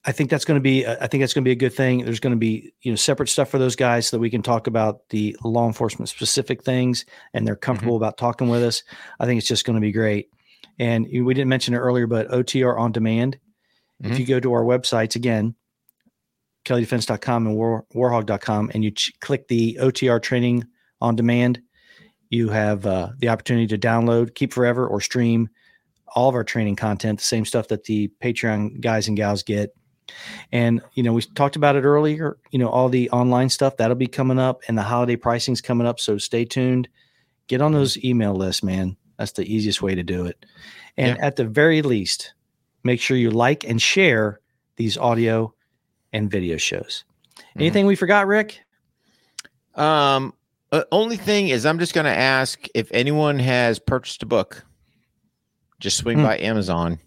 I 0.05 0.13
think 0.13 0.31
that's 0.31 0.45
going 0.45 0.57
to 0.59 0.63
be 0.63 0.87
I 0.87 1.07
think 1.07 1.23
that's 1.23 1.33
going 1.35 1.45
to 1.45 1.49
be 1.49 1.53
a 1.53 1.57
good 1.57 1.75
thing. 1.75 2.05
There's 2.05 2.21
going 2.21 2.33
to 2.33 2.39
be 2.39 2.73
you 2.83 2.93
know 2.93 2.97
separate 2.97 3.29
stuff 3.29 3.51
for 3.51 3.59
those 3.59 3.77
guys 3.77 4.07
so 4.07 4.17
that 4.17 4.21
we 4.21 4.31
can 4.31 4.43
talk 4.43 4.67
about 4.67 5.09
the 5.11 5.37
law 5.45 5.67
enforcement 5.67 6.09
specific 6.09 6.63
things 6.65 7.05
and 7.35 7.47
they're 7.47 7.57
comfortable 7.57 7.97
about 7.97 8.17
talking 8.17 8.49
with 8.49 8.63
us. 8.63 8.83
I 9.21 9.27
think 9.27 9.39
it's 9.39 9.47
just 9.49 9.65
going 9.65 9.75
to 9.77 9.81
be 9.81 9.93
great. 9.93 10.29
And 10.79 11.07
we 11.07 11.35
didn't 11.35 11.49
mention 11.51 11.75
it 11.75 11.79
earlier, 11.79 12.07
but 12.07 12.29
OTR 12.31 12.79
on 12.79 12.93
demand. 12.93 13.39
If 14.01 14.13
Mhm. 14.13 14.19
you 14.19 14.27
go 14.27 14.41
to 14.41 14.53
our 14.55 14.65
websites 14.65 15.15
again, 15.17 15.55
kellydefense.com 16.65 17.47
and 17.47 17.57
war, 17.57 17.85
warhog.com, 17.95 18.71
and 18.75 18.83
you 18.85 18.91
ch- 18.93 19.13
click 19.21 19.49
the 19.49 19.79
OTR 19.81 20.21
training 20.21 20.65
on 21.01 21.15
demand, 21.17 21.61
you 22.31 22.49
have 22.49 22.87
uh, 22.87 23.11
the 23.19 23.29
opportunity 23.29 23.67
to 23.69 23.79
download, 23.79 24.35
keep 24.35 24.53
forever, 24.53 24.87
or 24.87 25.01
stream 25.01 25.49
all 26.15 26.29
of 26.29 26.35
our 26.35 26.45
training 26.45 26.77
content, 26.77 27.19
the 27.19 27.25
same 27.25 27.45
stuff 27.45 27.69
that 27.69 27.85
the 27.85 28.11
Patreon 28.23 28.81
guys 28.81 29.09
and 29.09 29.17
gals 29.17 29.43
get. 29.43 29.75
And 30.51 30.83
you 30.95 31.03
know, 31.03 31.13
we 31.13 31.23
talked 31.23 31.57
about 31.57 31.77
it 31.77 31.85
earlier. 31.85 32.39
You 32.51 32.59
know, 32.59 32.69
all 32.69 32.89
the 32.89 33.09
online 33.11 33.49
stuff 33.49 33.77
that'll 33.77 33.97
be 33.97 34.07
coming 34.07 34.39
up, 34.39 34.63
and 34.69 34.77
the 34.77 34.83
holiday 34.83 35.17
pricing's 35.17 35.61
coming 35.61 35.87
up. 35.87 36.01
So 36.01 36.19
stay 36.19 36.45
tuned. 36.45 36.89
Get 37.47 37.63
on 37.63 37.73
those 37.73 38.03
email 38.05 38.35
lists, 38.35 38.63
man. 38.63 38.97
That's 39.19 39.33
the 39.33 39.53
easiest 39.53 39.83
way 39.83 39.95
to 39.95 40.03
do 40.03 40.27
it. 40.27 40.45
And 40.97 41.19
at 41.21 41.37
the 41.37 41.45
very 41.45 41.83
least, 41.83 42.35
make 42.85 43.01
sure 43.01 43.17
you 43.17 43.31
like 43.31 43.65
and 43.65 43.81
share 43.81 44.41
these 44.77 44.99
audio 44.99 45.55
and 46.13 46.31
video 46.31 46.57
shows. 46.57 47.05
Anything 47.57 47.87
we 47.87 47.97
forgot, 47.97 48.27
Rick? 48.27 48.61
Um, 49.75 50.35
uh, 50.71 50.85
only 50.91 51.17
thing 51.17 51.49
is, 51.49 51.67
I'm 51.67 51.79
just 51.79 51.95
going 51.95 52.05
to 52.05 52.11
ask 52.11 52.67
if 52.75 52.91
anyone 52.93 53.39
has 53.39 53.79
purchased 53.79 54.23
a 54.23 54.27
book. 54.27 54.65
Just 55.83 55.97
swing 55.99 56.19
Hmm. 56.19 56.25
by 56.25 56.39
Amazon. 56.39 56.99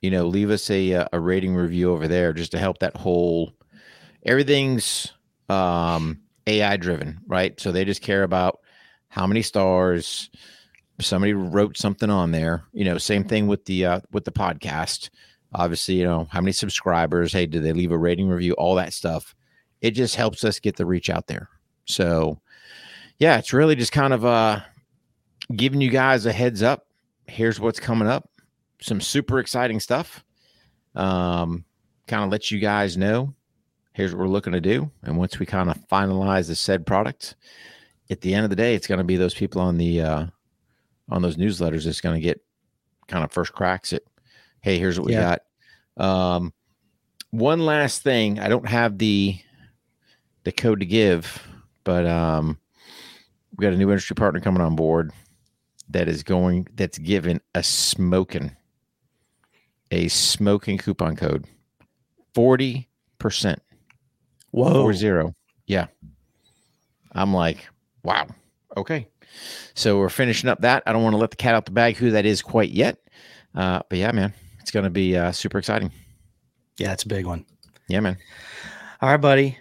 You 0.00 0.10
know, 0.10 0.26
leave 0.28 0.48
us 0.50 0.70
a 0.70 0.94
uh, 0.94 1.08
a 1.12 1.20
rating 1.20 1.54
review 1.56 1.90
over 1.92 2.06
there 2.08 2.32
just 2.32 2.52
to 2.52 2.58
help 2.58 2.78
that 2.78 2.96
whole. 2.96 3.52
Everything's 4.24 5.12
um 5.48 6.20
AI 6.46 6.76
driven, 6.76 7.20
right? 7.26 7.58
So 7.60 7.72
they 7.72 7.84
just 7.84 8.00
care 8.00 8.22
about 8.22 8.60
how 9.08 9.26
many 9.26 9.42
stars. 9.42 10.30
Somebody 11.00 11.32
wrote 11.32 11.76
something 11.76 12.10
on 12.10 12.30
there. 12.30 12.62
You 12.72 12.84
know, 12.84 12.98
same 12.98 13.24
thing 13.24 13.46
with 13.46 13.64
the 13.64 13.84
uh, 13.86 14.00
with 14.12 14.24
the 14.24 14.32
podcast. 14.32 15.10
Obviously, 15.52 15.94
you 15.96 16.04
know 16.04 16.28
how 16.30 16.40
many 16.40 16.52
subscribers. 16.52 17.32
Hey, 17.32 17.46
did 17.46 17.64
they 17.64 17.72
leave 17.72 17.90
a 17.92 17.98
rating 17.98 18.28
review? 18.28 18.52
All 18.54 18.76
that 18.76 18.92
stuff. 18.92 19.34
It 19.80 19.92
just 19.92 20.14
helps 20.14 20.44
us 20.44 20.60
get 20.60 20.76
the 20.76 20.86
reach 20.86 21.10
out 21.10 21.26
there. 21.26 21.48
So, 21.86 22.40
yeah, 23.18 23.38
it's 23.38 23.52
really 23.52 23.74
just 23.74 23.92
kind 23.92 24.12
of 24.12 24.24
uh 24.24 24.60
giving 25.56 25.80
you 25.80 25.90
guys 25.90 26.24
a 26.26 26.32
heads 26.32 26.62
up. 26.62 26.86
Here's 27.30 27.60
what's 27.60 27.80
coming 27.80 28.08
up. 28.08 28.28
Some 28.80 29.00
super 29.00 29.38
exciting 29.38 29.80
stuff. 29.80 30.24
Um, 30.94 31.64
kind 32.06 32.24
of 32.24 32.30
let 32.30 32.50
you 32.50 32.58
guys 32.58 32.96
know. 32.96 33.34
Here's 33.92 34.12
what 34.12 34.20
we're 34.20 34.28
looking 34.28 34.52
to 34.52 34.60
do. 34.60 34.90
And 35.02 35.16
once 35.16 35.38
we 35.38 35.46
kind 35.46 35.70
of 35.70 35.76
finalize 35.88 36.48
the 36.48 36.56
said 36.56 36.86
product, 36.86 37.36
at 38.10 38.20
the 38.20 38.34
end 38.34 38.44
of 38.44 38.50
the 38.50 38.56
day, 38.56 38.74
it's 38.74 38.86
going 38.86 38.98
to 38.98 39.04
be 39.04 39.16
those 39.16 39.34
people 39.34 39.60
on 39.60 39.76
the 39.78 40.00
uh 40.00 40.26
on 41.08 41.22
those 41.22 41.36
newsletters 41.36 41.84
that's 41.84 42.00
going 42.00 42.14
to 42.14 42.20
get 42.20 42.40
kind 43.08 43.24
of 43.24 43.32
first 43.32 43.52
cracks 43.52 43.92
at, 43.92 44.02
hey, 44.62 44.78
here's 44.78 44.98
what 44.98 45.06
we 45.06 45.12
Yeah. 45.12 45.36
got. 45.96 46.04
Um 46.04 46.52
one 47.30 47.60
last 47.60 48.02
thing. 48.02 48.38
I 48.40 48.48
don't 48.48 48.68
have 48.68 48.98
the 48.98 49.38
the 50.44 50.52
code 50.52 50.80
to 50.80 50.86
give, 50.86 51.46
but 51.84 52.06
um, 52.06 52.58
we 53.56 53.62
got 53.62 53.72
a 53.72 53.76
new 53.76 53.90
industry 53.90 54.14
partner 54.14 54.40
coming 54.40 54.62
on 54.62 54.74
board 54.74 55.12
that 55.90 56.08
is 56.08 56.22
going 56.22 56.68
that's 56.74 56.98
given 56.98 57.40
a 57.54 57.62
smoking 57.62 58.56
a 59.90 60.08
smoking 60.08 60.78
coupon 60.78 61.16
code 61.16 61.46
40% 62.34 62.86
Whoa. 64.52 64.72
four 64.72 64.94
zero. 64.94 65.34
Yeah. 65.66 65.86
I'm 67.12 67.34
like 67.34 67.68
wow. 68.02 68.26
Okay. 68.76 69.08
So 69.74 69.98
we're 69.98 70.08
finishing 70.08 70.48
up 70.48 70.60
that. 70.62 70.82
I 70.86 70.92
don't 70.92 71.02
want 71.02 71.14
to 71.14 71.18
let 71.18 71.30
the 71.30 71.36
cat 71.36 71.54
out 71.54 71.64
the 71.64 71.70
bag 71.72 71.96
who 71.96 72.10
that 72.12 72.24
is 72.26 72.42
quite 72.42 72.70
yet. 72.70 72.98
Uh, 73.54 73.80
but 73.88 73.98
yeah 73.98 74.12
man 74.12 74.32
it's 74.60 74.70
going 74.70 74.84
to 74.84 74.90
be 74.90 75.16
uh, 75.16 75.32
super 75.32 75.58
exciting. 75.58 75.90
Yeah, 76.78 76.92
it's 76.92 77.02
a 77.02 77.08
big 77.08 77.26
one. 77.26 77.44
yeah 77.88 78.00
man. 78.00 78.16
All 79.02 79.08
right, 79.08 79.16
buddy. 79.16 79.58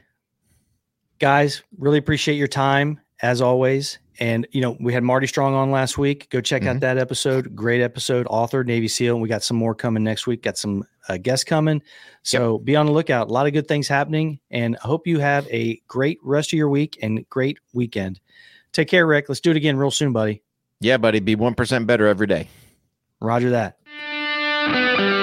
Guys, 1.17 1.63
really 1.77 1.97
appreciate 1.97 2.35
your 2.35 2.47
time 2.47 2.99
as 3.21 3.41
always. 3.41 3.97
And 4.19 4.45
you 4.51 4.61
know, 4.61 4.77
we 4.79 4.93
had 4.93 5.03
Marty 5.03 5.27
Strong 5.27 5.55
on 5.55 5.71
last 5.71 5.97
week. 5.97 6.29
Go 6.29 6.41
check 6.41 6.61
mm-hmm. 6.61 6.71
out 6.71 6.79
that 6.81 6.97
episode. 6.97 7.55
Great 7.55 7.81
episode. 7.81 8.27
Author, 8.29 8.63
Navy 8.63 8.87
SEAL. 8.87 9.15
And 9.15 9.21
we 9.21 9.29
got 9.29 9.43
some 9.43 9.57
more 9.57 9.73
coming 9.73 10.03
next 10.03 10.27
week. 10.27 10.43
Got 10.43 10.57
some 10.57 10.83
uh, 11.07 11.17
guests 11.17 11.45
coming. 11.45 11.81
So 12.23 12.57
yep. 12.57 12.65
be 12.65 12.75
on 12.75 12.85
the 12.85 12.91
lookout. 12.91 13.29
A 13.29 13.33
lot 13.33 13.47
of 13.47 13.53
good 13.53 13.67
things 13.67 13.87
happening. 13.87 14.39
And 14.51 14.77
I 14.83 14.87
hope 14.87 15.07
you 15.07 15.19
have 15.19 15.47
a 15.47 15.81
great 15.87 16.19
rest 16.21 16.51
of 16.53 16.57
your 16.57 16.69
week 16.69 16.99
and 17.01 17.27
great 17.29 17.59
weekend. 17.73 18.19
Take 18.73 18.89
care, 18.89 19.07
Rick. 19.07 19.29
Let's 19.29 19.41
do 19.41 19.51
it 19.51 19.57
again 19.57 19.77
real 19.77 19.91
soon, 19.91 20.11
buddy. 20.11 20.43
Yeah, 20.81 20.97
buddy. 20.97 21.19
Be 21.19 21.35
1% 21.35 21.87
better 21.87 22.05
every 22.05 22.27
day. 22.27 22.47
Roger 23.21 23.49
that. 23.51 25.18